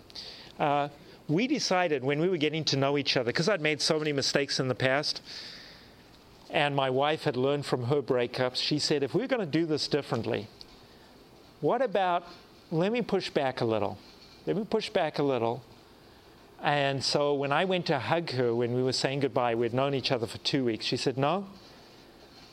Uh, 0.59 0.89
we 1.29 1.47
decided 1.47 2.03
when 2.03 2.21
we 2.21 2.29
were 2.29 2.37
getting 2.37 2.65
to 2.65 2.77
know 2.77 2.99
each 2.99 3.17
other, 3.17 3.27
because 3.27 3.49
I'd 3.49 3.61
made 3.61 3.81
so 3.81 3.99
many 3.99 4.13
mistakes 4.13 4.61
in 4.61 4.69
the 4.69 4.75
past, 4.75 5.23
and 6.51 6.75
my 6.75 6.91
wife 6.91 7.25
had 7.25 7.37
learned 7.37 7.67
from 7.67 7.85
her 7.85 8.03
breakups, 8.03 8.57
she 8.57 8.79
said, 8.79 9.03
if 9.03 9.15
we're 9.15 9.27
going 9.27 9.41
to 9.41 9.47
do 9.47 9.67
this 9.67 9.89
differently, 9.89 10.49
what 11.61 11.83
about 11.83 12.25
let 12.71 12.93
me 12.93 13.03
push 13.03 13.31
back 13.31 13.61
a 13.61 13.65
little? 13.65 13.99
Let 14.47 14.57
me 14.57 14.65
push 14.65 14.91
back 14.91 15.19
a 15.19 15.23
little. 15.23 15.63
And 16.63 17.03
so 17.03 17.35
when 17.35 17.53
I 17.53 17.65
went 17.65 17.87
to 17.87 17.99
hug 17.99 18.31
her 18.31 18.55
when 18.55 18.75
we 18.75 18.83
were 18.83 18.93
saying 18.93 19.21
goodbye, 19.21 19.55
we'd 19.55 19.75
known 19.75 19.95
each 19.95 20.13
other 20.13 20.27
for 20.27 20.39
two 20.39 20.65
weeks, 20.65 20.85
she 20.85 20.97
said, 20.97 21.17
No, 21.17 21.47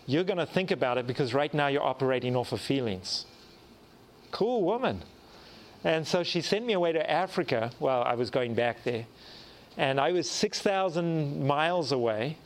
you're 0.05 0.23
going 0.23 0.39
to 0.39 0.45
think 0.45 0.71
about 0.71 0.97
it 0.97 1.05
because 1.05 1.33
right 1.33 1.53
now 1.53 1.67
you're 1.67 1.83
operating 1.83 2.35
off 2.35 2.51
of 2.51 2.61
feelings. 2.61 3.25
Cool 4.31 4.63
woman. 4.63 5.03
And 5.83 6.07
so 6.07 6.23
she 6.23 6.41
sent 6.41 6.65
me 6.65 6.73
away 6.73 6.93
to 6.93 7.09
Africa. 7.09 7.71
Well, 7.79 8.01
I 8.03 8.15
was 8.15 8.29
going 8.29 8.55
back 8.55 8.83
there. 8.83 9.05
And 9.77 9.99
I 9.99 10.11
was 10.11 10.29
6,000 10.29 11.45
miles 11.45 11.91
away. 11.91 12.37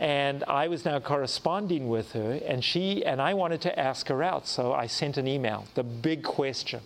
And 0.00 0.44
I 0.44 0.66
was 0.68 0.86
now 0.86 0.98
corresponding 0.98 1.90
with 1.90 2.12
her. 2.12 2.40
And 2.46 2.64
she 2.64 3.04
and 3.04 3.20
I 3.20 3.34
wanted 3.34 3.60
to 3.60 3.78
ask 3.78 4.08
her 4.08 4.22
out. 4.22 4.48
So 4.48 4.72
I 4.72 4.86
sent 4.86 5.18
an 5.18 5.28
email, 5.28 5.66
the 5.74 5.82
big 5.82 6.24
question. 6.24 6.80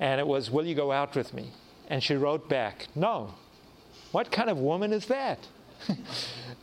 And 0.00 0.20
it 0.20 0.26
was, 0.26 0.50
Will 0.50 0.66
you 0.66 0.74
go 0.74 0.90
out 0.90 1.14
with 1.14 1.32
me? 1.32 1.52
And 1.88 2.02
she 2.02 2.16
wrote 2.16 2.48
back, 2.48 2.88
No. 2.96 3.34
What 4.10 4.32
kind 4.32 4.50
of 4.50 4.58
woman 4.58 4.92
is 4.92 5.06
that? 5.06 5.38
and 5.88 5.98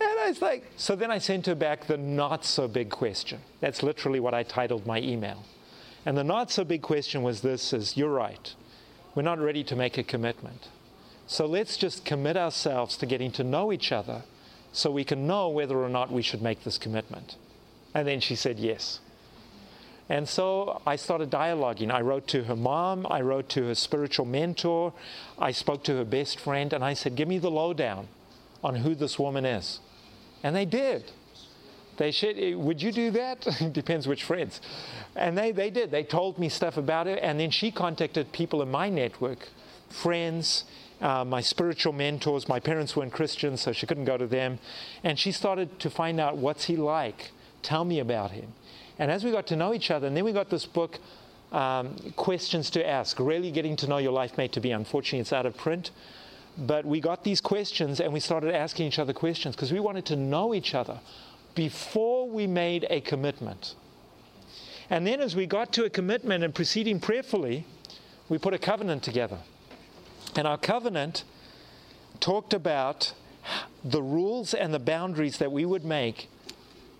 I 0.02 0.28
was 0.28 0.42
like, 0.42 0.66
so 0.76 0.96
then 0.96 1.12
I 1.12 1.20
sent 1.20 1.46
her 1.46 1.56
back 1.56 1.86
the 1.86 1.98
not 1.98 2.44
so 2.44 2.68
big 2.68 2.90
question. 2.90 3.40
That's 3.62 3.84
literally 3.84 4.20
what 4.20 4.34
I 4.34 4.44
titled 4.44 4.86
my 4.88 5.00
email. 5.00 5.44
And 6.06 6.18
the 6.18 6.24
not 6.24 6.52
so 6.52 6.64
big 6.64 6.82
question 6.82 7.22
was 7.22 7.42
this 7.42 7.72
is 7.72 7.96
you're 7.96 8.10
right. 8.10 8.54
We're 9.16 9.22
not 9.22 9.40
ready 9.40 9.64
to 9.66 9.76
make 9.76 9.98
a 9.98 10.04
commitment. 10.04 10.68
So 11.28 11.46
let's 11.46 11.78
just 11.78 12.04
commit 12.04 12.36
ourselves 12.36 12.98
to 12.98 13.06
getting 13.06 13.32
to 13.34 13.44
know 13.44 13.72
each 13.72 13.92
other 13.92 14.24
so 14.74 14.92
we 14.92 15.04
can 15.04 15.26
know 15.26 15.50
whether 15.50 15.78
or 15.78 15.90
not 15.90 16.12
we 16.12 16.22
should 16.22 16.42
make 16.42 16.64
this 16.64 16.78
commitment. 16.78 17.38
And 17.94 18.08
then 18.08 18.20
she 18.20 18.36
said 18.36 18.60
yes. 18.60 19.00
And 20.10 20.28
so 20.28 20.82
I 20.86 20.98
started 20.98 21.30
dialoguing. 21.30 21.92
I 21.92 22.02
wrote 22.02 22.28
to 22.30 22.44
her 22.44 22.56
mom, 22.56 23.08
I 23.10 23.22
wrote 23.22 23.48
to 23.50 23.68
her 23.68 23.76
spiritual 23.76 24.26
mentor, 24.26 24.94
I 25.40 25.52
spoke 25.52 25.84
to 25.86 25.96
her 25.96 26.06
best 26.06 26.40
friend, 26.40 26.74
and 26.74 26.84
I 26.84 26.94
said, 26.94 27.16
Give 27.16 27.28
me 27.28 27.38
the 27.38 27.52
lowdown 27.52 28.08
on 28.64 28.76
who 28.76 28.96
this 28.96 29.18
woman 29.18 29.46
is. 29.46 29.80
And 30.44 30.56
they 30.56 30.66
did. 30.66 31.12
They 31.98 32.12
said, 32.12 32.36
eh, 32.38 32.56
Would 32.56 32.82
you 32.82 32.92
do 32.92 33.12
that? 33.12 33.48
Depends 33.72 34.08
which 34.08 34.24
friends. 34.24 34.60
And 35.16 35.38
they, 35.38 35.52
they 35.52 35.70
did. 35.70 35.92
They 35.92 36.04
told 36.04 36.38
me 36.38 36.50
stuff 36.50 36.78
about 36.78 37.08
it. 37.08 37.20
And 37.22 37.40
then 37.40 37.52
she 37.52 37.72
contacted 37.72 38.32
people 38.32 38.62
in 38.62 38.72
my 38.72 38.90
network, 38.90 39.48
friends, 39.90 40.66
uh, 41.04 41.26
my 41.26 41.42
spiritual 41.42 41.92
mentors. 41.92 42.48
My 42.48 42.62
parents 42.62 42.96
weren't 42.96 43.12
Christians, 43.12 43.62
so 43.62 43.74
she 43.74 43.86
couldn't 43.86 44.06
go 44.06 44.18
to 44.18 44.26
them. 44.26 44.58
And 45.04 45.20
she 45.20 45.34
started 45.34 45.78
to 45.80 45.90
find 45.90 46.20
out 46.20 46.38
what's 46.38 46.66
he 46.66 46.78
like. 46.78 47.32
Tell 47.62 47.84
me 47.84 48.00
about 48.00 48.32
him. 48.32 48.54
And 48.98 49.12
as 49.12 49.24
we 49.24 49.32
got 49.32 49.46
to 49.48 49.58
know 49.58 49.74
each 49.74 49.92
other, 49.92 50.08
and 50.08 50.16
then 50.16 50.24
we 50.24 50.32
got 50.32 50.50
this 50.50 50.66
book, 50.66 51.00
um, 51.52 51.96
Questions 52.16 52.70
to 52.72 52.88
Ask, 52.88 53.20
Really 53.20 53.52
Getting 53.52 53.76
to 53.78 53.88
Know 53.88 53.98
Your 53.98 54.14
Life 54.14 54.38
Mate 54.38 54.54
to 54.54 54.62
Be. 54.62 54.72
Unfortunately, 54.72 55.20
it's 55.20 55.34
out 55.34 55.46
of 55.46 55.58
print. 55.58 55.92
But 56.58 56.86
we 56.86 57.02
got 57.02 57.24
these 57.24 57.42
questions 57.42 58.00
and 58.00 58.14
we 58.14 58.20
started 58.20 58.56
asking 58.56 58.88
each 58.88 59.00
other 59.00 59.12
questions 59.12 59.56
because 59.56 59.74
we 59.74 59.80
wanted 59.80 60.06
to 60.06 60.16
know 60.16 60.54
each 60.54 60.74
other 60.74 61.00
before 61.54 62.30
we 62.30 62.48
made 62.48 62.86
a 62.90 63.02
commitment. 63.02 63.76
And 64.90 65.06
then, 65.06 65.20
as 65.20 65.36
we 65.36 65.48
got 65.48 65.74
to 65.74 65.86
a 65.86 65.90
commitment 65.90 66.44
and 66.44 66.54
proceeding 66.54 67.00
prayerfully, 67.00 67.66
we 68.30 68.38
put 68.38 68.54
a 68.54 68.60
covenant 68.60 69.04
together. 69.04 69.40
And 70.36 70.48
our 70.48 70.58
covenant 70.58 71.24
talked 72.20 72.54
about 72.54 73.14
the 73.84 74.02
rules 74.02 74.54
and 74.54 74.74
the 74.74 74.80
boundaries 74.80 75.38
that 75.38 75.52
we 75.52 75.66
would 75.66 75.84
make 75.84 76.30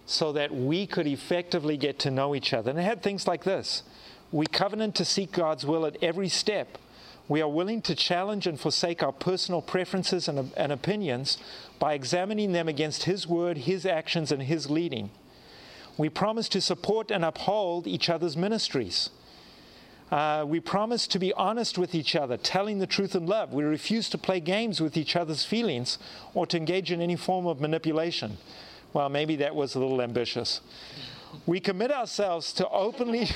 so 0.06 0.34
that 0.34 0.54
we 0.54 0.86
could 0.86 1.08
effectively 1.08 1.78
get 1.78 1.98
to 2.00 2.12
know 2.12 2.36
each 2.36 2.54
other. 2.54 2.70
And 2.70 2.80
it 2.80 2.84
had 2.84 3.02
things 3.02 3.28
like 3.28 3.44
this 3.44 3.84
We 4.32 4.46
covenant 4.46 4.96
to 4.96 5.06
seek 5.06 5.32
God's 5.32 5.66
will 5.66 5.86
at 5.86 5.98
every 6.02 6.30
step. 6.30 6.78
We 7.30 7.42
are 7.42 7.48
willing 7.48 7.82
to 7.84 7.96
challenge 7.96 8.48
and 8.48 8.60
forsake 8.60 9.02
our 9.02 9.14
personal 9.14 9.62
preferences 9.62 10.28
and, 10.28 10.52
and 10.58 10.72
opinions 10.74 11.38
by 11.80 11.94
examining 11.94 12.52
them 12.52 12.68
against 12.68 13.04
His 13.04 13.26
word, 13.26 13.60
His 13.60 13.86
actions, 13.86 14.32
and 14.32 14.44
His 14.44 14.70
leading. 14.70 15.10
We 15.98 16.10
promise 16.10 16.50
to 16.50 16.60
support 16.60 17.12
and 17.12 17.24
uphold 17.24 17.88
each 17.88 18.10
other's 18.10 18.36
ministries. 18.36 19.10
Uh, 20.14 20.46
we 20.46 20.60
promise 20.60 21.08
to 21.08 21.18
be 21.18 21.34
honest 21.34 21.80
with 21.80 21.96
each 21.96 22.16
other, 22.16 22.38
telling 22.38 22.78
the 22.78 22.86
truth 22.86 23.16
in 23.16 23.26
love. 23.26 23.52
We 23.52 23.64
refuse 23.64 24.12
to 24.12 24.18
play 24.20 24.40
games 24.40 24.80
with 24.80 24.96
each 24.96 25.16
other's 25.16 25.44
feelings 25.44 25.98
or 26.36 26.46
to 26.46 26.56
engage 26.56 26.92
in 26.92 27.02
any 27.02 27.16
form 27.16 27.48
of 27.48 27.60
manipulation. 27.60 28.38
Well, 28.94 29.10
maybe 29.10 29.36
that 29.38 29.56
was 29.56 29.74
a 29.74 29.80
little 29.80 30.04
ambitious. 30.04 30.62
We 31.48 31.60
commit 31.60 31.92
ourselves 31.92 32.54
to 32.54 32.70
openly, 32.70 33.28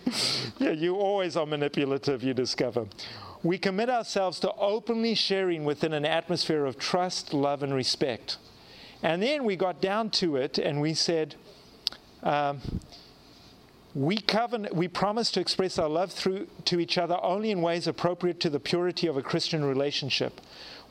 yeah, 0.58 0.72
you 0.72 0.96
always 0.96 1.34
are 1.34 1.46
manipulative, 1.46 2.22
you 2.22 2.34
discover. 2.34 2.84
We 3.42 3.56
commit 3.56 3.88
ourselves 3.88 4.38
to 4.40 4.52
openly 4.52 5.14
sharing 5.14 5.64
within 5.64 5.94
an 5.94 6.04
atmosphere 6.04 6.66
of 6.66 6.78
trust, 6.78 7.32
love, 7.32 7.62
and 7.62 7.72
respect. 7.72 8.36
And 9.02 9.22
then 9.22 9.44
we 9.44 9.56
got 9.56 9.80
down 9.80 10.10
to 10.10 10.36
it 10.36 10.58
and 10.58 10.82
we 10.82 10.92
said, 10.92 11.36
um, 12.22 12.60
we, 13.98 14.16
covenant, 14.16 14.76
we 14.76 14.86
promise 14.86 15.32
to 15.32 15.40
express 15.40 15.76
our 15.76 15.88
love 15.88 16.12
through, 16.12 16.46
to 16.66 16.78
each 16.78 16.96
other 16.98 17.18
only 17.20 17.50
in 17.50 17.60
ways 17.60 17.88
appropriate 17.88 18.38
to 18.38 18.48
the 18.48 18.60
purity 18.60 19.08
of 19.08 19.16
a 19.16 19.22
Christian 19.22 19.64
relationship. 19.64 20.40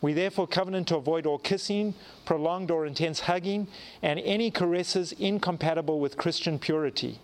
We 0.02 0.12
therefore 0.12 0.46
covenant 0.46 0.90
to 0.90 0.98
avoid 0.98 1.26
all 1.26 1.38
kissing, 1.38 1.94
prolonged 2.26 2.70
or 2.70 2.86
intense 2.86 3.22
hugging, 3.22 3.70
and 4.02 4.20
any 4.20 4.52
caresses 4.52 5.14
incompatible 5.14 6.02
with 6.02 6.18
Christian 6.18 6.60
purity. 6.60 7.20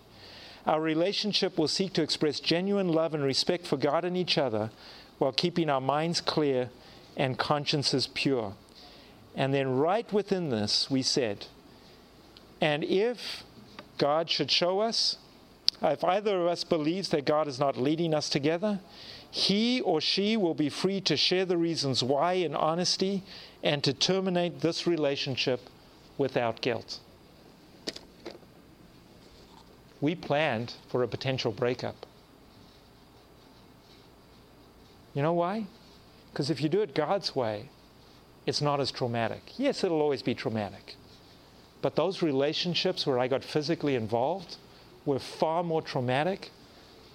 Our 0.66 0.80
relationship 0.80 1.58
will 1.58 1.68
seek 1.68 1.92
to 1.92 2.02
express 2.02 2.40
genuine 2.40 2.88
love 2.88 3.12
and 3.12 3.22
respect 3.22 3.66
for 3.66 3.76
God 3.76 4.06
and 4.06 4.16
each 4.16 4.38
other 4.38 4.70
while 5.18 5.32
keeping 5.32 5.68
our 5.68 5.82
minds 5.82 6.22
clear 6.22 6.70
and 7.14 7.38
consciences 7.38 8.06
pure. 8.06 8.54
And 9.34 9.52
then, 9.52 9.76
right 9.76 10.10
within 10.10 10.48
this, 10.48 10.90
we 10.90 11.02
said, 11.02 11.44
and 12.58 12.82
if 12.84 13.44
God 13.98 14.30
should 14.30 14.50
show 14.50 14.80
us, 14.80 15.18
if 15.82 16.04
either 16.04 16.40
of 16.40 16.46
us 16.46 16.64
believes 16.64 17.10
that 17.10 17.24
God 17.24 17.48
is 17.48 17.58
not 17.58 17.76
leading 17.76 18.14
us 18.14 18.28
together, 18.28 18.80
he 19.30 19.80
or 19.80 20.00
she 20.00 20.36
will 20.36 20.54
be 20.54 20.68
free 20.68 21.00
to 21.02 21.16
share 21.16 21.44
the 21.44 21.56
reasons 21.56 22.02
why 22.02 22.34
in 22.34 22.54
honesty 22.54 23.22
and 23.62 23.82
to 23.84 23.92
terminate 23.92 24.60
this 24.60 24.86
relationship 24.86 25.60
without 26.16 26.60
guilt. 26.60 27.00
We 30.00 30.14
planned 30.14 30.74
for 30.88 31.02
a 31.02 31.08
potential 31.08 31.50
breakup. 31.50 32.06
You 35.14 35.22
know 35.22 35.32
why? 35.32 35.66
Because 36.32 36.50
if 36.50 36.60
you 36.60 36.68
do 36.68 36.82
it 36.82 36.94
God's 36.94 37.34
way, 37.34 37.70
it's 38.46 38.60
not 38.60 38.80
as 38.80 38.90
traumatic. 38.90 39.42
Yes, 39.56 39.82
it'll 39.82 40.02
always 40.02 40.22
be 40.22 40.34
traumatic. 40.34 40.96
But 41.80 41.96
those 41.96 42.22
relationships 42.22 43.06
where 43.06 43.18
I 43.18 43.28
got 43.28 43.44
physically 43.44 43.94
involved 43.94 44.56
were 45.04 45.18
far 45.18 45.62
more 45.62 45.82
traumatic 45.82 46.50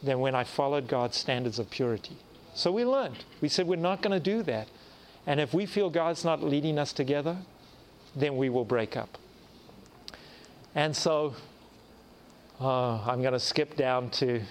than 0.03 0.19
when 0.19 0.35
I 0.35 0.43
followed 0.43 0.87
God's 0.87 1.17
standards 1.17 1.59
of 1.59 1.69
purity. 1.69 2.17
So 2.53 2.71
we 2.71 2.85
learned. 2.85 3.25
We 3.41 3.49
said 3.49 3.67
we're 3.67 3.75
not 3.75 4.01
going 4.01 4.13
to 4.13 4.19
do 4.19 4.43
that. 4.43 4.67
And 5.25 5.39
if 5.39 5.53
we 5.53 5.65
feel 5.65 5.89
God's 5.89 6.23
not 6.25 6.41
leading 6.43 6.79
us 6.79 6.93
together, 6.93 7.37
then 8.15 8.37
we 8.37 8.49
will 8.49 8.65
break 8.65 8.97
up. 8.97 9.17
And 10.73 10.95
so 10.95 11.35
uh, 12.59 13.01
I'm 13.01 13.21
going 13.21 13.33
to 13.33 13.39
skip 13.39 13.75
down 13.75 14.09
to, 14.11 14.41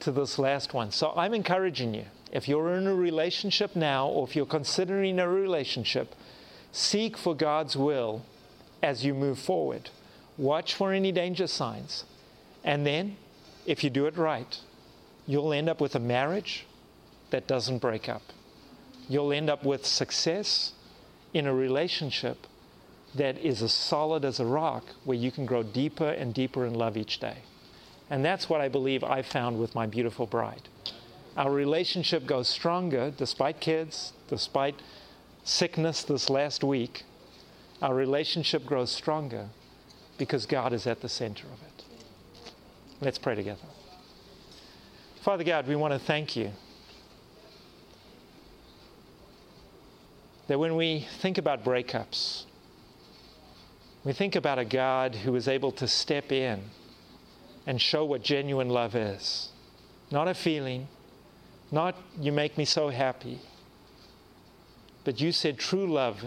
to 0.00 0.12
this 0.12 0.38
last 0.38 0.74
one. 0.74 0.90
So 0.90 1.12
I'm 1.16 1.34
encouraging 1.34 1.94
you. 1.94 2.04
if 2.34 2.48
you're 2.48 2.74
in 2.74 2.86
a 2.88 2.94
relationship 2.94 3.76
now 3.76 4.08
or 4.08 4.26
if 4.26 4.34
you're 4.34 4.44
considering 4.44 5.20
a 5.20 5.28
relationship, 5.28 6.14
seek 6.72 7.16
for 7.16 7.34
God's 7.34 7.76
will 7.76 8.24
as 8.82 9.04
you 9.04 9.14
move 9.14 9.38
forward. 9.38 9.90
Watch 10.36 10.74
for 10.74 10.92
any 10.92 11.12
danger 11.12 11.46
signs. 11.46 12.04
And 12.64 12.86
then, 12.86 13.16
if 13.66 13.84
you 13.84 13.90
do 13.90 14.06
it 14.06 14.16
right, 14.16 14.58
you'll 15.26 15.52
end 15.52 15.68
up 15.68 15.80
with 15.80 15.94
a 15.94 16.00
marriage 16.00 16.66
that 17.30 17.46
doesn't 17.46 17.78
break 17.78 18.08
up. 18.08 18.22
You'll 19.08 19.32
end 19.32 19.50
up 19.50 19.64
with 19.64 19.86
success 19.86 20.72
in 21.32 21.46
a 21.46 21.54
relationship 21.54 22.46
that 23.14 23.38
is 23.38 23.62
as 23.62 23.72
solid 23.72 24.24
as 24.24 24.40
a 24.40 24.46
rock 24.46 24.84
where 25.04 25.16
you 25.16 25.30
can 25.30 25.46
grow 25.46 25.62
deeper 25.62 26.08
and 26.08 26.34
deeper 26.34 26.66
in 26.66 26.74
love 26.74 26.96
each 26.96 27.20
day. 27.20 27.38
And 28.10 28.24
that's 28.24 28.48
what 28.48 28.60
I 28.60 28.68
believe 28.68 29.04
I 29.04 29.22
found 29.22 29.58
with 29.58 29.74
my 29.74 29.86
beautiful 29.86 30.26
bride. 30.26 30.68
Our 31.36 31.50
relationship 31.50 32.26
goes 32.26 32.48
stronger 32.48 33.12
despite 33.16 33.60
kids, 33.60 34.12
despite 34.28 34.80
sickness 35.44 36.02
this 36.02 36.28
last 36.28 36.64
week. 36.64 37.04
Our 37.82 37.94
relationship 37.94 38.66
grows 38.66 38.90
stronger 38.90 39.48
because 40.18 40.46
God 40.46 40.72
is 40.72 40.86
at 40.86 41.00
the 41.00 41.08
center 41.08 41.46
of 41.46 41.62
it. 41.62 41.84
Let's 43.00 43.18
pray 43.18 43.34
together. 43.34 43.66
Father 45.22 45.44
God, 45.44 45.66
we 45.66 45.76
want 45.76 45.92
to 45.92 45.98
thank 45.98 46.36
you 46.36 46.52
that 50.48 50.58
when 50.58 50.76
we 50.76 51.06
think 51.20 51.38
about 51.38 51.64
breakups, 51.64 52.44
we 54.04 54.12
think 54.12 54.36
about 54.36 54.58
a 54.58 54.64
God 54.64 55.14
who 55.14 55.34
is 55.34 55.48
able 55.48 55.72
to 55.72 55.88
step 55.88 56.30
in 56.30 56.62
and 57.66 57.80
show 57.80 58.04
what 58.04 58.22
genuine 58.22 58.68
love 58.68 58.94
is. 58.94 59.48
Not 60.10 60.28
a 60.28 60.34
feeling, 60.34 60.86
not 61.72 61.96
you 62.20 62.30
make 62.30 62.58
me 62.58 62.66
so 62.66 62.90
happy, 62.90 63.40
but 65.04 65.20
you 65.20 65.32
said 65.32 65.58
true 65.58 65.90
love 65.90 66.22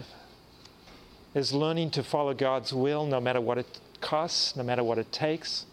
is 1.38 1.52
learning 1.52 1.90
to 1.92 2.02
follow 2.02 2.34
God's 2.34 2.72
will 2.72 3.06
no 3.06 3.20
matter 3.20 3.40
what 3.40 3.58
it 3.58 3.80
costs, 4.00 4.56
no 4.56 4.62
matter 4.62 4.84
what 4.84 4.98
it 4.98 5.12
takes, 5.12 5.66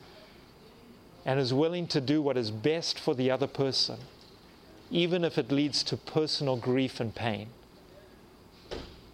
and 1.26 1.40
is 1.40 1.54
willing 1.54 1.88
to 1.88 2.00
do 2.00 2.22
what 2.22 2.38
is 2.38 2.52
best 2.52 3.00
for 3.00 3.14
the 3.16 3.32
other 3.32 3.48
person, 3.48 3.98
even 4.92 5.24
if 5.24 5.38
it 5.38 5.52
leads 5.52 5.84
to 5.84 5.98
personal 5.98 6.56
grief 6.56 7.00
and 7.00 7.14
pain. 7.14 7.50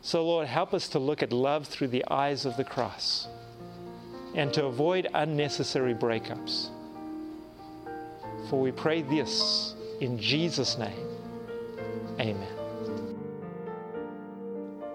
So, 0.01 0.25
Lord, 0.25 0.47
help 0.47 0.73
us 0.73 0.87
to 0.89 0.99
look 0.99 1.21
at 1.21 1.31
love 1.31 1.67
through 1.67 1.89
the 1.89 2.03
eyes 2.09 2.45
of 2.45 2.57
the 2.57 2.63
cross 2.63 3.27
and 4.33 4.53
to 4.53 4.65
avoid 4.65 5.07
unnecessary 5.13 5.93
breakups. 5.93 6.69
For 8.49 8.59
we 8.59 8.71
pray 8.71 9.03
this 9.03 9.75
in 9.99 10.17
Jesus' 10.17 10.77
name. 10.77 11.07
Amen. 12.19 12.60